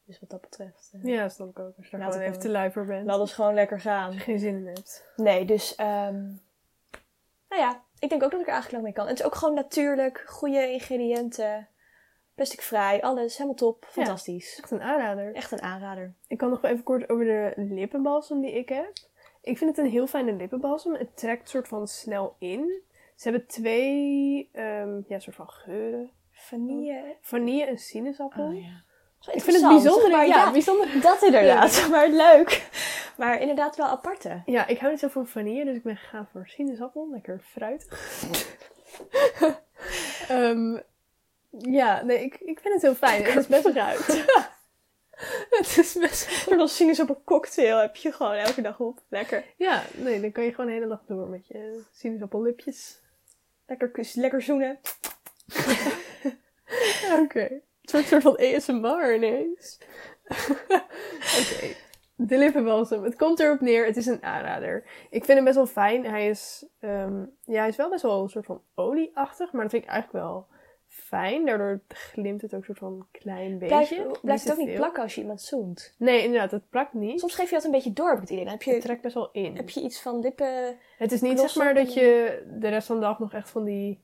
Dus 0.06 0.20
wat 0.20 0.30
dat 0.30 0.42
betreft, 0.42 0.90
eh, 0.94 1.04
Ja, 1.04 1.30
snap 1.30 1.50
ik 1.50 1.60
ook. 1.60 1.74
Als 1.78 1.90
je 1.90 1.98
daar 1.98 2.12
gewoon 2.12 2.28
even 2.28 2.40
te 2.40 2.50
lui 2.50 2.72
voor 2.72 2.86
bent. 2.86 3.06
laat 3.06 3.20
ons 3.20 3.34
gewoon 3.34 3.54
lekker 3.54 3.80
gaan. 3.80 4.06
Als 4.06 4.16
je 4.16 4.22
geen 4.22 4.40
zin 4.40 4.56
in 4.56 4.66
hebt. 4.68 5.06
Nee, 5.16 5.46
dus, 5.46 5.76
ehm, 5.76 6.24
nou 7.50 7.62
ja, 7.62 7.84
ik 8.00 8.10
denk 8.10 8.24
ook 8.24 8.32
dat 8.32 8.40
ik 8.40 8.48
er 8.48 8.54
eigenlijk 8.54 8.72
lang 8.72 8.84
mee 8.84 8.94
kan. 8.94 9.04
En 9.04 9.10
het 9.10 9.20
is 9.20 9.26
ook 9.26 9.36
gewoon 9.36 9.56
natuurlijk, 9.56 10.24
goede 10.28 10.72
ingrediënten, 10.72 11.68
plasticvrij, 12.36 13.02
alles, 13.02 13.34
helemaal 13.34 13.58
top, 13.58 13.86
fantastisch. 13.90 14.58
Echt 14.58 14.72
een 14.72 14.82
aanrader. 14.82 15.36
Echt 15.36 15.52
een 15.52 15.62
aanrader. 15.62 16.14
Ik 16.28 16.38
kan 16.38 16.50
nog 16.50 16.62
wel 16.62 16.72
even 16.72 16.84
kort 16.84 17.10
over 17.10 17.26
de 17.26 17.54
lippenbalsem 17.56 18.42
die 18.42 18.52
ik 18.52 18.70
heb. 18.70 18.94
Ik 19.42 19.58
vind 19.58 19.76
het 19.76 19.86
een 19.86 19.92
heel 19.92 20.08
fijne 20.08 20.34
lippenbalsem. 20.34 20.94
Het 20.94 21.18
trekt 21.18 21.50
soort 21.50 21.68
van 21.68 21.88
snel 21.88 22.36
in. 22.40 22.82
Ze 23.16 23.30
hebben 23.30 23.48
twee 23.48 24.50
ehm, 24.52 25.02
ja, 25.08 25.20
soort 25.20 25.36
van 25.36 25.50
geuren. 25.50 26.12
Vanille. 26.32 27.16
Vanille 27.22 27.66
en 27.66 27.78
sinaasappel. 27.78 28.46
Oh, 28.46 28.62
ja. 28.62 28.84
Ik 29.28 29.42
vind 29.42 29.62
het 29.62 29.68
bijzonder. 29.68 30.10
maar 30.10 30.28
ja, 30.28 30.52
bijzonder. 30.52 31.02
dat 31.02 31.24
inderdaad. 31.24 31.88
Maar 31.92 32.10
leuk. 32.10 32.70
Maar 33.18 33.42
inderdaad 33.42 33.76
wel 33.76 33.86
aparte. 33.86 34.42
Ja, 34.46 34.68
ik 34.68 34.80
hou 34.80 34.92
niet 34.92 35.00
zo 35.00 35.08
van 35.08 35.28
vanille, 35.28 35.66
dus 35.66 35.76
ik 35.76 35.84
ben 35.84 35.98
gegaan 35.98 36.28
voor 36.32 36.48
sinaasappel. 36.48 37.10
Lekker 37.12 37.42
fruitig. 37.52 38.24
Ehm, 40.28 40.78
ja, 41.50 42.04
nee, 42.04 42.24
ik, 42.24 42.34
ik 42.34 42.60
vind 42.60 42.74
het 42.74 42.82
heel 42.82 42.96
fijn. 42.96 43.24
Het 43.24 43.36
is 43.36 43.48
best 43.48 43.66
ruik. 43.66 44.00
het 45.60 45.78
is 45.78 45.94
best... 45.94 46.48
Een 46.50 46.68
sinaasappel 46.68 47.22
cocktail 47.26 47.78
heb 47.78 47.96
je 47.96 48.12
gewoon 48.12 48.34
elke 48.34 48.62
dag 48.62 48.80
op. 48.80 49.02
Lekker. 49.08 49.44
Ja, 49.56 49.84
nee, 49.96 50.22
dan 50.22 50.32
kan 50.32 50.44
je 50.44 50.50
gewoon 50.50 50.66
de 50.66 50.72
hele 50.72 50.88
dag 50.88 51.02
door 51.08 51.28
met 51.28 51.48
je 51.48 51.82
sinaasappellipjes. 51.92 53.00
Lekker 53.68 53.90
kus, 53.90 54.14
lekker 54.14 54.42
zoenen. 54.42 54.80
Oké. 57.24 57.62
Een 57.94 58.04
soort 58.04 58.22
van 58.24 58.38
ASMR 58.38 59.14
ineens. 59.16 59.78
Oké. 61.40 61.76
De 62.16 62.38
lippenbalsem. 62.38 63.04
Het 63.04 63.16
komt 63.16 63.40
erop 63.40 63.60
neer. 63.60 63.86
Het 63.86 63.98
is 63.98 64.06
een 64.06 64.24
aanrader. 64.24 64.84
Ik 65.10 65.26
vind 65.26 65.38
hem 65.38 65.44
best 65.44 65.56
wel 65.56 65.66
fijn. 65.66 66.06
Hij 66.06 66.28
is, 66.30 66.66
ehm, 66.80 67.20
ja, 67.46 67.60
hij 67.60 67.68
is 67.68 67.76
wel 67.76 67.90
best 67.90 68.02
wel 68.02 68.22
een 68.22 68.30
soort 68.30 68.46
van 68.46 68.62
olieachtig. 68.76 69.52
Maar 69.52 69.62
dat 69.62 69.72
vind 69.72 69.84
ik 69.84 69.90
eigenlijk 69.90 70.26
wel 70.26 70.48
fijn. 70.88 71.46
Daardoor 71.46 71.82
glimt 71.88 72.42
het 72.42 72.54
ook 72.54 72.60
een 72.60 72.66
soort 72.66 72.78
van 72.78 73.08
klein 73.12 73.52
beetje. 73.60 73.76
Blijft, 73.76 73.92
Niet 73.92 74.22
blijft 74.22 74.44
het 74.44 74.52
ook 74.60 74.66
niet 74.66 74.76
plakken 74.76 75.04
als 75.04 75.16
je 75.16 75.22
iemand 75.22 75.42
zoent. 75.42 75.96
Nee, 75.98 76.24
inderdaad. 76.24 76.52
Het 76.52 76.70
plakt 76.70 76.94
niet. 76.94 77.20
Soms 77.20 77.36
geef 77.36 77.50
je 77.50 77.56
dat 77.56 77.64
een 77.66 77.72
beetje 77.72 77.94
door, 77.94 78.08
heb 78.10 78.16
ik 78.16 78.22
het 78.22 78.32
idee. 78.32 78.44
Dan 78.44 78.54
heb 78.54 78.64
Het 78.64 78.76
je, 78.76 78.82
trekt 78.82 79.02
best 79.02 79.14
wel 79.16 79.30
in. 79.32 79.56
heb 79.56 79.70
je 79.70 79.82
iets 79.82 80.02
van 80.02 80.20
lippen... 80.20 80.78
Het 80.98 81.12
is 81.12 81.22
niet 81.22 81.40
zeg 81.40 81.56
maar 81.56 81.70
op 81.70 81.76
dat 81.76 81.94
je 81.94 82.42
de 82.60 82.68
rest 82.70 82.88
van 82.88 82.96
de 82.96 83.02
dag 83.02 83.20
nog 83.20 83.34
echt 83.34 83.50
van 83.50 83.64
die 83.64 84.00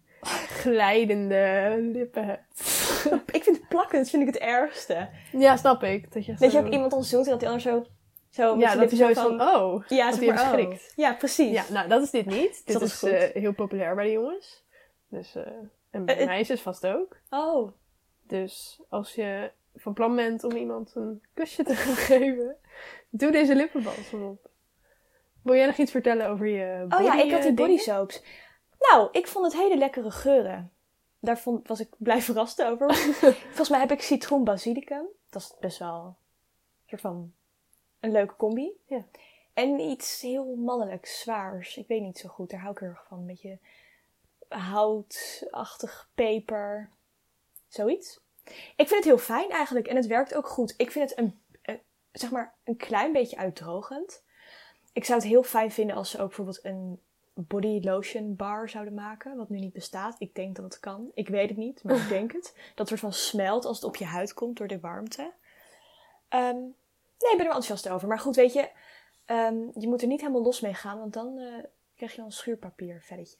glijdende 0.47 1.75
lippen 1.79 2.25
hebt. 2.25 2.83
Ik 3.31 3.43
vind 3.43 3.57
het 3.57 3.67
plakken, 3.67 3.99
dat 3.99 4.09
vind 4.09 4.21
ik 4.21 4.33
het 4.33 4.43
ergste. 4.43 5.09
Ja, 5.31 5.57
snap 5.57 5.83
ik. 5.83 6.13
Dat 6.13 6.25
je, 6.25 6.59
ook 6.59 6.69
iemand 6.69 6.91
dan 6.91 7.03
zoent 7.03 7.25
en 7.25 7.31
dat 7.31 7.39
die 7.39 7.49
ander 7.49 7.63
zo... 7.63 7.85
zo 8.29 8.57
Ja, 8.57 8.69
dat 8.69 8.79
lippen 8.79 8.97
zo 8.97 9.07
is 9.07 9.17
van, 9.17 9.41
oh. 9.41 9.83
Ja, 9.87 10.09
dat 10.09 10.19
hij 10.19 10.27
heeft 10.27 10.41
oh. 10.41 10.49
geschrikt. 10.49 10.93
Ja, 10.95 11.13
precies. 11.13 11.51
Ja, 11.51 11.63
nou, 11.69 11.87
dat 11.89 12.01
is 12.01 12.09
dit 12.09 12.25
niet. 12.25 12.61
Dit 12.65 12.79
Dat 12.79 12.81
is 12.81 13.03
eh, 13.03 13.41
heel 13.41 13.53
populair 13.53 13.95
bij 13.95 14.05
de 14.05 14.11
jongens. 14.11 14.63
Dus, 15.09 15.35
eh, 15.35 15.43
en 15.91 16.05
bij 16.05 16.17
eh. 16.17 16.25
meisjes 16.25 16.61
vast 16.61 16.87
ook. 16.87 17.17
Oh. 17.29 17.71
Dus 18.27 18.81
als 18.89 19.15
je 19.15 19.51
van 19.75 19.93
plan 19.93 20.15
bent 20.15 20.43
om 20.43 20.51
iemand 20.51 20.91
een 20.95 21.23
kusje 21.33 21.63
te 21.63 21.75
gaan 21.83 21.95
geven, 21.95 22.55
doe 23.09 23.31
deze 23.31 23.55
lippenbalsem 23.55 24.23
op. 24.23 24.49
Wil 25.41 25.55
jij 25.55 25.65
nog 25.65 25.77
iets 25.77 25.91
vertellen 25.91 26.29
over 26.29 26.47
je 26.47 26.85
body 26.87 27.03
Oh 27.03 27.07
ja, 27.07 27.23
ik 27.23 27.31
had 27.31 27.41
die 27.41 27.53
body 27.53 27.77
soaps. 27.77 28.23
Nou, 28.79 29.09
ik 29.11 29.27
vond 29.27 29.45
het 29.45 29.61
hele 29.61 29.77
lekkere 29.77 30.11
geuren. 30.11 30.71
Daar 31.25 31.39
vond, 31.39 31.67
was 31.67 31.79
ik 31.79 31.89
blij 31.97 32.21
verrast 32.29 32.63
over. 32.63 32.95
Volgens 33.47 33.69
mij 33.69 33.79
heb 33.79 33.91
ik 33.91 34.01
citroen 34.01 34.43
basilicum. 34.43 35.05
Dat 35.29 35.41
is 35.41 35.53
best 35.59 35.77
wel 35.77 36.05
een 36.05 36.15
soort 36.85 37.01
van 37.01 37.33
een 37.99 38.11
leuke 38.11 38.35
combi. 38.35 38.71
Ja. 38.85 39.05
En 39.53 39.79
iets 39.79 40.21
heel 40.21 40.55
mannelijks, 40.55 41.19
zwaars. 41.19 41.77
Ik 41.77 41.87
weet 41.87 42.01
niet 42.01 42.17
zo 42.17 42.29
goed, 42.29 42.49
daar 42.49 42.59
hou 42.59 42.71
ik 42.71 42.79
heel 42.79 42.89
erg 42.89 43.05
van. 43.07 43.17
Een 43.17 43.25
beetje 43.25 43.59
houtachtig 44.47 46.09
peper. 46.15 46.89
Zoiets. 47.67 48.19
Ik 48.75 48.87
vind 48.87 48.89
het 48.89 49.03
heel 49.03 49.17
fijn 49.17 49.49
eigenlijk 49.49 49.87
en 49.87 49.95
het 49.95 50.07
werkt 50.07 50.33
ook 50.33 50.47
goed. 50.47 50.73
Ik 50.77 50.91
vind 50.91 51.09
het 51.09 51.19
een, 51.19 51.39
eh, 51.61 51.75
zeg 52.11 52.31
maar 52.31 52.53
een 52.63 52.77
klein 52.77 53.11
beetje 53.11 53.37
uitdrogend. 53.37 54.23
Ik 54.93 55.05
zou 55.05 55.19
het 55.19 55.27
heel 55.27 55.43
fijn 55.43 55.71
vinden 55.71 55.95
als 55.95 56.09
ze 56.09 56.19
ook 56.19 56.27
bijvoorbeeld 56.27 56.65
een 56.65 57.01
body 57.37 57.79
lotion 57.83 58.35
bar 58.35 58.69
zouden 58.69 58.93
maken, 58.93 59.37
wat 59.37 59.49
nu 59.49 59.59
niet 59.59 59.73
bestaat. 59.73 60.15
Ik 60.17 60.35
denk 60.35 60.55
dat 60.55 60.65
het 60.65 60.79
kan. 60.79 61.11
Ik 61.13 61.27
weet 61.27 61.49
het 61.49 61.57
niet, 61.57 61.83
maar 61.83 61.95
ik 61.95 62.07
denk 62.09 62.31
het. 62.31 62.55
Dat 62.75 62.87
soort 62.87 62.99
van 62.99 63.13
smelt 63.13 63.65
als 63.65 63.75
het 63.75 63.85
op 63.85 63.95
je 63.95 64.05
huid 64.05 64.33
komt 64.33 64.57
door 64.57 64.67
de 64.67 64.79
warmte. 64.79 65.31
Ehm, 66.29 66.55
nee, 66.55 67.31
ik 67.31 67.37
ben 67.37 67.39
er 67.39 67.43
wel 67.43 67.55
enthousiast 67.55 67.89
over. 67.89 68.07
Maar 68.07 68.19
goed, 68.19 68.35
weet 68.35 68.53
je, 68.53 68.69
ehm, 69.25 69.55
je 69.79 69.87
moet 69.87 70.01
er 70.01 70.07
niet 70.07 70.21
helemaal 70.21 70.43
los 70.43 70.61
mee 70.61 70.73
gaan, 70.73 70.99
want 70.99 71.13
dan 71.13 71.37
eh, 71.39 71.63
krijg 71.95 72.13
je 72.13 72.19
al 72.19 72.25
een 72.25 72.31
schuurpapier 72.31 73.01
velletje. 73.01 73.37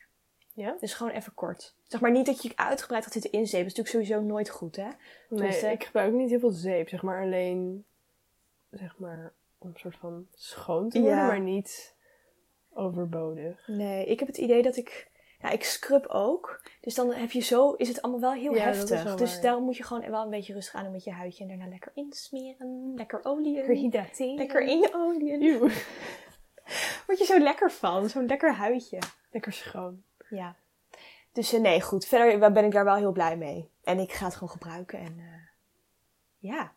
Ja? 0.53 0.75
Dus 0.79 0.93
gewoon 0.93 1.11
even 1.13 1.33
kort. 1.33 1.73
Zeg 1.87 2.01
maar 2.01 2.11
niet 2.11 2.25
dat 2.25 2.41
je 2.41 2.51
uitgebreid 2.55 3.03
gaat 3.03 3.13
zitten 3.13 3.31
inzeepen. 3.31 3.67
Dat 3.67 3.71
is 3.71 3.77
natuurlijk 3.77 4.07
sowieso 4.09 4.27
nooit 4.33 4.49
goed, 4.49 4.75
hè? 4.75 4.83
Nee, 4.83 4.93
Tenminste- 5.29 5.71
ik 5.71 5.83
gebruik 5.83 6.13
niet 6.13 6.29
heel 6.29 6.39
veel 6.39 6.49
zeep, 6.51 6.89
zeg 6.89 7.01
maar 7.01 7.21
alleen, 7.23 7.85
zeg 8.71 8.97
maar, 8.97 9.33
om 9.57 9.67
een 9.67 9.79
soort 9.79 9.95
van 9.97 10.27
schoon 10.35 10.89
te 10.89 10.99
worden, 10.99 11.17
Ja. 11.17 11.27
maar 11.27 11.39
niet 11.39 11.94
overbodig. 12.75 13.67
Nee, 13.67 14.05
ik 14.05 14.19
heb 14.19 14.27
het 14.27 14.37
idee 14.37 14.61
dat 14.61 14.75
ik... 14.75 15.13
Ja, 15.41 15.49
ik 15.49 15.63
scrub 15.63 16.05
ook. 16.07 16.61
Dus 16.81 16.95
dan 16.95 17.13
heb 17.13 17.31
je 17.31 17.39
zo... 17.39 17.71
Is 17.71 17.87
het 17.87 18.01
allemaal 18.01 18.21
wel 18.21 18.31
heel 18.31 18.55
Ja, 18.55 18.63
heftig. 18.63 19.03
wel 19.03 19.15
dus 19.15 19.33
waar. 19.33 19.41
daarom 19.41 19.63
moet 19.63 19.77
je 19.77 19.83
gewoon 19.83 20.09
wel 20.09 20.23
een 20.23 20.29
beetje 20.29 20.53
rustig 20.53 20.75
aan 20.75 20.83
doen 20.83 20.91
met 20.91 21.03
je 21.03 21.11
huidje. 21.11 21.43
En 21.43 21.49
daarna 21.49 21.67
lekker 21.67 21.91
insmeren. 21.95 22.93
Lekker 22.95 23.19
olie. 23.23 23.61
Rehydrating. 23.61 24.37
Lekker 24.37 24.61
in 24.61 24.89
olie. 24.93 25.59
Word 27.05 27.17
je 27.17 27.25
zo 27.25 27.39
lekker 27.39 27.71
van. 27.71 28.09
Zo'n 28.09 28.25
lekker 28.25 28.53
huidje. 28.53 28.99
Lekker 29.31 29.53
schoon. 29.53 30.03
Ja. 30.29 30.55
Dus 31.31 31.53
eh, 31.53 31.61
nee, 31.61 31.81
goed. 31.81 32.05
Verder 32.05 32.51
ben 32.51 32.65
ik 32.65 32.71
daar 32.71 32.85
wel 32.85 32.95
heel 32.95 33.11
blij 33.11 33.37
mee. 33.37 33.69
En 33.83 33.99
ik 33.99 34.11
ga 34.11 34.25
het 34.25 34.33
gewoon 34.33 34.49
gebruiken. 34.49 34.99
En 34.99 35.15
eh, 35.17 35.35
ja. 36.37 36.73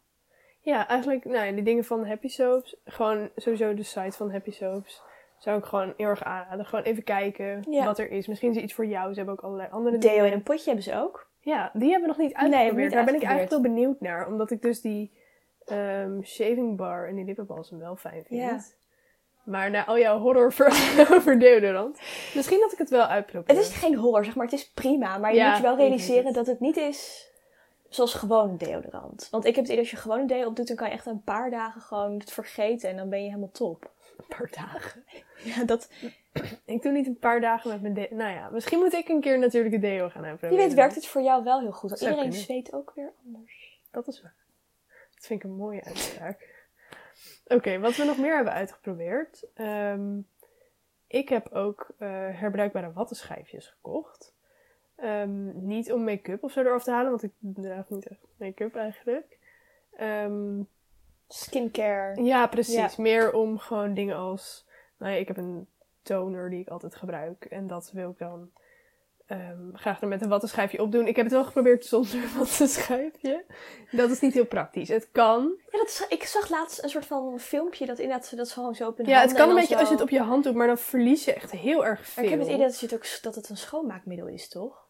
Ja, 0.61 0.89
eigenlijk, 0.89 1.25
nou 1.25 1.55
die 1.55 1.65
dingen 1.65 1.85
van 1.85 2.07
Happy 2.07 2.29
Soaps, 2.29 2.77
gewoon 2.85 3.31
sowieso 3.37 3.75
de 3.75 3.83
site 3.83 4.17
van 4.17 4.31
Happy 4.31 4.51
Soaps, 4.51 5.03
zou 5.39 5.59
ik 5.59 5.65
gewoon 5.65 5.95
heel 5.97 6.07
erg 6.09 6.25
aanraden. 6.25 6.67
Gewoon 6.67 6.85
even 6.85 7.05
kijken 7.05 7.65
Ja. 7.71 7.85
wat 7.85 7.99
er 7.99 8.11
is. 8.11 8.27
Misschien 8.27 8.51
is 8.51 8.57
er 8.57 8.63
iets 8.63 8.75
voor 8.75 8.87
jou. 8.87 9.11
Ze 9.11 9.17
hebben 9.17 9.35
ook 9.35 9.43
allerlei 9.45 9.69
andere 9.71 9.99
Deo 9.99 10.11
in 10.11 10.17
dingen. 10.17 10.33
een 10.33 10.43
potje 10.43 10.65
hebben 10.65 10.83
ze 10.85 10.95
ook. 10.97 11.27
Ja, 11.41 11.71
die 11.75 11.91
hebben 11.91 12.09
we 12.09 12.17
nog 12.17 12.27
niet 12.27 12.35
uitgeprobeerd. 12.37 12.77
niet 12.87 12.93
Daar 12.93 13.05
ben 13.05 13.15
ik 13.15 13.23
eigenlijk 13.23 13.51
wel 13.51 13.61
benieuwd 13.61 14.01
naar. 14.01 14.27
Omdat 14.27 14.51
ik 14.51 14.63
dus 14.63 14.81
die 14.81 15.13
ehm, 15.65 16.23
shaving 16.23 16.77
bar 16.77 17.09
en 17.09 17.15
die 17.15 17.25
lippenbalsem 17.25 17.79
wel 17.79 17.97
fijn 17.97 18.25
vind. 18.27 18.41
Ja. 18.41 18.61
Maar 19.45 19.71
na 19.71 19.87
al 19.87 19.99
jouw 19.99 20.19
horror 20.19 20.47
over 21.15 21.39
deodorant, 21.39 21.99
misschien 22.35 22.61
dat 22.61 22.73
ik 22.73 22.79
het 22.79 22.91
wel 22.91 23.05
uitprobeer. 23.07 23.57
Het 23.57 23.65
is 23.65 23.75
geen 23.77 23.97
horror, 23.97 24.25
zeg 24.25 24.35
maar. 24.35 24.45
Het 24.45 24.55
is 24.55 24.71
prima. 24.71 25.19
Maar 25.19 25.31
je 25.33 25.37
Ja, 25.39 25.49
moet 25.49 25.57
je 25.57 25.63
wel 25.63 25.77
realiseren 25.77 26.25
het. 26.25 26.35
dat 26.35 26.47
het 26.47 26.61
niet 26.61 26.77
is 26.77 27.31
zoals 27.89 28.15
gewone 28.15 28.57
deodorant. 28.57 29.29
Want 29.31 29.45
ik 29.45 29.55
heb 29.55 29.65
het 29.65 29.73
idee, 29.73 29.79
als 29.79 29.91
je 29.91 29.97
gewone 29.97 30.27
deo 30.27 30.47
opdoet, 30.47 30.67
dan 30.69 30.77
kan 30.77 30.87
je 30.89 30.93
echt 30.95 31.07
een 31.07 31.23
paar 31.23 31.51
dagen 31.51 31.81
gewoon 31.81 32.19
het 32.19 32.33
vergeten. 32.33 32.91
En 32.91 32.97
dan 32.97 33.09
ben 33.09 33.19
je 33.23 33.27
helemaal 33.29 33.51
top. 33.51 33.91
Een 34.19 34.37
paar 34.37 34.51
dagen. 34.51 35.05
Ja, 35.45 35.65
dat, 35.65 35.91
Ik 36.65 36.83
doe 36.83 36.93
niet 36.93 37.07
een 37.07 37.19
paar 37.19 37.41
dagen 37.41 37.71
met 37.71 37.83
mijn 37.83 37.95
deo. 37.95 38.07
Nou 38.11 38.33
ja, 38.33 38.49
misschien 38.49 38.79
moet 38.79 38.93
ik 38.93 39.09
een 39.09 39.21
keer 39.21 39.39
natuurlijk 39.39 39.75
een 39.75 39.81
deo 39.81 40.09
gaan 40.09 40.25
uitproberen. 40.25 40.57
wie 40.57 40.67
weet 40.67 40.77
werkt 40.77 40.95
het 40.95 41.07
voor 41.07 41.23
jou 41.23 41.45
wel 41.45 41.61
heel 41.61 41.73
goed. 41.73 41.91
Zou 41.91 42.01
iedereen 42.01 42.31
kunnen. 42.31 42.47
zweet 42.47 42.73
ook 42.73 42.93
weer 42.95 43.13
anders. 43.25 43.81
Dat 43.91 44.09
is 44.09 44.23
waar. 44.23 44.35
Dat 45.15 45.27
vind 45.27 45.45
ik 45.45 45.51
een 45.51 45.57
mooie 45.57 45.85
uitspraak. 45.85 46.57
Oké, 47.47 47.79
wat 47.79 47.97
we 47.97 48.05
nog 48.05 48.19
meer 48.19 48.35
hebben 48.35 48.53
uitgeprobeerd. 48.53 49.47
Ehm, 49.55 50.19
ik 51.07 51.29
heb 51.29 51.49
ook 51.53 51.95
eh, 51.99 52.09
herbruikbare 52.41 52.93
wattenschijfjes 52.93 53.69
gekocht. 53.69 54.35
Ehm, 54.97 55.67
niet 55.67 55.93
om 55.93 56.05
make-up 56.05 56.43
of 56.43 56.53
zo 56.53 56.61
eraf 56.61 56.85
te 56.85 56.91
halen, 56.91 57.11
want 57.11 57.23
ik 57.23 57.33
draag 57.41 57.89
niet 57.89 58.09
echt 58.09 58.21
make-up 58.37 58.77
eigenlijk. 58.77 59.39
Ehm, 59.93 60.61
Skincare. 61.29 62.23
ja, 62.23 62.47
precies. 62.47 62.75
Ja. 62.75 62.91
Meer 62.97 63.33
om 63.33 63.59
gewoon 63.59 63.95
dingen 63.95 64.17
als... 64.17 64.67
Nou 64.99 65.13
ja, 65.13 65.19
ik 65.19 65.29
heb 65.29 65.37
een 65.37 65.69
toner 66.03 66.51
die 66.51 66.61
ik 66.61 66.69
altijd 66.69 66.95
gebruik. 66.95 67.45
En 67.45 67.67
dat 67.67 67.91
wil 67.93 68.11
ik 68.11 68.19
dan 68.19 68.51
ehm, 69.27 69.73
graag 69.75 70.01
er 70.01 70.09
met 70.09 70.23
een 70.23 70.29
wattenschijfje 70.29 70.83
op 70.83 70.93
doen. 70.93 71.07
Ik 71.07 71.17
heb 71.17 71.25
het 71.25 71.35
wel 71.35 71.45
geprobeerd 71.45 71.85
zonder 71.85 72.21
wattenschijfje. 72.39 73.45
Dat 73.91 74.11
is 74.11 74.21
niet 74.21 74.35
heel 74.35 74.47
praktisch. 74.47 74.89
Het 74.89 75.09
kan. 75.13 75.55
Ja, 75.71 75.79
dat 75.79 75.87
is, 75.89 76.05
ik 76.09 76.23
zag 76.25 76.49
laatst 76.51 76.83
een 76.83 76.89
soort 76.89 77.07
van 77.07 77.41
filmpje 77.41 77.87
dat 77.87 77.99
inderdaad 77.99 78.37
dat 78.37 78.49
ze 78.49 78.55
gewoon 78.55 78.75
zo 78.75 78.89
op 78.89 78.97
hun 78.97 79.07
Ja, 79.07 79.21
het 79.21 79.33
kan 79.33 79.43
en 79.43 79.49
een 79.49 79.55
beetje 79.55 79.75
zo- 79.75 79.79
als 79.81 79.89
je 79.89 79.95
het 79.95 80.03
op 80.03 80.11
je 80.11 80.21
hand 80.21 80.45
doet, 80.45 80.55
maar 80.55 80.67
dan 80.67 80.79
verlies 80.79 81.25
je 81.25 81.33
echt 81.33 81.51
heel 81.51 81.87
erg 81.87 82.07
veel. 82.07 82.15
Maar 82.15 82.25
ik 82.25 82.31
heb 82.31 82.39
het 82.49 82.49
idee 82.57 82.67
dat 82.67 82.81
het, 82.81 82.95
ook, 82.95 83.23
dat 83.23 83.35
het 83.35 83.49
een 83.49 83.57
schoonmaakmiddel 83.57 84.27
is, 84.27 84.49
toch? 84.49 84.87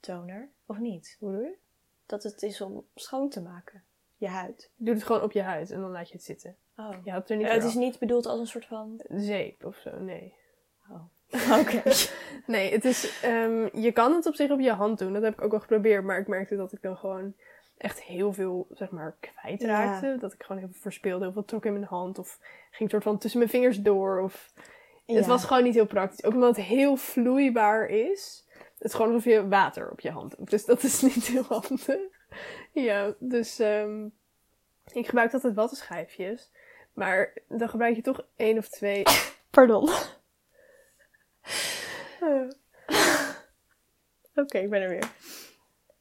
Toner. 0.00 0.48
Of 0.66 0.78
niet? 0.78 1.16
Hoe 1.20 1.32
doe 1.32 1.42
je? 1.42 1.56
Dat 2.06 2.22
het 2.22 2.42
is 2.42 2.60
om 2.60 2.84
schoon 2.94 3.28
te 3.28 3.40
maken. 3.40 3.84
Je 4.16 4.28
huid. 4.28 4.70
Je 4.76 4.84
doet 4.84 4.94
het 4.94 5.04
gewoon 5.04 5.22
op 5.22 5.32
je 5.32 5.42
huid 5.42 5.70
en 5.70 5.80
dan 5.80 5.90
laat 5.90 6.08
je 6.08 6.14
het 6.14 6.24
zitten. 6.24 6.56
Oh. 6.76 6.94
Je 7.04 7.10
houdt 7.10 7.30
er 7.30 7.36
niet 7.36 7.46
Ja, 7.46 7.52
het 7.52 7.64
is 7.64 7.74
niet 7.74 7.98
bedoeld 7.98 8.26
als 8.26 8.40
een 8.40 8.46
soort 8.46 8.66
van... 8.66 9.00
zeep 9.08 9.64
of 9.64 9.76
zo, 9.76 9.98
nee. 9.98 10.34
Oh. 10.90 11.02
Oké. 11.60 11.82
Nee, 12.46 12.72
het 12.72 12.84
is, 12.84 13.20
ehm, 13.22 13.68
je 13.72 13.92
kan 13.92 14.12
het 14.12 14.26
op 14.26 14.34
zich 14.34 14.50
op 14.50 14.60
je 14.60 14.72
hand 14.72 14.98
doen. 14.98 15.12
Dat 15.12 15.22
heb 15.22 15.32
ik 15.32 15.42
ook 15.44 15.52
al 15.52 15.60
geprobeerd. 15.60 16.04
Maar 16.04 16.18
ik 16.18 16.26
merkte 16.26 16.56
dat 16.56 16.72
ik 16.72 16.82
dan 16.82 16.96
gewoon 16.96 17.34
echt 17.76 18.02
heel 18.02 18.32
veel, 18.32 18.66
zeg 18.70 18.90
maar, 18.90 19.16
kwijtraakte. 19.20 20.16
Dat 20.20 20.32
ik 20.32 20.42
gewoon 20.42 20.62
heel 20.62 20.70
veel 20.70 20.80
verspeelde. 20.80 21.24
Heel 21.24 21.32
veel 21.32 21.44
trok 21.44 21.64
in 21.64 21.72
mijn 21.72 21.84
hand. 21.84 22.18
Of 22.18 22.38
ging 22.70 22.90
soort 22.90 23.02
van 23.02 23.18
tussen 23.18 23.38
mijn 23.38 23.50
vingers 23.50 23.80
door. 23.80 24.20
Of... 24.20 24.52
Het 25.06 25.26
was 25.26 25.44
gewoon 25.44 25.62
niet 25.62 25.74
heel 25.74 25.86
praktisch. 25.86 26.24
Ook 26.24 26.34
omdat 26.34 26.56
het 26.56 26.66
heel 26.66 26.96
vloeibaar 26.96 27.86
is. 27.86 28.48
Het 28.74 28.84
is 28.84 28.94
gewoon 28.94 29.12
alsof 29.12 29.24
je 29.32 29.48
water 29.48 29.90
op 29.90 30.00
je 30.00 30.10
hand 30.10 30.36
hebt. 30.36 30.50
Dus 30.50 30.64
dat 30.64 30.82
is 30.82 31.02
niet 31.02 31.26
heel 31.26 31.44
handig. 31.60 31.98
Ja, 32.72 33.14
dus 33.18 33.58
ehm, 33.58 34.04
ik 34.92 35.06
gebruik 35.06 35.32
altijd 35.32 35.54
wattenschijfjes. 35.54 36.50
Maar 36.92 37.38
dan 37.48 37.68
gebruik 37.68 37.96
je 37.96 38.02
toch 38.02 38.26
één 38.36 38.58
of 38.58 38.68
twee 38.68 39.02
Pardon. 39.50 39.88
Oké, 44.34 44.58
ik 44.58 44.70
ben 44.70 44.82
er 44.82 44.88
weer. 44.88 45.12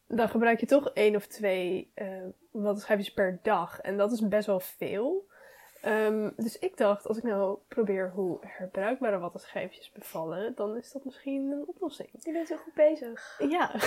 dan 0.07 0.29
gebruik 0.29 0.59
je 0.59 0.65
toch 0.65 0.89
één 0.89 1.15
of 1.15 1.27
twee 1.27 1.91
eh 1.93 2.25
wattenschijfjes 2.51 3.13
per 3.13 3.39
dag. 3.41 3.79
En 3.79 3.97
dat 3.97 4.11
is 4.11 4.27
best 4.27 4.47
wel 4.47 4.59
veel. 4.59 5.31
Ehm, 5.83 6.29
dus 6.35 6.59
ik 6.59 6.77
dacht, 6.77 7.07
als 7.07 7.17
ik 7.17 7.23
nou 7.23 7.57
probeer 7.67 8.11
hoe 8.11 8.37
herbruikbare 8.41 9.17
wattenschijfjes 9.17 9.91
bevallen, 9.91 10.55
dan 10.55 10.77
is 10.77 10.91
dat 10.91 11.05
misschien 11.05 11.51
een 11.51 11.63
oplossing. 11.67 12.09
Je 12.19 12.31
bent 12.31 12.47
heel 12.47 12.57
goed 12.57 12.73
bezig. 12.73 13.41
Ja. 13.49 13.71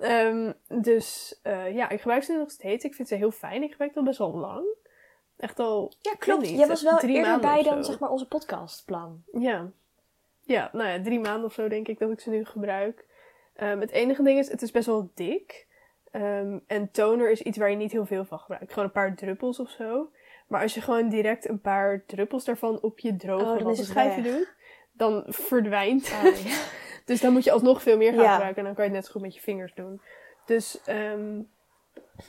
Ehm, 0.00 0.52
dus 0.68 1.38
eh, 1.42 1.74
ja, 1.74 1.88
ik 1.88 2.00
gebruik 2.00 2.22
ze 2.22 2.32
nog 2.32 2.50
steeds. 2.50 2.84
Ik 2.84 2.94
vind 2.94 3.08
ze 3.08 3.14
heel 3.14 3.30
fijn. 3.30 3.62
Ik 3.62 3.70
gebruik 3.70 3.92
ze 3.92 3.98
al 3.98 4.04
best 4.04 4.18
wel 4.18 4.34
lang. 4.34 4.66
Echt 5.36 5.58
al. 5.58 5.92
Ja, 6.00 6.14
klopt. 6.18 6.48
Jij 6.48 6.66
was 6.66 6.82
wel 6.82 6.98
drie 6.98 7.16
eerder 7.16 7.40
bij 7.40 7.62
dan 7.62 7.84
zeg 7.84 7.98
maar 7.98 8.10
onze 8.10 8.28
podcastplan. 8.28 9.22
Ja. 9.32 9.70
Ja, 10.40 10.70
nou 10.72 10.88
ja, 10.88 11.02
drie 11.02 11.20
maanden 11.20 11.44
of 11.44 11.52
zo 11.52 11.68
denk 11.68 11.88
ik 11.88 11.98
dat 11.98 12.10
ik 12.10 12.20
ze 12.20 12.30
nu 12.30 12.44
gebruik. 12.44 13.06
Ehm, 13.54 13.80
het 13.80 13.90
enige 13.90 14.22
ding 14.22 14.38
is, 14.38 14.50
het 14.50 14.62
is 14.62 14.70
best 14.70 14.86
wel 14.86 15.10
dik. 15.14 15.66
En 16.66 16.88
toner 16.92 17.30
is 17.30 17.42
iets 17.42 17.58
waar 17.58 17.70
je 17.70 17.76
niet 17.76 17.92
heel 17.92 18.06
veel 18.06 18.24
van 18.24 18.38
gebruikt. 18.38 18.72
Gewoon 18.72 18.84
een 18.84 18.92
paar 18.94 19.14
druppels 19.14 19.60
of 19.60 19.70
zo. 19.70 20.10
Maar 20.46 20.62
als 20.62 20.74
je 20.74 20.80
gewoon 20.80 21.08
direct 21.08 21.48
een 21.48 21.60
paar 21.60 22.04
druppels 22.06 22.44
daarvan 22.44 22.80
op 22.80 22.98
je 22.98 23.10
Oh, 23.10 23.16
droge 23.18 23.62
dan 23.62 23.94
weg. 23.94 24.14
doet, 24.24 24.48
dan 24.92 25.24
verdwijnt 25.26 26.10
Oh, 26.12 26.22
het. 26.22 26.42
ja. 26.42 26.62
Dus 27.04 27.20
dan 27.20 27.32
moet 27.32 27.44
je 27.44 27.52
alsnog 27.52 27.82
veel 27.82 27.96
meer 27.96 28.12
gaan 28.12 28.22
Ja. 28.22 28.32
gebruiken. 28.32 28.58
En 28.58 28.64
dan 28.64 28.74
kan 28.74 28.84
je 28.84 28.90
het 28.90 28.98
net 28.98 29.06
zo 29.06 29.12
goed 29.12 29.22
met 29.22 29.34
je 29.34 29.40
vingers 29.40 29.74
doen. 29.74 30.00
Dus 30.46 30.80
ehm, 30.84 31.40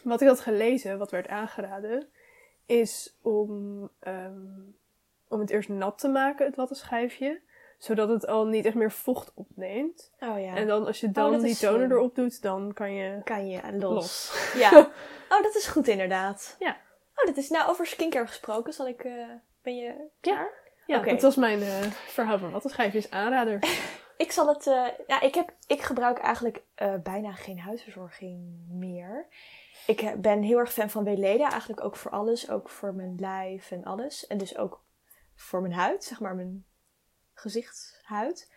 wat 0.03 0.21
ik 0.21 0.27
had 0.27 0.39
gelezen, 0.39 0.97
wat 0.97 1.11
werd 1.11 1.27
aangeraden, 1.27 2.07
is 2.65 3.17
om, 3.21 3.89
ehm, 3.99 4.39
om 5.27 5.39
het 5.39 5.49
eerst 5.49 5.69
nat 5.69 5.99
te 5.99 6.07
maken, 6.07 6.45
het 6.45 6.55
wattenschijfje. 6.55 7.41
Zodat 7.77 8.09
het 8.09 8.27
al 8.27 8.45
niet 8.47 8.65
echt 8.65 8.75
meer 8.75 8.91
vocht 8.91 9.31
opneemt. 9.35 10.11
Oh 10.19 10.39
ja. 10.41 10.55
En 10.55 10.67
dan 10.67 10.85
als 10.85 10.99
je 10.99 11.11
dan 11.11 11.31
dat 11.31 11.41
die 11.41 11.57
toner 11.57 11.79
slim. 11.79 11.91
erop 11.91 12.15
doet, 12.15 12.41
dan 12.41 12.73
kan 12.73 12.93
je... 12.93 13.21
kan 13.23 13.47
je 13.47 13.59
los. 13.71 13.79
Los. 13.93 14.33
Ja. 14.61 14.77
Oh, 15.29 15.43
dat 15.43 15.55
is 15.55 15.67
goed 15.67 15.87
inderdaad. 15.87 16.55
Ja. 16.59 16.77
Oh, 17.15 17.25
dat 17.25 17.37
is 17.37 17.49
nou 17.49 17.69
over 17.69 17.85
skincare 17.87 18.27
gesproken. 18.27 18.73
Zal 18.73 18.87
ik... 18.87 19.03
eh, 19.03 19.27
ben 19.61 19.75
je 19.75 20.07
klaar? 20.19 20.63
Ja, 20.85 20.97
Oké. 20.99 21.09
dat 21.09 21.21
was 21.21 21.35
mijn 21.35 21.61
eh, 21.61 21.81
verhaal 21.91 22.39
van 22.39 22.51
wattenschijfjes 22.51 23.09
aanrader. 23.11 23.59
Ik 24.17 24.31
zal 24.31 24.47
het. 24.47 24.67
eh, 24.67 24.87
ja, 25.07 25.21
ik, 25.21 25.35
heb, 25.35 25.53
ik 25.67 25.81
gebruik 25.81 26.17
eigenlijk 26.17 26.63
eh, 26.75 26.93
bijna 27.03 27.31
geen 27.33 27.59
huisverzorging 27.59 28.65
meer. 28.69 29.27
Ik 29.87 30.21
ben 30.21 30.41
heel 30.41 30.57
erg 30.57 30.73
fan 30.73 30.89
van 30.89 31.03
Weleda, 31.03 31.49
eigenlijk 31.51 31.83
ook 31.83 31.95
voor 31.95 32.11
alles. 32.11 32.49
Ook 32.49 32.69
voor 32.69 32.93
mijn 32.93 33.15
lijf 33.19 33.71
en 33.71 33.83
alles. 33.83 34.27
En 34.27 34.37
dus 34.37 34.57
ook 34.57 34.83
voor 35.35 35.61
mijn 35.61 35.73
huid, 35.73 36.03
zeg 36.03 36.19
maar 36.19 36.35
mijn 36.35 36.65
gezichtshuid. 37.33 38.51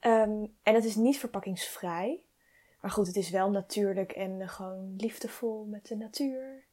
Ehm, 0.00 0.46
en 0.62 0.74
het 0.74 0.84
is 0.84 0.94
niet 0.94 1.18
verpakkingsvrij. 1.18 2.22
Maar 2.80 2.90
goed, 2.90 3.06
het 3.06 3.16
is 3.16 3.30
wel 3.30 3.50
natuurlijk 3.50 4.12
en 4.12 4.48
gewoon 4.48 4.94
liefdevol 4.96 5.64
met 5.64 5.86
de 5.86 5.96
natuur. 5.96 6.64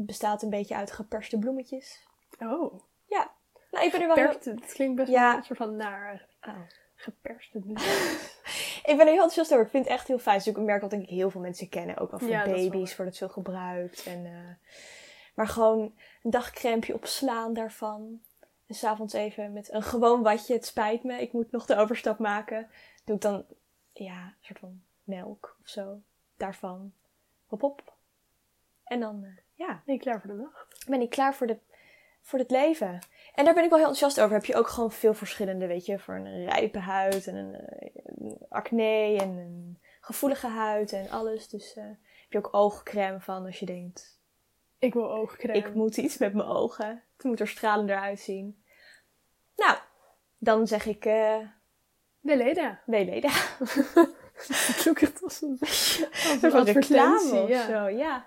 Bestaat 0.00 0.42
een 0.42 0.50
beetje 0.50 0.74
uit 0.74 0.92
geperste 0.92 1.38
bloemetjes. 1.38 2.06
Oh, 2.40 2.80
Ja, 3.06 3.30
nou, 3.70 3.84
ik 3.86 3.92
ben 3.92 4.00
er 4.00 4.06
wel 4.06 4.16
heel... 4.16 4.26
perst, 4.28 4.44
het 4.44 4.72
klinkt 4.72 4.96
best 4.96 5.10
Ja. 5.10 5.28
wel 5.28 5.36
een 5.36 5.44
soort 5.44 5.58
van 5.58 5.76
naar 5.76 6.26
Oh. 6.46 6.60
geperste 6.94 7.58
bloemetjes. 7.58 8.36
Ik 8.88 8.96
ben 8.96 9.06
er 9.06 9.12
heel 9.12 9.22
enthousiast 9.22 9.52
over. 9.52 9.64
Ik 9.64 9.70
vind 9.70 9.84
het 9.84 9.92
echt 9.92 10.08
heel 10.08 10.18
fijn. 10.18 10.36
Het 10.36 10.46
is 10.46 10.52
ook 10.52 10.58
een 10.58 10.64
merk 10.64 10.80
dat 10.80 10.90
denk 10.90 11.02
ik 11.02 11.08
heel 11.08 11.30
veel 11.30 11.40
mensen 11.40 11.68
kennen. 11.68 11.96
Ook 11.96 12.10
wel 12.10 12.18
voor 12.20 12.28
Ja, 12.28 12.44
baby's, 12.44 12.96
wordt 12.96 13.10
het 13.10 13.16
veel 13.16 13.28
gebruikt. 13.28 14.06
En, 14.06 14.24
eh, 14.26 14.72
maar 15.34 15.48
gewoon 15.48 15.94
een 16.22 16.30
dagcrempje 16.30 16.94
opslaan 16.94 17.52
daarvan. 17.54 18.20
En 18.66 18.74
s'avonds 18.74 19.12
even 19.14 19.52
met 19.52 19.72
een 19.72 19.82
gewoon 19.82 20.22
watje. 20.22 20.54
Het 20.54 20.66
spijt 20.66 21.02
me, 21.04 21.20
ik 21.20 21.32
moet 21.32 21.50
nog 21.50 21.66
de 21.66 21.76
overstap 21.76 22.18
maken. 22.18 22.70
Doe 23.04 23.16
ik 23.16 23.22
dan, 23.22 23.44
ja, 23.92 24.22
een 24.24 24.34
soort 24.40 24.58
van 24.58 24.82
melk 25.04 25.56
of 25.62 25.68
zo. 25.68 26.00
Daarvan. 26.36 26.92
Hop 27.46 27.62
op. 27.62 27.92
En 28.84 29.00
dan, 29.00 29.24
eh, 29.24 29.30
ja, 29.58 29.82
Ben 29.86 29.94
je 29.94 30.00
klaar 30.00 30.20
voor 30.20 30.30
de 30.30 30.36
nacht? 30.42 30.84
ben 30.88 31.00
ik 31.00 31.10
klaar 31.10 31.34
voor, 31.34 31.46
de, 31.46 31.58
voor 32.22 32.38
het 32.38 32.50
leven. 32.50 32.98
En 33.34 33.44
daar 33.44 33.54
ben 33.54 33.64
ik 33.64 33.70
wel 33.70 33.78
heel 33.78 33.88
enthousiast 33.88 34.20
over. 34.20 34.36
Heb 34.36 34.44
je 34.44 34.56
ook 34.56 34.68
gewoon 34.68 34.92
veel 34.92 35.14
verschillende, 35.14 35.66
weet 35.66 35.86
je, 35.86 35.98
voor 35.98 36.14
een 36.14 36.44
rijpe 36.44 36.78
huid 36.78 37.26
en 37.26 37.34
een, 37.36 37.54
eh, 37.54 37.90
een 38.04 38.36
acne 38.48 39.16
en 39.20 39.28
een 39.28 39.78
gevoelige 40.00 40.46
huid 40.46 40.92
en 40.92 41.10
alles. 41.10 41.48
Dus 41.48 41.76
eh, 41.76 41.84
heb 41.84 42.32
je 42.32 42.38
ook 42.38 42.48
oogcrème 42.54 43.20
van 43.20 43.44
als 43.46 43.58
je 43.58 43.66
denkt, 43.66 44.20
Ik 44.78 44.92
wil 44.94 45.10
oogcrème. 45.12 45.58
ik 45.58 45.74
moet 45.74 45.96
iets 45.96 46.18
met 46.18 46.34
mijn 46.34 46.48
ogen. 46.48 47.02
Het 47.16 47.24
moet 47.24 47.40
er 47.40 47.48
stralender 47.48 47.98
uitzien. 47.98 48.62
Nou, 49.56 49.78
dan 50.38 50.66
zeg 50.66 50.86
ik, 50.86 51.04
eh 51.04 51.38
Weleda. 52.20 52.80
Weleda. 52.86 53.28
Het 54.48 54.78
klonk 54.82 55.00
echt 55.00 55.22
als 55.22 55.42
een, 55.42 55.56
als 55.60 55.98
Een 56.42 56.64
reclame 56.64 57.40
of 57.42 57.48
Ja. 57.48 57.66
zo, 57.66 57.88
ja. 57.88 58.26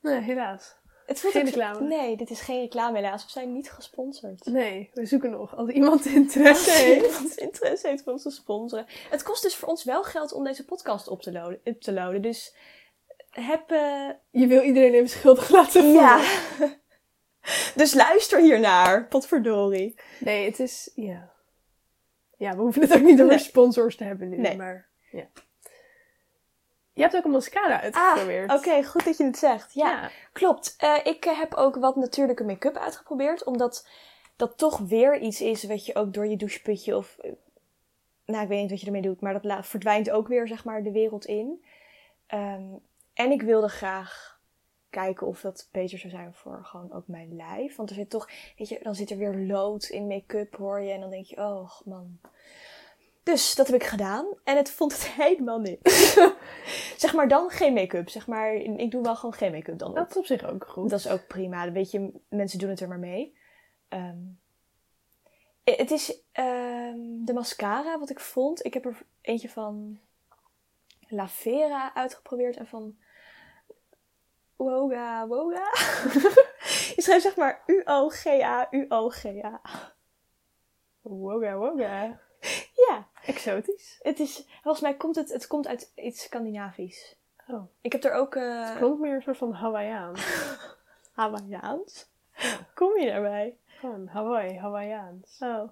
Nee, 0.00 0.20
helaas. 0.20 0.78
Het 1.06 1.20
voelt 1.20 1.32
Geen 1.32 1.44
reclame. 1.44 1.80
Nee, 1.86 2.16
dit 2.16 2.30
is 2.30 2.40
geen 2.40 2.60
reclame 2.60 2.96
helaas. 2.96 3.24
We 3.24 3.30
zijn 3.30 3.52
niet 3.52 3.70
gesponsord. 3.70 4.44
Nee, 4.44 4.90
we 4.94 5.06
zoeken 5.06 5.30
nog. 5.30 5.56
Als 5.56 5.70
iemand 5.70 6.04
interesse 6.06 6.70
heeft. 6.70 7.06
iemand 7.06 7.34
interesse 7.36 7.88
heeft 7.88 8.02
voor 8.02 8.12
ons 8.12 8.22
te 8.22 8.30
sponsoren. 8.30 8.86
Het 9.10 9.22
kost 9.22 9.42
dus 9.42 9.56
voor 9.56 9.68
ons 9.68 9.84
wel 9.84 10.02
geld 10.02 10.32
om 10.32 10.44
deze 10.44 10.64
podcast 10.64 11.08
op 11.08 11.22
te 11.22 11.32
loaden. 11.32 11.60
Op 11.64 11.80
te 11.80 11.92
loaden. 11.92 12.22
Dus 12.22 12.54
heb... 13.30 13.70
eh, 13.70 14.08
Je 14.30 14.46
wil 14.46 14.62
iedereen 14.62 14.94
even 14.94 15.08
schuldig 15.08 15.48
laten 15.58 15.82
voelen. 15.82 16.02
ja. 16.02 16.22
dus 17.74 17.94
luister 17.94 18.40
hiernaar. 18.40 19.06
Potverdorie. 19.08 20.00
Nee, 20.20 20.44
het 20.44 20.60
is... 20.60 20.90
Ja. 20.94 21.32
Ja, 22.36 22.54
we 22.56 22.60
hoeven 22.62 22.82
het 22.82 22.92
ook 22.94 23.02
niet 23.02 23.20
over 23.20 23.26
Nee. 23.34 23.38
sponsors 23.38 23.96
te 23.96 24.04
hebben 24.04 24.28
nu. 24.28 24.36
Nee. 24.36 24.56
Maar 24.56 24.88
ja. 25.10 25.26
Je 26.92 27.02
hebt 27.02 27.16
ook 27.16 27.24
een 27.24 27.30
mascara 27.30 27.76
Ah, 27.76 27.82
uitgeprobeerd. 27.82 28.52
oké. 28.52 28.84
goed 28.84 29.04
dat 29.04 29.16
je 29.16 29.24
het 29.24 29.38
zegt. 29.38 29.72
Ja, 29.74 29.90
Ja. 29.90 30.10
klopt. 30.32 30.74
Eh, 30.78 30.96
ik 31.04 31.24
eh, 31.24 31.38
heb 31.38 31.54
ook 31.54 31.76
wat 31.76 31.96
natuurlijke 31.96 32.44
make-up 32.44 32.76
uitgeprobeerd. 32.76 33.44
Omdat 33.44 33.88
dat 34.36 34.58
toch 34.58 34.78
weer 34.78 35.18
iets 35.18 35.40
is 35.40 35.64
wat 35.64 35.86
je 35.86 35.94
ook 35.94 36.12
door 36.14 36.26
je 36.26 36.36
doucheputje 36.36 36.96
of... 36.96 37.18
eh, 37.18 37.30
Nou, 38.24 38.42
ik 38.42 38.48
weet 38.48 38.60
niet 38.60 38.70
wat 38.70 38.80
je 38.80 38.86
ermee 38.86 39.02
doet, 39.02 39.20
maar 39.20 39.42
dat 39.42 39.66
verdwijnt 39.66 40.10
ook 40.10 40.28
weer, 40.28 40.48
zeg 40.48 40.64
maar, 40.64 40.82
de 40.82 40.92
wereld 40.92 41.24
in. 41.24 41.64
Ehm, 42.26 42.62
en 43.14 43.30
ik 43.30 43.42
wilde 43.42 43.68
graag 43.68 44.38
kijken 44.90 45.26
of 45.26 45.40
dat 45.40 45.68
beter 45.72 45.98
zou 45.98 46.12
zijn 46.12 46.34
voor 46.34 46.60
gewoon 46.64 46.92
ook 46.92 47.06
mijn 47.08 47.36
lijf. 47.36 47.76
Want 47.76 47.88
er 47.90 47.96
zit 47.96 48.10
toch, 48.10 48.28
weet 48.58 48.68
je, 48.68 48.80
dan 48.82 48.94
zit 48.94 49.10
er 49.10 49.16
weer 49.16 49.34
lood 49.36 49.84
in 49.84 50.06
make-up, 50.06 50.56
hoor 50.56 50.80
je. 50.80 50.92
En 50.92 51.00
dan 51.00 51.10
denk 51.10 51.24
je, 51.26 51.36
oh 51.36 51.80
man. 51.84 52.18
Dus 53.22 53.54
dat 53.54 53.66
heb 53.66 53.76
ik 53.76 53.86
gedaan. 53.86 54.26
En 54.44 54.56
het 54.56 54.70
vond 54.70 54.92
het 54.92 55.06
helemaal 55.24 55.60
niks. 55.60 56.18
zeg 56.96 57.14
maar 57.14 57.28
dan 57.28 57.50
geen 57.50 57.72
make-up. 57.72 58.08
Zeg 58.08 58.26
maar, 58.26 58.54
ik 58.54 58.90
doe 58.90 59.02
wel 59.02 59.16
gewoon 59.16 59.34
geen 59.34 59.52
make-up 59.52 59.78
dan 59.78 59.88
op. 59.88 59.96
Dat 59.96 60.10
is 60.10 60.16
op 60.16 60.26
zich 60.26 60.44
ook 60.44 60.66
goed. 60.66 60.90
Dat 60.90 60.98
is 60.98 61.08
ook 61.08 61.26
prima. 61.26 61.64
Dan 61.64 61.72
weet 61.72 61.90
je, 61.90 62.12
mensen 62.28 62.58
doen 62.58 62.70
het 62.70 62.80
er 62.80 62.88
maar 62.88 62.98
mee. 62.98 63.36
Ehm, 63.88 64.18
het 65.64 65.90
is 65.90 66.22
ehm, 66.32 66.98
de 67.24 67.32
mascara 67.32 67.98
wat 67.98 68.10
ik 68.10 68.20
vond. 68.20 68.64
Ik 68.64 68.74
heb 68.74 68.84
er 68.84 69.02
eentje 69.20 69.48
van 69.48 70.00
La 71.08 71.28
Vera 71.28 71.94
uitgeprobeerd 71.94 72.56
en 72.56 72.66
van 72.66 72.96
Woga 74.56 75.26
Woga. 75.26 75.70
je 76.96 77.02
schrijft 77.02 77.22
zeg 77.22 77.36
maar 77.36 77.62
U-O-G-A, 77.66 78.68
U-O-G-A. 78.70 79.60
Woga 81.00 81.56
woga. 81.56 82.20
Ja, 82.88 83.06
Exotisch. 83.24 83.98
het 84.02 84.18
is, 84.20 84.46
volgens 84.62 84.82
mij 84.82 84.94
komt 84.94 85.16
het, 85.16 85.32
het 85.32 85.46
komt 85.46 85.66
uit 85.66 85.92
iets 85.96 86.22
Scandinavisch. 86.22 87.16
Oh. 87.48 87.62
Ik 87.80 87.92
heb 87.92 88.04
er 88.04 88.12
ook... 88.12 88.34
eh 88.34 88.76
Klonk 88.76 88.98
meer 88.98 89.14
een 89.14 89.22
soort 89.22 89.36
van 89.36 89.52
Hawaiiaans. 89.62 90.26
Hawaiiaans. 91.12 92.08
Kom 92.74 92.98
je 93.00 93.06
daarbij? 93.06 93.56
Gewoon 93.66 94.06
Hawaii, 94.06 94.58
Hawaiiaans. 94.58 95.36
Oh. 95.40 95.68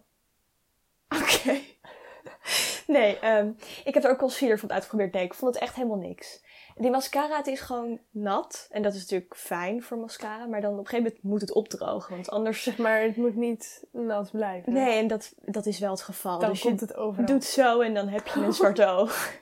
Oké. 1.23 1.61
nee, 2.87 3.19
ehm, 3.19 3.53
ik 3.85 3.95
heb 3.95 4.05
er 4.05 4.11
ook 4.11 4.19
concealer 4.19 4.59
van 4.59 4.73
uitgeprobeerd. 4.73 5.13
Nee, 5.13 5.25
ik 5.25 5.35
vond 5.35 5.55
het 5.55 5.63
echt 5.63 5.75
helemaal 5.75 5.97
niks. 5.99 6.43
Die 6.79 6.91
mascara, 6.91 7.37
het 7.37 7.47
is 7.47 7.61
gewoon 7.61 7.99
nat. 8.11 8.69
En 8.71 8.83
dat 8.83 8.95
is 8.95 9.01
natuurlijk 9.01 9.37
fijn 9.37 9.83
voor 9.83 9.97
mascara. 9.99 10.47
Maar 10.47 10.61
dan 10.61 10.73
op 10.73 10.79
een 10.79 10.87
gegeven 10.87 11.05
moment 11.05 11.23
moet 11.23 11.41
het 11.41 11.53
opdrogen. 11.53 12.15
Want 12.15 12.31
anders... 12.31 12.77
Maar, 12.77 13.01
het 13.03 13.17
moet 13.17 13.37
niet 13.37 13.85
nat 13.93 14.31
blijven. 14.31 14.73
Nee, 14.73 14.99
en 14.99 15.07
dat, 15.07 15.35
dat 15.45 15.67
is 15.67 15.79
wel 15.79 15.91
het 15.91 16.03
geval. 16.03 16.39
Dan 16.39 16.51
dus 16.51 16.61
komt 16.61 16.81
je 16.81 16.87
het 16.87 16.97
overal. 16.97 17.27
doet 17.27 17.45
zo 17.45 17.81
en 17.81 17.95
dan 17.95 18.09
heb 18.09 18.27
je 18.27 18.41
een 18.41 18.53
zwarte 18.53 18.87
oog. 18.99 19.33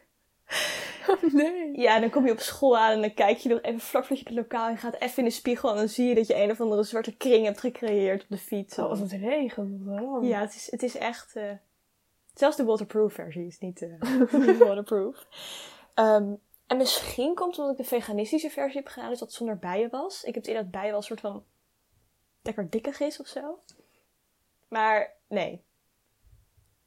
nee. 1.32 1.80
Ja, 1.80 2.00
dan 2.00 2.10
kom 2.10 2.26
je 2.26 2.32
op 2.32 2.40
school 2.40 2.78
aan 2.78 2.92
en 2.92 3.00
dan 3.00 3.14
kijk 3.14 3.38
je 3.38 3.48
nog 3.48 3.62
even 3.62 3.80
vlak 3.80 4.04
voordat 4.04 4.18
je 4.26 4.34
het 4.34 4.38
lokaal 4.42 4.68
in 4.70 4.78
gaat. 4.78 4.94
Even 5.00 5.18
in 5.18 5.24
de 5.24 5.30
spiegel 5.30 5.70
en 5.70 5.76
dan 5.76 5.88
zie 5.88 6.08
je 6.08 6.14
dat 6.14 6.26
je 6.26 6.42
een 6.42 6.50
of 6.50 6.60
andere 6.60 6.82
zwarte 6.82 7.16
kring 7.16 7.44
hebt 7.44 7.60
gecreëerd 7.60 8.22
op 8.22 8.28
de 8.28 8.38
fiets. 8.38 8.78
Als 8.78 8.98
het 8.98 9.12
regent, 9.12 9.84
dan? 9.86 10.18
Ja, 10.22 10.40
het 10.40 10.54
is, 10.54 10.70
het 10.70 10.82
is 10.82 10.96
echt. 10.96 11.36
eh, 11.36 11.44
zelfs 12.34 12.56
de 12.56 12.64
waterproof 12.64 13.12
versie 13.12 13.46
is 13.46 13.58
niet, 13.58 13.82
eh, 13.82 14.58
waterproof. 14.68 15.26
Ehm, 15.94 16.32
en 16.66 16.76
misschien 16.76 17.34
komt 17.34 17.50
het 17.50 17.58
omdat 17.58 17.78
ik 17.78 17.84
de 17.84 17.96
veganistische 17.96 18.50
versie 18.50 18.80
heb 18.80 18.88
gedaan, 18.88 19.10
dus 19.10 19.18
dat 19.18 19.32
zonder 19.32 19.58
bijen 19.58 19.90
was. 19.90 20.18
Ik 20.18 20.34
heb 20.34 20.34
het 20.34 20.46
idee 20.46 20.62
dat 20.62 20.70
bijen 20.70 20.88
wel 20.88 20.96
een 20.96 21.02
soort 21.02 21.20
van 21.20 21.44
lekker 22.42 22.70
dikkig 22.70 23.00
is 23.00 23.20
of 23.20 23.26
zo. 23.26 23.58
Maar 24.68 25.12
nee, 25.28 25.64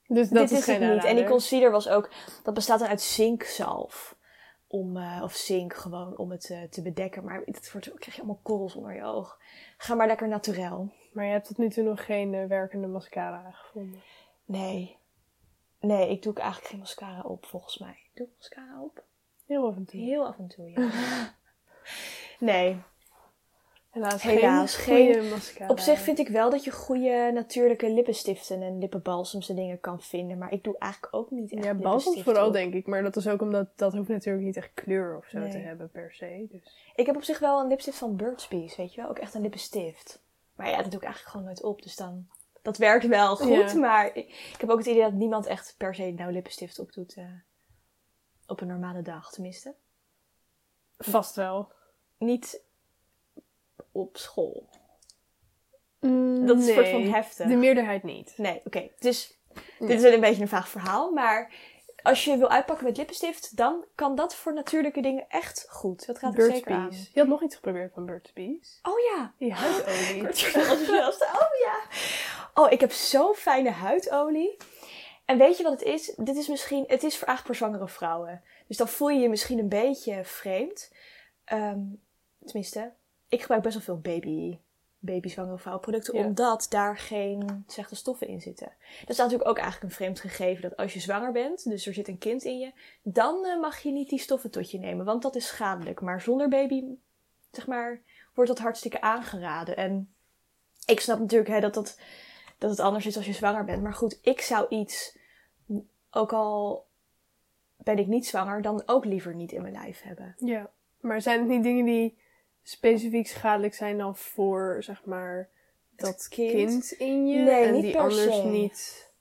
Dus 0.08 0.30
dat 0.30 0.50
dit 0.50 0.58
is, 0.58 0.64
geen 0.64 0.82
het 0.82 0.94
niet. 0.94 1.04
En 1.04 1.16
die 1.16 1.26
concealer 1.26 1.72
was 1.72 1.88
ook, 1.90 2.10
dat 2.44 2.54
bestaat 2.54 2.80
dan 2.80 2.88
uit 2.88 3.02
zinkzalf. 3.02 4.18
Om, 4.68 4.98
eh, 4.98 5.22
of 5.24 5.34
zink 5.34 5.74
gewoon 5.74 6.18
om 6.18 6.32
het 6.32 6.50
eh, 6.50 6.64
te 6.64 6.82
bedekken. 6.82 7.24
Maar 7.24 7.42
het 7.46 7.72
wordt, 7.72 7.94
krijg 7.94 8.16
je 8.16 8.22
allemaal 8.22 8.40
korrels 8.44 8.76
onder 8.76 8.96
je 8.96 9.04
oog. 9.04 9.40
Ga 9.78 9.96
maar 9.96 10.08
lekker 10.08 10.28
naturel. 10.28 10.92
Maar 11.14 11.26
je 11.26 11.32
hebt 11.32 11.48
tot 11.48 11.58
nu 11.58 11.70
toe 11.70 11.84
nog 11.84 12.06
geen 12.06 12.34
eh, 12.34 12.46
werkende 12.46 12.88
mascara 12.88 13.52
gevonden. 13.52 14.02
Nee. 14.46 14.98
Nee, 15.80 16.10
ik 16.10 16.24
doe 16.24 16.34
eigenlijk 16.34 16.68
geen 16.70 16.80
mascara 16.80 17.22
op, 17.22 17.46
volgens 17.46 17.78
mij. 17.78 17.98
Doe 18.14 18.28
ik 18.28 18.34
mascara 18.38 18.82
op? 18.82 19.04
Heel 19.50 19.68
af 19.68 19.76
en 19.76 19.86
toe. 19.86 20.00
Heel 20.02 20.26
af 20.28 20.38
en 20.38 20.48
toe, 20.48 20.72
ja. 20.72 20.90
nee. 22.52 22.78
Helaas, 23.90 24.22
Helaas, 24.22 24.76
geen 24.76 25.30
mascara. 25.30 25.70
Op 25.70 25.80
zich 25.80 26.00
vind 26.00 26.20
ik 26.20 26.28
wel 26.28 26.50
dat 26.50 26.64
je 26.64 26.72
goede 26.72 27.32
natuurlijke 27.34 27.92
lippenstiften 27.94 28.62
en 28.62 28.80
lippenbalsems 28.80 29.50
en 29.50 29.56
dingen 29.56 29.80
kan 29.80 30.02
vinden. 30.02 30.38
Maar 30.38 30.52
ik 30.52 30.64
doe 30.64 30.76
eigenlijk 30.78 31.16
ook 31.16 31.32
niet 31.32 31.52
echt 31.54 31.64
Ja, 31.64 31.72
lippenstiften 31.74 32.24
vooral 32.24 32.48
op. 32.48 32.54
denk 32.54 32.74
ik. 32.74 32.88
Maar 32.88 33.04
dat 33.04 33.16
is 33.16 33.28
ook 33.28 33.42
omdat 33.42 33.68
dat 33.78 33.94
hoeft 33.94 34.08
natuurlijk 34.10 34.46
niet 34.46 34.58
echt 34.58 34.72
kleur 34.74 35.18
of 35.18 35.26
zo 35.28 35.40
Nee. 35.40 35.52
te 35.52 35.58
hebben 35.58 35.90
per 35.90 36.14
se. 36.14 36.46
Dus. 36.50 36.92
Ik 36.96 37.06
heb 37.06 37.16
op 37.16 37.24
zich 37.24 37.40
wel 37.40 37.60
een 37.62 37.68
lipstift 37.68 37.98
van 37.98 38.16
Burt's 38.16 38.48
Bees, 38.48 38.76
weet 38.76 38.94
je 38.94 39.02
wel? 39.02 39.10
Ook 39.10 39.20
echt 39.20 39.34
een 39.34 39.42
lippenstift. 39.42 40.22
Maar 40.56 40.70
ja, 40.70 40.76
dat 40.82 40.92
doe 40.92 41.00
ik 41.00 41.06
eigenlijk 41.06 41.32
gewoon 41.32 41.46
nooit 41.46 41.64
op. 41.64 41.82
Dus 41.82 41.96
dan... 41.96 42.28
Dat 42.62 42.78
werkt 42.78 43.08
wel 43.08 43.36
goed, 43.36 43.72
Ja. 43.72 43.78
maar 43.80 44.06
ik, 44.06 44.28
ik 44.54 44.58
heb 44.60 44.70
ook 44.70 44.78
het 44.78 44.88
idee 44.88 45.02
dat 45.02 45.14
niemand 45.14 45.46
echt 45.46 45.76
per 45.78 45.96
se 45.96 46.12
nou 46.12 46.32
lippenstift 46.32 46.80
opdoet. 46.80 47.14
eh 47.14 47.26
op 48.50 48.62
een 48.62 48.68
normale 48.68 49.02
dag, 49.02 49.32
tenminste. 49.32 49.74
Vast 50.98 51.36
wel. 51.36 51.72
Niet 52.18 52.62
op 53.92 54.18
school. 54.18 54.70
Mm, 56.00 56.46
Dat 56.48 56.60
is 56.60 56.68
een 56.68 56.74
soort 56.74 56.86
nee, 56.86 57.04
van 57.04 57.14
heftig. 57.14 57.48
De 57.48 57.56
meerderheid 57.56 58.04
niet. 58.04 58.34
Nee, 58.38 58.62
oké. 58.66 58.90
Dus 59.00 59.38
dit 59.80 60.04
is 60.04 60.14
een 60.14 60.20
beetje 60.20 60.42
een 60.42 60.48
vaag 60.48 60.70
verhaal. 60.70 61.12
Maar 61.12 61.54
als 62.02 62.24
je 62.24 62.38
wil 62.38 62.50
uitpakken 62.50 62.86
met 62.86 62.98
lippenstift, 62.98 63.58
dan 63.58 63.86
kan 63.96 64.16
dat 64.16 64.36
voor 64.36 64.54
natuurlijke 64.54 65.02
dingen 65.02 65.26
echt 65.30 65.66
goed. 65.70 66.06
Dat 66.06 66.20
gaat 66.20 66.32
er 66.32 66.38
Burt's 66.38 66.56
zeker 66.56 66.74
aan. 66.74 66.90
Je 66.92 67.20
had 67.20 67.28
nog 67.28 67.44
iets 67.44 67.56
geprobeerd 67.56 67.94
van 67.94 68.06
Burt's 68.06 68.34
Bees. 68.34 68.80
Oh 68.82 69.00
ja. 69.00 69.34
Die 69.38 69.54
huidolie. 69.54 70.16
Ik 70.16 70.22
word 70.22 70.38
zo 70.38 70.60
enthousiast. 70.60 71.22
Oh 71.22 71.56
ja. 71.66 71.80
Oh, 72.54 72.72
ik 72.72 72.80
heb 72.80 72.92
zo'n 72.92 73.34
fijne 73.34 73.70
huidolie. 73.70 74.58
En 75.30 75.38
weet 75.38 75.58
je 75.58 75.64
wat 75.64 75.72
het 75.72 75.82
is? 75.82 76.14
Dit 76.18 76.36
is 76.36 76.48
misschien, 76.48 76.84
het 76.88 77.04
is 77.04 77.18
voor 77.18 77.28
eigenlijk 77.28 77.46
voor 77.46 77.68
zwangere 77.68 77.92
vrouwen. 77.92 78.42
Dus 78.68 78.78
dan 78.78 78.88
voel 78.88 79.10
je 79.10 79.20
je 79.20 79.30
misschien 79.30 79.60
een 79.60 79.70
beetje 79.70 80.24
vreemd. 80.24 80.92
Ehm, 81.46 81.80
tenminste, 82.46 82.92
ik 83.28 83.42
gebruik 83.42 83.62
best 83.62 83.76
wel 83.76 83.84
veel 83.84 84.00
baby, 84.00 84.58
baby 85.00 85.28
zwangere 85.28 85.58
vrouwenproducten, 85.58 86.14
Ja. 86.14 86.26
omdat 86.26 86.66
daar 86.70 86.98
geen 86.98 87.64
slechte 87.68 87.96
stoffen 87.96 88.28
in 88.28 88.42
zitten. 88.42 88.72
Dat 89.00 89.10
is 89.10 89.18
natuurlijk 89.18 89.50
ook 89.50 89.58
eigenlijk 89.58 89.90
een 89.90 89.98
vreemd 89.98 90.20
gegeven 90.20 90.62
dat 90.62 90.78
als 90.78 90.94
je 90.94 91.00
zwanger 91.00 91.32
bent, 91.32 91.64
dus 91.70 91.86
er 91.86 91.94
zit 91.94 92.08
een 92.08 92.18
kind 92.18 92.44
in 92.44 92.60
je, 92.60 92.72
dan 93.02 93.46
eh, 93.46 93.60
mag 93.60 93.80
je 93.80 93.92
niet 93.92 94.10
die 94.10 94.20
stoffen 94.20 94.52
tot 94.52 94.72
je 94.72 94.80
nemen, 94.80 95.06
want 95.06 95.22
dat 95.22 95.36
is 95.36 95.48
schadelijk. 95.48 96.02
Maar 96.02 96.22
zonder 96.22 96.50
baby, 96.50 96.84
zeg 97.52 97.68
maar, 97.68 98.02
wordt 98.34 98.50
dat 98.50 98.60
hartstikke 98.60 99.02
aangeraden. 99.02 99.78
En 99.78 100.14
ik 100.86 101.00
snap 101.00 101.20
natuurlijk 101.20 101.50
hè, 101.50 101.60
dat, 101.60 101.74
dat, 101.74 102.00
dat 102.58 102.70
het 102.70 102.80
anders 102.80 103.06
is 103.06 103.18
als 103.18 103.26
je 103.26 103.34
zwanger 103.34 103.66
bent. 103.66 103.84
Maar 103.84 103.94
goed, 103.94 104.20
ik 104.22 104.42
zou 104.42 104.66
iets, 104.70 105.18
ook 106.12 106.34
al 106.34 106.88
ben 107.78 107.98
ik 107.98 108.08
niet 108.08 108.28
zwanger, 108.28 108.62
dan 108.62 108.84
ook 108.86 109.06
liever 109.06 109.36
niet 109.36 109.52
in 109.52 109.62
mijn 109.62 109.74
lijf 109.74 110.02
hebben. 110.02 110.36
Ja. 110.38 110.70
Maar 111.00 111.22
zijn 111.22 111.40
het 111.40 111.48
niet 111.48 111.64
dingen 111.64 111.86
die 111.86 112.18
specifiek 112.64 113.28
schadelijk 113.28 113.74
zijn 113.74 113.98
dan 113.98 114.16
voor, 114.16 114.78
zeg 114.80 115.06
maar, 115.06 115.50
dat 115.96 116.28
kind? 116.30 116.52
kind, 116.52 116.92
in 116.92 117.28
je? 117.28 117.40
Nee, 117.40 117.66
en 117.66 117.74
niet 117.74 117.82
die 117.82 117.92
per 117.92 118.02
anders 118.02 118.36
se. 118.36 118.44
niet... 118.44 119.12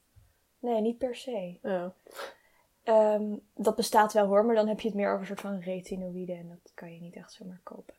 Nee, 0.58 0.80
niet 0.80 0.98
per 0.98 1.16
se. 1.16 1.58
Oh. 1.62 1.86
Ehm, 2.82 3.36
dat 3.54 3.76
bestaat 3.76 4.12
wel 4.12 4.26
hoor, 4.26 4.44
maar 4.44 4.54
dan 4.54 4.68
heb 4.68 4.80
je 4.80 4.88
het 4.88 4.96
meer 4.96 5.08
over 5.08 5.20
een 5.20 5.26
soort 5.26 5.40
van 5.40 5.60
retinoïden 5.60 6.36
en 6.36 6.48
dat 6.48 6.72
kan 6.74 6.94
je 6.94 7.00
niet 7.00 7.16
echt 7.16 7.32
zomaar 7.32 7.60
kopen. 7.62 7.94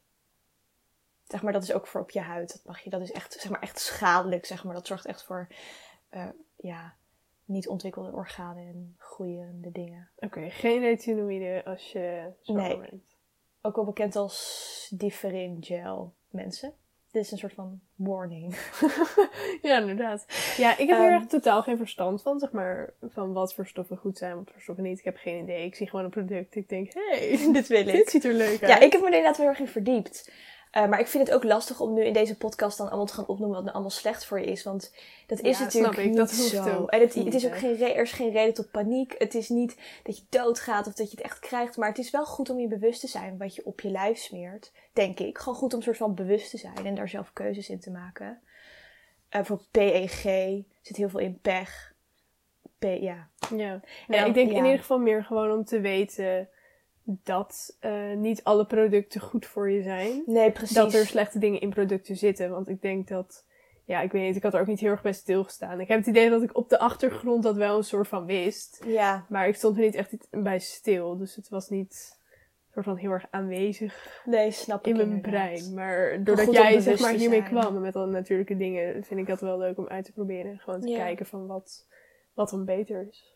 Zeg 1.28 1.42
maar, 1.42 1.54
dat 1.54 1.64
is 1.64 1.74
ook 1.74 1.88
voor 1.88 2.02
op 2.02 2.10
je 2.10 2.20
huid. 2.20 2.52
Dat, 2.52 2.62
mag 2.66 2.80
je, 2.80 2.90
dat 2.90 3.02
is 3.02 3.12
echt, 3.12 3.34
zeg 3.34 3.52
maar, 3.52 3.62
echt 3.62 3.80
schadelijk, 3.80 4.46
zeg 4.46 4.64
maar. 4.64 4.74
Dat 4.74 4.88
zorgt 4.88 5.06
echt 5.06 5.24
voor, 5.24 5.48
eh, 6.10 6.30
ja, 6.56 6.96
niet 7.50 7.68
ontwikkelde 7.68 8.12
organen 8.12 8.68
en 8.68 8.95
groeiende 8.97 9.72
dingen. 9.72 10.10
Oké, 10.18 10.50
geen 10.50 10.80
retinoïden 10.82 11.64
als 11.64 11.91
je 11.91 12.32
zwanger 12.41 12.68
Nee. 12.78 12.89
bent. 12.89 13.18
Ook 13.62 13.76
wel 13.76 13.86
bekend 13.86 14.16
als 14.16 14.88
differin 14.93 15.58
gel 15.62 16.14
mensen. 16.30 16.74
Dit 17.12 17.24
is 17.24 17.32
een 17.32 17.38
soort 17.38 17.54
van 17.54 17.80
warning. 17.95 18.56
Ja, 19.62 19.80
inderdaad. 19.80 20.26
Ja, 20.58 20.72
ik 20.78 20.88
heb 20.88 20.97
Ehm. 20.97 21.06
er 21.06 21.14
echt 21.14 21.30
totaal 21.30 21.62
geen 21.64 21.78
verstand 21.78 22.22
van, 22.22 22.39
zeg 22.39 22.52
maar, 22.52 22.93
van 23.02 23.34
wat 23.34 23.54
voor 23.54 23.68
stoffen 23.68 23.97
goed 23.97 24.18
zijn, 24.18 24.36
wat 24.36 24.52
voor 24.52 24.62
stoffen 24.62 24.84
niet. 24.84 25.00
Ik 25.00 25.06
heb 25.06 25.18
geen 25.18 25.43
idee. 25.43 25.66
Ik 25.66 25.76
zie 25.76 25.89
gewoon 25.89 26.06
een 26.06 26.12
product. 26.12 26.56
Ik 26.56 26.70
denk, 26.70 26.93
hé, 26.93 27.02
hey, 27.18 27.52
Dit 27.54 27.68
wil 27.68 27.84
dit 27.91 28.10
ziet 28.10 28.24
er 28.26 28.34
leuk 28.34 28.62
uit. 28.64 28.72
Ja, 28.72 28.80
ik 28.80 28.91
heb 28.91 29.02
me 29.02 29.08
er 29.08 29.14
inderdaad 29.14 29.38
wel 29.38 29.47
erg 29.47 29.60
in 29.60 29.68
verdiept. 29.68 30.32
Eh, 30.70 30.88
maar 30.88 30.99
ik 30.99 31.07
vind 31.07 31.28
het 31.28 31.36
ook 31.36 31.43
lastig 31.43 31.80
om 31.80 31.93
nu 31.93 32.03
in 32.03 32.13
deze 32.13 32.38
podcast 32.38 32.78
dan 32.78 32.88
allemaal 32.88 33.05
te 33.05 33.13
gaan 33.13 33.28
opnoemen 33.28 33.55
wat 33.55 33.61
nou 33.63 33.74
allemaal 33.74 33.91
slecht 33.91 34.26
voor 34.26 34.39
je 34.39 34.45
is. 34.45 34.63
Want 34.63 34.93
dat 35.28 35.41
is 35.41 35.57
Ja, 35.57 35.63
natuurlijk 35.63 35.93
snap 35.93 36.05
ik. 36.05 36.09
niet 36.09 36.17
Dat 36.17 36.32
zo. 36.32 36.86
en 36.86 36.99
het, 37.01 37.15
is 37.15 37.45
ook 37.45 37.57
geen 37.57 37.82
er 37.82 38.01
is 38.01 38.11
geen 38.11 38.32
reden 38.32 38.53
tot 38.53 38.72
paniek. 38.72 39.15
Het 39.17 39.36
is 39.36 39.49
niet 39.49 39.78
dat 40.03 40.17
je 40.17 40.24
doodgaat 40.30 40.88
of 40.88 40.93
dat 40.93 41.11
je 41.11 41.17
het 41.17 41.26
echt 41.26 41.39
krijgt. 41.39 41.78
Maar 41.78 41.89
het 41.89 41.97
is 41.97 42.11
wel 42.11 42.26
goed 42.26 42.49
om 42.49 42.59
je 42.59 42.67
bewust 42.67 42.99
te 42.99 43.07
zijn 43.07 43.38
wat 43.38 43.55
je 43.55 43.65
op 43.65 43.82
je 43.82 43.89
lijf 43.89 44.17
smeert. 44.17 44.72
Denk 44.93 45.20
ik. 45.20 45.38
Gewoon 45.38 45.57
goed 45.57 45.72
om 45.72 45.78
een 45.78 45.84
soort 45.86 45.97
van 45.97 46.15
bewust 46.15 46.49
te 46.49 46.57
zijn 46.57 46.86
en 46.86 46.95
daar 46.95 47.09
zelf 47.09 47.34
keuzes 47.34 47.70
in 47.70 47.80
te 47.80 47.91
maken. 47.91 48.41
Eh 49.30 49.43
voor 49.43 49.61
PEG 49.72 50.22
zit 50.82 50.95
heel 50.97 51.09
veel 51.09 51.20
in 51.20 51.39
pech. 51.41 51.93
P, 52.80 52.84
ja. 52.84 53.30
Ja, 53.55 53.72
En 53.74 53.82
ja 54.07 54.26
ik 54.26 54.34
denk 54.34 54.51
ja. 54.51 54.57
in 54.57 54.63
ieder 54.63 54.80
geval 54.80 54.99
meer 54.99 55.24
gewoon 55.24 55.51
om 55.51 55.65
te 55.65 55.80
weten 55.80 56.49
dat 57.24 57.78
eh, 57.80 58.14
niet 58.16 58.43
alle 58.43 58.66
producten 58.66 59.22
goed 59.22 59.45
voor 59.45 59.70
je 59.72 59.82
zijn. 59.82 60.24
Nee, 60.26 60.51
precies. 60.51 60.76
Dat 60.76 60.93
er 60.93 61.05
slechte 61.05 61.39
dingen 61.39 61.62
in 61.62 61.70
producten 61.70 62.16
zitten. 62.16 62.49
Want 62.49 62.68
ik 62.70 62.82
denk 62.82 63.07
dat 63.07 63.45
ja, 63.86 64.01
ik 64.01 64.12
weet 64.12 64.24
niet, 64.28 64.36
ik 64.36 64.43
had 64.43 64.53
er 64.53 64.60
ook 64.62 64.68
niet 64.68 64.80
heel 64.80 64.91
erg 64.91 65.01
bij 65.01 65.14
stilgestaan. 65.14 65.80
Ik 65.80 65.88
heb 65.88 65.97
het 65.97 66.07
idee 66.07 66.30
dat 66.30 66.41
ik 66.43 66.57
op 66.57 66.70
de 66.70 66.80
achtergrond 66.80 67.43
dat 67.43 67.55
wel 67.55 67.78
een 67.78 67.84
soort 67.84 68.07
van 68.07 68.26
wist. 68.26 68.84
Ja. 68.86 69.26
Maar 69.30 69.47
ik 69.47 69.55
stond 69.55 69.78
er 69.78 69.84
niet 69.84 69.95
echt 69.95 70.28
bij 70.32 70.60
stil. 70.60 71.18
Dus 71.18 71.36
het 71.36 71.49
was 71.49 71.70
niet 71.70 72.18
soort 72.74 72.86
van 72.86 72.97
heel 72.97 73.12
erg 73.12 73.26
aanwezig 73.30 74.22
Nee, 74.26 74.51
snap 74.51 74.80
ik 74.80 74.86
in 74.86 74.95
mijn 74.95 75.10
inderdaad. 75.10 75.32
brein. 75.32 75.74
Maar 75.74 76.24
doordat 76.24 76.45
goed 76.45 76.53
jij 76.53 76.80
zeg 76.80 76.99
maar 76.99 77.14
hiermee 77.14 77.43
kwam 77.43 77.82
met 77.82 77.95
al 77.95 78.05
natuurlijke 78.07 78.57
dingen, 78.57 79.03
vind 79.03 79.20
ik 79.20 79.28
dat 79.28 79.41
wel 79.41 79.57
leuk 79.57 79.78
om 79.78 79.88
uit 79.88 80.05
te 80.05 80.12
proberen. 80.12 80.60
Gewoon 80.60 80.82
te 80.82 80.88
Ja. 80.88 80.97
kijken 80.97 81.26
van 81.26 81.47
wat, 81.47 81.88
wat 82.34 82.49
dan 82.49 82.66
beter 82.66 83.07
is. 83.10 83.34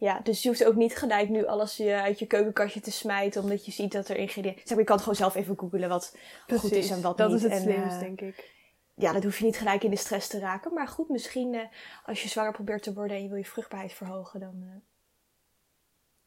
Ja, 0.00 0.20
dus 0.22 0.42
je 0.42 0.48
hoeft 0.48 0.64
ook 0.64 0.74
niet 0.74 0.96
gelijk 0.96 1.28
nu 1.28 1.46
alles 1.46 1.76
je 1.76 1.94
uit 1.94 2.18
je 2.18 2.26
keukenkastje 2.26 2.80
te 2.80 2.90
smijten, 2.90 3.42
omdat 3.42 3.64
je 3.64 3.72
ziet 3.72 3.92
dat 3.92 4.08
er 4.08 4.16
ingrediënten... 4.16 4.60
Zeg 4.60 4.70
maar, 4.70 4.78
je 4.78 4.84
kan 4.84 4.94
het 4.94 5.04
gewoon 5.04 5.18
zelf 5.18 5.34
even 5.34 5.58
googelen 5.58 5.88
wat 5.88 6.16
goed 6.46 6.72
is 6.72 6.90
en 6.90 7.02
wat 7.02 7.16
dat 7.16 7.30
niet. 7.30 7.44
is 7.44 7.50
het 7.50 7.62
slimst, 7.62 7.94
eh, 7.94 8.00
denk 8.00 8.20
ik. 8.20 8.56
Ja, 8.94 9.12
dat 9.12 9.22
hoef 9.22 9.38
je 9.38 9.44
niet 9.44 9.58
gelijk 9.58 9.82
in 9.82 9.90
de 9.90 9.96
stress 9.96 10.28
te 10.28 10.38
raken. 10.38 10.74
Maar 10.74 10.88
goed, 10.88 11.08
misschien 11.08 11.54
eh, 11.54 11.60
als 12.04 12.22
je 12.22 12.28
zwanger 12.28 12.52
probeert 12.52 12.82
te 12.82 12.92
worden 12.92 13.16
en 13.16 13.22
je 13.22 13.28
wil 13.28 13.38
je 13.38 13.44
vruchtbaarheid 13.44 13.92
verhogen, 13.92 14.40
dan 14.40 14.62
eh, 14.62 14.68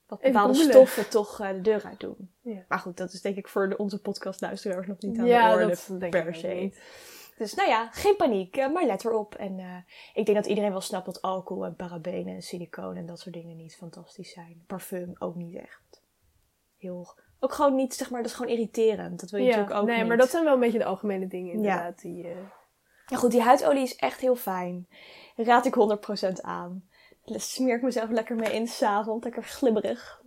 wat 0.08 0.22
bepaalde 0.22 0.54
stoffen 0.54 1.10
toch 1.10 1.38
de 1.38 1.62
deur 1.62 1.84
uit 1.84 2.00
doen. 2.00 2.32
Ja. 2.42 2.66
Maar 2.68 2.80
goed, 2.80 2.98
dat 2.98 3.14
is 3.14 3.22
denk 3.22 3.36
ik 3.36 3.48
voor 3.48 3.70
de, 3.70 3.78
onze 3.78 4.02
podcastluisteraars 4.02 4.88
nog 4.88 5.00
niet 5.00 5.20
aan 5.20 5.26
Ja, 5.26 5.48
de 5.50 5.54
orde 5.54 5.68
dat 5.68 6.00
denk 6.00 6.12
per 6.12 6.28
ik 6.28 6.36
se. 6.36 6.48
niet. 6.48 6.82
Dus 7.42 7.54
nou 7.54 7.70
ja, 7.70 7.90
geen 7.92 8.16
paniek, 8.16 8.58
eh, 8.58 8.72
maar 8.72 8.86
let 8.86 9.06
erop. 9.06 9.36
En 9.36 9.60
eh, 9.60 9.76
ik 10.14 10.26
denk 10.26 10.38
dat 10.38 10.46
iedereen 10.46 10.72
wel 10.72 10.82
snapt 10.82 11.06
dat 11.06 11.22
alcohol 11.22 11.66
en 11.66 11.76
parabenen 11.76 12.36
en 12.36 12.42
siliconen 12.42 12.98
en 12.98 13.06
dat 13.06 13.20
soort 13.20 13.36
dingen 13.36 13.58
niet 13.58 13.76
fantastisch 13.76 14.32
zijn. 14.32 14.64
Parfum 14.68 15.16
ook 15.20 15.36
niet 15.36 15.56
echt. 15.56 16.02
Heel, 16.78 17.14
ook 17.40 17.54
gewoon 17.54 17.76
niet, 17.76 17.94
zeg 17.94 18.10
maar, 18.10 18.22
dat 18.22 18.32
is 18.32 18.38
gewoon 18.38 18.52
irriterend. 18.52 19.20
Dat 19.20 19.30
wil 19.30 19.40
je 19.40 19.46
Ja, 19.46 19.52
natuurlijk 19.52 19.80
ook 19.80 19.88
nee, 19.88 19.98
niet. 19.98 20.08
maar 20.08 20.18
dat 20.18 20.30
zijn 20.30 20.44
wel 20.44 20.54
een 20.54 20.60
beetje 20.60 20.78
de 20.78 20.86
algemene 20.86 21.28
dingen 21.28 21.54
inderdaad. 21.54 22.02
Die, 22.02 22.28
eh, 22.28 22.38
Ja, 23.06 23.18
goed, 23.18 23.32
die 23.32 23.42
huidolie 23.42 23.84
is 23.84 23.96
echt 23.96 24.20
heel 24.20 24.36
fijn. 24.36 24.88
Raad 25.36 25.66
ik 25.66 25.74
100% 25.74 26.42
aan. 26.42 26.90
Daar 27.26 27.40
Smeer 27.40 27.76
ik 27.76 27.82
mezelf 27.82 28.10
lekker 28.10 28.36
mee 28.36 28.54
in 28.54 28.68
s'avond, 28.68 29.24
lekker 29.24 29.44
glibberig. 29.44 30.21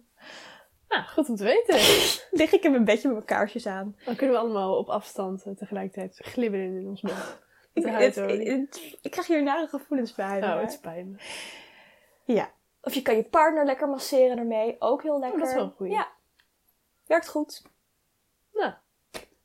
Nou, 0.95 1.07
goed 1.07 1.29
om 1.29 1.37
te 1.37 1.45
weten. 1.45 1.75
Lig 2.41 2.53
ik 2.53 2.63
in 2.65 2.71
mijn 2.71 2.85
bedje 2.85 3.03
met 3.09 3.17
mijn 3.17 3.27
kaarsjes 3.27 3.67
aan. 3.67 3.97
Dan 4.05 4.17
kunnen 4.17 4.37
we 4.37 4.43
allemaal 4.43 4.77
op 4.77 4.89
afstand 4.89 5.45
eh, 5.45 5.53
tegelijkertijd 5.53 6.19
glibberen 6.23 6.77
in 6.81 6.87
ons 6.87 7.01
bed. 7.01 7.39
Ik, 7.73 7.85
het- 7.85 9.11
krijg 9.11 9.27
hier 9.27 9.43
nare 9.43 9.67
gevoelens 9.69 10.15
bij. 10.15 10.39
Nou, 10.41 10.61
het 10.61 10.73
spijt 10.73 11.07
me. 11.07 11.17
Ja. 12.25 12.51
Of 12.83 12.95
je 12.95 13.03
kan 13.03 13.17
je 13.17 13.23
partner 13.25 13.65
lekker 13.65 13.89
masseren 13.89 14.39
ermee. 14.39 14.77
Ook 14.79 15.03
heel 15.03 15.19
lekker. 15.19 15.39
Oh, 15.39 15.45
dat 15.45 15.49
is 15.49 15.55
wel 15.63 15.71
goeie. 15.77 15.93
Ja. 15.93 16.09
Werkt 17.07 17.29
goed. 17.29 17.63
Nou, 18.53 18.73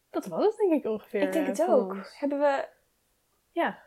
dat 0.10 0.26
was 0.26 0.46
het 0.46 0.58
denk 0.58 0.72
ik 0.74 0.92
ongeveer. 0.92 1.22
ik 1.22 1.32
denk 1.32 1.44
eh, 1.48 1.52
het 1.58 1.66
van 1.66 1.70
ook. 1.76 1.92
ons. 1.94 2.20
Hebben 2.20 2.40
we 2.40 2.68
Ja. 3.52 3.80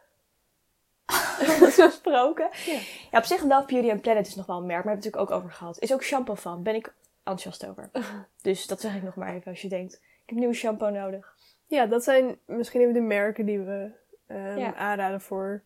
alles 1.61 1.77
besproken? 1.77 2.49
Ja. 2.67 2.79
Ja, 3.11 3.19
op 3.19 3.25
zich 3.25 3.43
Love 3.43 3.67
Beauty 3.67 3.91
and 3.91 4.01
Planet 4.03 4.27
is 4.27 4.35
nog 4.35 4.47
wel 4.47 4.57
een 4.57 4.67
merk. 4.67 4.85
Maar 4.85 4.95
we 4.95 5.01
hebben 5.01 5.11
het 5.11 5.15
natuurlijk 5.15 5.33
ook 5.33 5.39
over 5.39 5.57
gehad. 5.59 5.79
Is 5.79 5.93
ook 5.93 6.03
shampoo 6.03 6.35
van. 6.35 6.63
Ben 6.63 6.75
ik 6.75 6.93
enthousiast 7.25 7.67
over. 7.67 7.91
Dus 8.43 8.67
dat 8.67 8.81
zeg 8.81 8.97
ik 8.97 9.03
nog 9.03 9.15
maar 9.15 9.35
even 9.35 9.51
als 9.51 9.63
je 9.63 9.69
denkt. 9.69 9.95
Ik 9.95 10.29
heb 10.29 10.39
nieuwe 10.39 10.55
shampoo 10.55 10.91
nodig. 10.91 11.37
ja, 11.67 11.87
dat 11.87 12.05
zijn 12.05 12.39
misschien 12.47 12.81
even 12.81 12.93
de 12.93 13.01
merken 13.01 13.47
die 13.47 13.59
we 13.61 13.91
ehm, 14.27 14.59
Ja. 14.59 14.75
aanraden 14.75 15.21
voor 15.21 15.63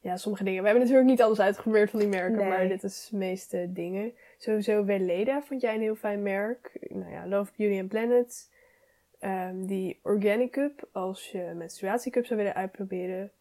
ja, 0.00 0.16
sommige 0.16 0.44
dingen. 0.44 0.60
We 0.62 0.68
hebben 0.68 0.84
natuurlijk 0.86 1.10
niet 1.10 1.22
alles 1.22 1.40
uitgeprobeerd 1.40 1.90
van 1.90 1.98
die 1.98 2.08
merken, 2.08 2.38
Nee. 2.38 2.48
maar 2.48 2.68
dit 2.68 2.82
is 2.82 3.08
de 3.10 3.16
meeste 3.16 3.72
dingen. 3.72 4.12
Sowieso 4.38 4.84
Weleda 4.84 5.42
vond 5.42 5.60
jij 5.60 5.74
een 5.74 5.80
heel 5.80 5.94
fijn 5.94 6.22
merk. 6.22 6.76
Nou 6.88 7.10
ja, 7.10 7.26
Love 7.26 7.52
Beauty 7.56 7.80
and 7.80 7.88
Planet. 7.88 8.50
Ehm, 9.18 9.66
die 9.66 10.00
Organic 10.02 10.50
Cup, 10.52 10.88
als 10.92 11.30
je 11.30 11.52
menstruatiecup 11.54 12.26
zou 12.26 12.38
willen 12.38 12.54
uitproberen. 12.54 13.32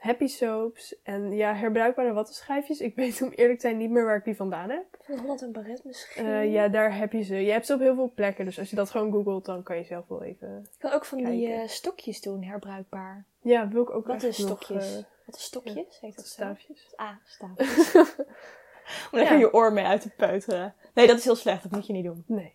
Happy 0.00 0.26
Soaps. 0.26 0.94
En 1.02 1.32
ja, 1.32 1.54
herbruikbare 1.54 2.12
wattenschijfjes. 2.12 2.80
Ik 2.80 2.94
weet 2.94 3.22
om 3.22 3.28
eerlijk 3.30 3.58
te 3.60 3.66
zijn 3.66 3.78
niet 3.78 3.90
meer 3.90 4.04
waar 4.04 4.16
ik 4.16 4.24
die 4.24 4.36
vandaan 4.36 4.70
heb. 4.70 4.84
Van 5.00 5.18
Holland 5.18 5.42
en 5.42 5.52
Barret 5.52 5.84
misschien. 5.84 6.26
Eh, 6.26 6.52
ja, 6.52 6.68
daar 6.68 6.96
heb 6.96 7.12
je 7.12 7.22
ze. 7.22 7.36
Je 7.36 7.50
hebt 7.52 7.66
ze 7.66 7.74
op 7.74 7.80
heel 7.80 7.94
veel 7.94 8.12
plekken. 8.14 8.44
Dus 8.44 8.58
als 8.58 8.70
je 8.70 8.76
dat 8.76 8.90
gewoon 8.90 9.12
googelt, 9.12 9.44
dan 9.44 9.62
kan 9.62 9.76
je 9.76 9.84
zelf 9.84 10.08
wel 10.08 10.22
even... 10.22 10.58
Ik 10.72 10.78
kan 10.78 10.92
ook 10.92 11.04
van 11.04 11.24
die 11.24 11.52
eh, 11.52 11.68
stokjes 11.68 12.20
doen, 12.20 12.42
herbruikbaar. 12.42 13.24
Ja, 13.40 13.68
wil 13.68 13.82
ik 13.82 13.90
ook 13.90 14.06
Wat 14.06 14.22
is 14.22 14.38
nog, 14.38 14.46
stokjes? 14.62 14.96
eh, 14.96 15.02
Wat 15.26 15.36
is 15.36 15.42
stokjes? 15.42 16.00
Heet 16.00 16.16
dat 16.16 16.26
zo? 16.26 16.32
staafjes. 16.32 16.92
Ah, 16.96 17.10
staafjes. 17.24 17.94
Om 19.12 19.18
lekker 19.18 19.34
Ja. 19.34 19.40
je 19.40 19.52
oor 19.52 19.72
mee 19.72 19.84
uit 19.84 20.00
te 20.00 20.10
peuteren. 20.10 20.74
Nee, 20.94 21.06
dat 21.06 21.18
is 21.18 21.24
heel 21.24 21.34
slecht. 21.36 21.62
Dat 21.62 21.72
moet 21.72 21.86
je 21.86 21.92
niet 21.92 22.04
doen. 22.04 22.24
Nee. 22.26 22.52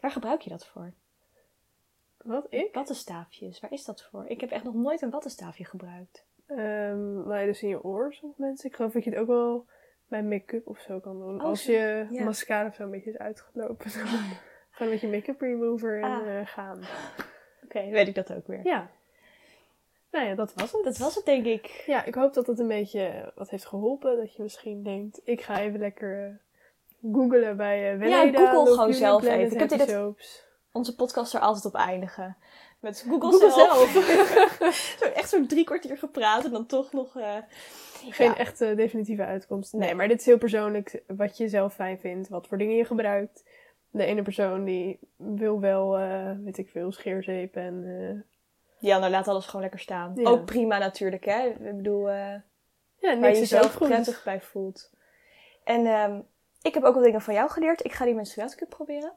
Waar 0.00 0.10
gebruik 0.10 0.40
je 0.40 0.50
dat 0.50 0.66
voor? 0.66 0.92
Wat? 2.16 2.46
Ik? 2.50 2.74
Wattenstaafjes. 2.74 3.60
Waar 3.60 3.72
is 3.72 3.84
dat 3.84 4.08
voor? 4.10 4.24
Ik 4.28 4.40
heb 4.40 4.50
echt 4.50 4.64
nog 4.64 4.74
nooit 4.74 5.02
een 5.02 5.10
wattenstaafje 5.10 5.64
gebruikt. 5.64 6.24
Ehm 6.56 7.12
nou 7.14 7.38
ja, 7.38 7.44
dus 7.44 7.62
in 7.62 7.68
je 7.68 7.82
oor 7.84 8.12
sommige 8.14 8.40
mensen. 8.42 8.68
Ik 8.70 8.76
geloof 8.76 8.92
dat 8.92 9.04
je 9.04 9.10
het 9.10 9.18
ook 9.18 9.26
wel 9.26 9.66
bij 10.08 10.22
make-up 10.22 10.66
of 10.68 10.78
zo 10.78 10.98
kan 11.00 11.18
doen. 11.18 11.34
Oh, 11.40 11.44
Als 11.46 11.64
je 11.64 12.06
Ja. 12.10 12.24
mascara 12.24 12.68
of 12.68 12.74
zo 12.74 12.82
een 12.82 12.90
beetje 12.90 13.10
is 13.10 13.18
uitgelopen. 13.18 13.90
dan 13.92 14.06
Gewoon 14.70 14.90
met 14.92 15.00
je 15.00 15.08
make-up 15.08 15.40
remover 15.40 16.02
en 16.02 16.10
Ah. 16.10 16.38
eh, 16.40 16.46
gaan. 16.46 16.80
Oké, 17.64 17.88
weet 17.90 18.08
ik 18.08 18.14
dat 18.14 18.32
ook 18.34 18.46
weer. 18.46 18.60
Ja. 18.64 18.90
Nou 20.10 20.26
ja, 20.26 20.34
dat 20.34 20.52
was 20.54 20.72
het. 20.72 20.84
Dat 20.84 20.98
was 20.98 21.14
het, 21.14 21.24
denk 21.24 21.46
ik. 21.46 21.66
Ja, 21.86 22.04
ik 22.04 22.14
hoop 22.14 22.34
dat 22.34 22.46
het 22.46 22.58
een 22.58 22.68
beetje 22.68 23.32
wat 23.34 23.50
heeft 23.50 23.66
geholpen. 23.66 24.16
Dat 24.16 24.34
je 24.34 24.42
misschien 24.42 24.82
denkt, 24.82 25.20
ik 25.24 25.40
ga 25.40 25.60
even 25.60 25.78
lekker 25.78 26.24
eh, 26.26 27.12
googlen 27.14 27.56
bij 27.56 27.92
uh, 27.92 27.98
Weleda. 27.98 28.38
Google 28.38 28.54
Love 28.64 28.70
gewoon 28.72 28.94
zelf 28.94 29.24
even. 29.24 29.60
Ik 29.60 29.70
heb 29.70 29.78
dit-. 29.78 30.48
Onze 30.72 30.94
podcast 30.94 31.34
er 31.34 31.40
altijd 31.40 31.64
op 31.64 31.74
eindigen. 31.74 32.36
Met 32.80 33.04
Google, 33.08 33.30
Google 33.30 33.50
zelf. 33.50 33.90
zo, 35.00 35.04
echt 35.04 35.28
zo'n 35.28 35.46
drie 35.46 35.64
kwartier 35.64 35.98
gepraat 35.98 36.44
en 36.44 36.50
dan 36.50 36.66
toch 36.66 36.92
nog... 36.92 37.16
eh, 37.16 37.36
Geen 38.10 38.28
ja. 38.30 38.36
echte 38.36 38.74
definitieve 38.74 39.24
uitkomst. 39.24 39.72
Nee, 39.72 39.82
Nee. 39.86 39.94
maar 39.94 40.08
dit 40.08 40.20
is 40.20 40.26
heel 40.26 40.38
persoonlijk 40.38 41.02
wat 41.06 41.36
je 41.36 41.48
zelf 41.48 41.74
fijn 41.74 41.98
vindt. 41.98 42.28
Wat 42.28 42.46
voor 42.46 42.58
dingen 42.58 42.76
je 42.76 42.84
gebruikt. 42.84 43.44
De 43.90 44.04
ene 44.04 44.22
persoon 44.22 44.64
die 44.64 44.98
wil 45.16 45.60
wel, 45.60 45.98
eh, 45.98 46.30
weet 46.44 46.58
ik 46.58 46.68
veel, 46.68 46.92
scheerzeep 46.92 47.56
en... 47.56 47.84
eh, 47.84 48.22
Ja, 48.88 48.98
nou 48.98 49.10
laat 49.10 49.28
alles 49.28 49.46
gewoon 49.46 49.60
lekker 49.62 49.80
staan. 49.80 50.12
Ja. 50.14 50.28
Ook 50.30 50.44
prima 50.44 50.78
natuurlijk, 50.78 51.24
hè. 51.24 51.46
Ik 51.46 51.76
bedoel, 51.76 52.08
eh, 52.08 52.34
ja, 52.96 53.18
waar 53.18 53.30
je 53.30 53.38
jezelf 53.38 53.78
prettig 53.78 54.22
bij 54.24 54.40
voelt. 54.40 54.90
En 55.64 55.86
ehm, 55.86 56.20
ik 56.62 56.74
heb 56.74 56.82
ook 56.84 56.94
wel 56.94 57.02
dingen 57.02 57.20
van 57.20 57.34
jou 57.34 57.50
geleerd. 57.50 57.84
Ik 57.84 57.92
ga 57.92 58.04
die 58.04 58.14
menstruatiecup 58.14 58.68
proberen. 58.68 59.12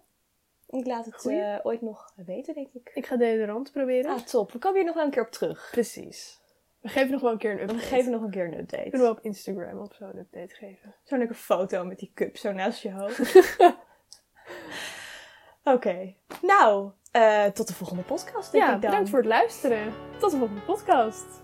Ik 0.74 0.86
laat 0.86 1.06
het 1.06 1.26
eh, 1.26 1.58
ooit 1.64 1.82
nog 1.82 2.14
weten, 2.16 2.54
denk 2.54 2.68
ik. 2.74 2.92
Ik 2.94 3.06
ga 3.06 3.16
deodorant 3.18 3.72
proberen. 3.72 4.12
Ah, 4.12 4.20
top. 4.20 4.52
We 4.52 4.58
komen 4.60 4.78
hier 4.78 4.86
nog 4.86 4.96
wel 4.96 5.06
een 5.06 5.12
keer 5.12 5.22
op 5.26 5.32
terug. 5.32 5.68
Precies. 5.72 6.42
We 6.82 6.90
geven 6.90 7.12
nog 7.12 7.22
wel 7.22 7.32
een 7.32 7.38
keer 7.38 7.52
een 7.52 7.58
We 7.58 7.64
update. 7.64 7.86
geven 7.86 8.12
nog 8.12 8.22
een 8.22 8.30
keer 8.32 8.44
een 8.46 8.52
We 8.52 8.58
update. 8.58 8.82
kunnen 8.84 9.02
wel 9.02 9.12
op 9.12 9.20
Instagram 9.24 9.80
of 9.80 9.94
zo 9.96 10.04
een 10.06 10.18
update 10.18 10.56
geven. 10.56 10.96
Zo'n 11.04 11.18
leuke 11.18 11.34
foto 11.34 11.84
met 11.86 12.00
die 12.00 12.12
cup 12.16 12.38
zo 12.38 12.52
naast 12.52 12.82
je 12.82 12.92
hoofd. 12.92 13.36
Oké. 15.64 16.14
Nou, 16.42 16.92
eh, 17.12 17.46
tot 17.46 17.68
de 17.68 17.74
volgende 17.74 18.04
podcast, 18.04 18.52
denk 18.52 18.64
Ja, 18.64 18.76
ik 18.76 18.82
dan. 18.82 18.90
bedankt 18.90 19.10
voor 19.10 19.20
het 19.20 19.28
luisteren. 19.28 19.94
Tot 20.20 20.32
de 20.32 20.38
volgende 20.38 20.62
podcast. 20.62 21.43